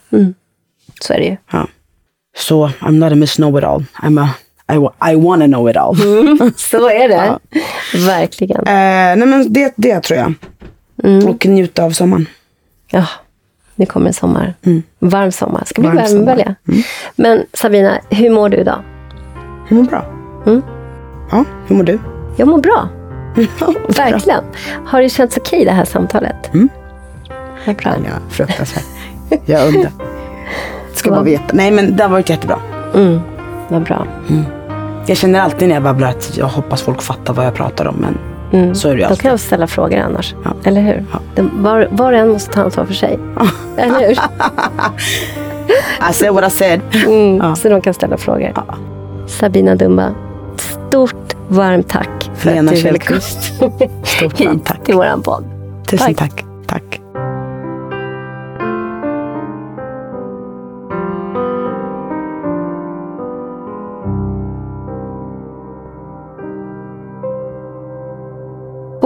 Så 1.01 1.13
är 1.13 1.19
det 1.19 1.25
ju. 1.25 1.37
Ja. 1.53 1.69
Så 2.37 2.69
I'm 2.69 2.91
not 2.99 3.13
a 3.13 3.15
miss 3.15 3.37
know 3.37 3.59
it 3.59 3.65
all. 3.65 3.85
I'm 4.03 4.21
a, 4.23 4.29
I, 4.75 5.13
I 5.13 5.17
wanna 5.17 5.47
know 5.47 5.71
it 5.71 5.77
all. 5.77 5.97
Så 6.57 6.89
är 6.91 7.09
det. 7.09 7.39
Verkligen. 8.07 8.59
Eh, 8.59 9.17
nej 9.17 9.27
men 9.27 9.53
det, 9.53 9.73
det 9.77 10.01
tror 10.01 10.19
jag. 10.19 10.35
Och 11.29 11.47
njuta 11.47 11.85
av 11.85 11.91
sommaren. 11.91 12.27
Ja, 12.91 13.07
nu 13.75 13.87
kommer 13.87 14.07
en 14.07 14.13
sommar. 14.13 14.55
Varm 14.99 15.33
sommar. 15.33 15.63
Ska 15.67 15.81
bli 15.81 15.89
Varm 15.89 15.97
varm 15.97 16.07
sommar. 16.07 16.25
välja. 16.27 16.55
Men 17.17 17.43
Sabina, 17.53 17.99
hur 18.11 18.31
mår 18.31 18.49
du 18.49 18.57
idag? 18.57 18.79
Hur 19.69 19.77
mår 19.77 19.85
bra? 19.85 20.05
Ja, 21.31 21.45
hur 21.67 21.77
mår 21.77 21.85
du? 21.85 21.99
Jag 22.37 22.49
mår 22.49 22.59
bra. 22.59 22.89
Verkligen. 23.89 24.45
Har 24.87 25.03
det 25.03 25.09
känts 25.09 25.37
okej 25.37 25.65
det 25.65 25.71
här 25.73 25.85
samtalet? 25.85 26.55
Mm. 26.55 26.69
Vad 27.67 27.77
bra. 27.77 27.93
Ja, 28.05 28.11
fruktansvärt. 28.31 28.85
Jag 29.45 29.69
undrar. 29.69 29.93
Ska 30.95 31.11
bara 31.11 31.23
veta. 31.23 31.45
Nej 31.53 31.71
men 31.71 31.97
det 31.97 32.03
har 32.03 32.11
varit 32.11 32.31
jättebra. 32.31 32.59
Mm. 32.95 33.21
Vad 33.69 33.83
bra. 33.83 34.07
Jag 35.07 35.17
känner 35.17 35.41
alltid 35.41 35.69
när 35.69 35.75
jag 35.75 35.83
babblar 35.83 36.09
att 36.09 36.37
jag 36.37 36.47
hoppas 36.47 36.83
folk 36.83 37.03
fattar 37.03 37.35
vad 37.35 37.47
jag 37.47 37.55
pratar 37.55 37.87
om. 37.87 37.95
Men 37.97 38.19
Mm. 38.53 38.75
så 38.75 38.89
är 38.89 38.93
det 38.93 38.99
ju 38.99 39.03
Då 39.05 39.09
alltid. 39.09 39.23
kan 39.23 39.31
jag 39.31 39.41
ställa 39.41 39.67
frågor 39.67 39.99
annars. 39.99 40.35
Ja. 40.45 40.51
Eller 40.65 40.81
hur? 40.81 41.05
Ja. 41.13 41.19
Det- 41.35 41.49
Var, 41.53 41.89
var 41.91 42.13
och 42.13 42.19
en 42.19 42.29
måste 42.29 42.53
ta 42.53 42.63
ansvar 42.63 42.85
för 42.85 42.95
sig. 42.95 43.19
Eller 43.77 44.01
hur? 44.01 44.11
I 46.11 46.13
said 46.13 46.35
what 46.35 46.53
I 46.53 46.57
said. 46.57 46.81
Mm. 47.07 47.37
Ja. 47.37 47.55
Så 47.57 47.69
de 47.69 47.81
kan 47.81 47.95
ställa 47.95 48.17
frågor. 48.17 48.53
Ja. 48.57 48.65
Sabina 49.27 49.75
Dumba, 49.75 50.15
stort 50.57 51.35
varmt 51.49 51.89
tack 51.89 52.31
för 52.37 52.51
Lena 52.55 52.71
att 52.73 52.77
du 52.77 52.83
ville. 52.83 53.21
Stort 53.21 54.39
hit 54.41 54.71
till 54.85 54.95
våran 54.95 55.23
podd. 55.23 55.45
Tusen 55.91 56.15
Tack. 56.15 56.31
tack. 56.37 56.45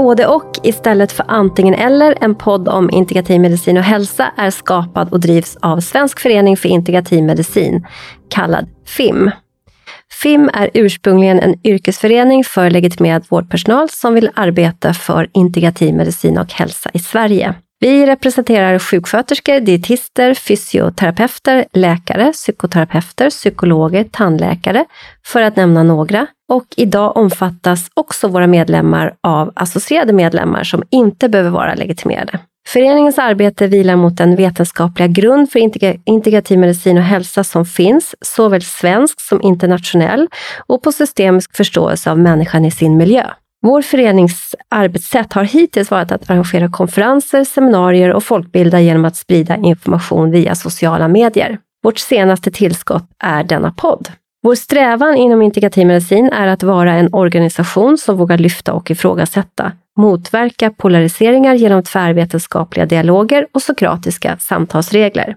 Både 0.07 0.27
och 0.27 0.51
istället 0.63 1.13
för 1.13 1.25
antingen 1.29 1.75
eller, 1.75 2.15
en 2.21 2.35
podd 2.35 2.69
om 2.69 2.91
integrativ 2.91 3.41
medicin 3.41 3.77
och 3.77 3.83
hälsa 3.83 4.33
är 4.37 4.51
skapad 4.51 5.13
och 5.13 5.21
drivs 5.21 5.57
av 5.63 5.81
Svensk 5.81 6.21
förening 6.21 6.57
för 6.57 6.69
integrativ 6.69 7.25
medicin, 7.25 7.87
kallad 8.29 8.69
FIM. 8.87 9.31
FIM 10.23 10.51
är 10.55 10.71
ursprungligen 10.75 11.41
en 11.41 11.55
yrkesförening 11.65 12.45
för 12.45 12.71
legitimerad 12.71 13.27
vårdpersonal 13.29 13.89
som 13.91 14.15
vill 14.15 14.31
arbeta 14.35 14.95
för 14.95 15.31
integrativ 15.33 15.95
medicin 15.95 16.39
och 16.39 16.53
hälsa 16.53 16.91
i 16.95 16.99
Sverige. 16.99 17.55
Vi 17.81 18.07
representerar 18.07 18.79
sjuksköterskor, 18.79 19.61
dietister, 19.61 20.35
fysioterapeuter, 20.35 21.65
läkare, 21.73 22.33
psykoterapeuter, 22.33 23.31
psykologer, 23.31 24.05
tandläkare, 24.05 24.85
för 25.27 25.43
att 25.43 25.57
nämna 25.57 25.83
några. 25.83 26.27
Och 26.49 26.65
idag 26.77 27.17
omfattas 27.17 27.89
också 27.95 28.29
våra 28.29 28.47
medlemmar 28.47 29.15
av 29.23 29.53
associerade 29.57 30.13
medlemmar 30.13 30.65
som 30.65 30.83
inte 30.91 31.29
behöver 31.29 31.51
vara 31.51 31.75
legitimerade. 31.75 32.39
Föreningens 32.69 33.19
arbete 33.19 33.67
vilar 33.67 33.97
mot 33.97 34.17
den 34.17 34.37
vetenskapliga 34.37 35.09
grund 35.09 35.51
för 35.51 35.59
integrativ 36.05 36.59
medicin 36.59 36.99
och 36.99 37.05
hälsa 37.05 37.45
som 37.45 37.67
finns, 37.67 38.15
såväl 38.21 38.63
svensk 38.63 39.21
som 39.21 39.43
internationell, 39.43 40.29
och 40.67 40.83
på 40.83 40.93
systemisk 40.93 41.57
förståelse 41.57 42.11
av 42.11 42.19
människan 42.19 42.65
i 42.65 42.71
sin 42.71 42.97
miljö. 42.97 43.25
Vår 43.67 43.83
förenings 43.83 44.55
arbetssätt 44.69 45.33
har 45.33 45.45
hittills 45.45 45.91
varit 45.91 46.13
att 46.13 46.31
arrangera 46.31 46.69
konferenser, 46.69 47.45
seminarier 47.45 48.13
och 48.13 48.25
folkbilda 48.25 48.81
genom 48.81 49.05
att 49.05 49.17
sprida 49.17 49.57
information 49.57 50.31
via 50.31 50.55
sociala 50.55 51.09
medier. 51.09 51.59
Vårt 51.83 51.99
senaste 51.99 52.51
tillskott 52.51 53.05
är 53.19 53.45
denna 53.45 53.71
podd. 53.71 54.09
Vår 54.43 54.55
strävan 54.55 55.17
inom 55.17 55.43
integrativ 55.43 55.87
medicin 55.87 56.31
är 56.33 56.47
att 56.47 56.63
vara 56.63 56.93
en 56.93 57.15
organisation 57.15 57.99
som 57.99 58.17
vågar 58.17 58.39
lyfta 58.39 58.73
och 58.73 58.91
ifrågasätta, 58.91 59.73
motverka 59.99 60.71
polariseringar 60.71 61.55
genom 61.55 61.83
tvärvetenskapliga 61.83 62.87
dialoger 62.87 63.47
och 63.55 63.63
sokratiska 63.63 64.37
samtalsregler. 64.39 65.37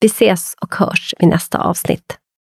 Vi 0.00 0.06
ses 0.06 0.54
och 0.60 0.74
hörs 0.74 1.14
vid 1.18 1.28
nästa 1.28 1.58
avsnitt. 1.58 2.18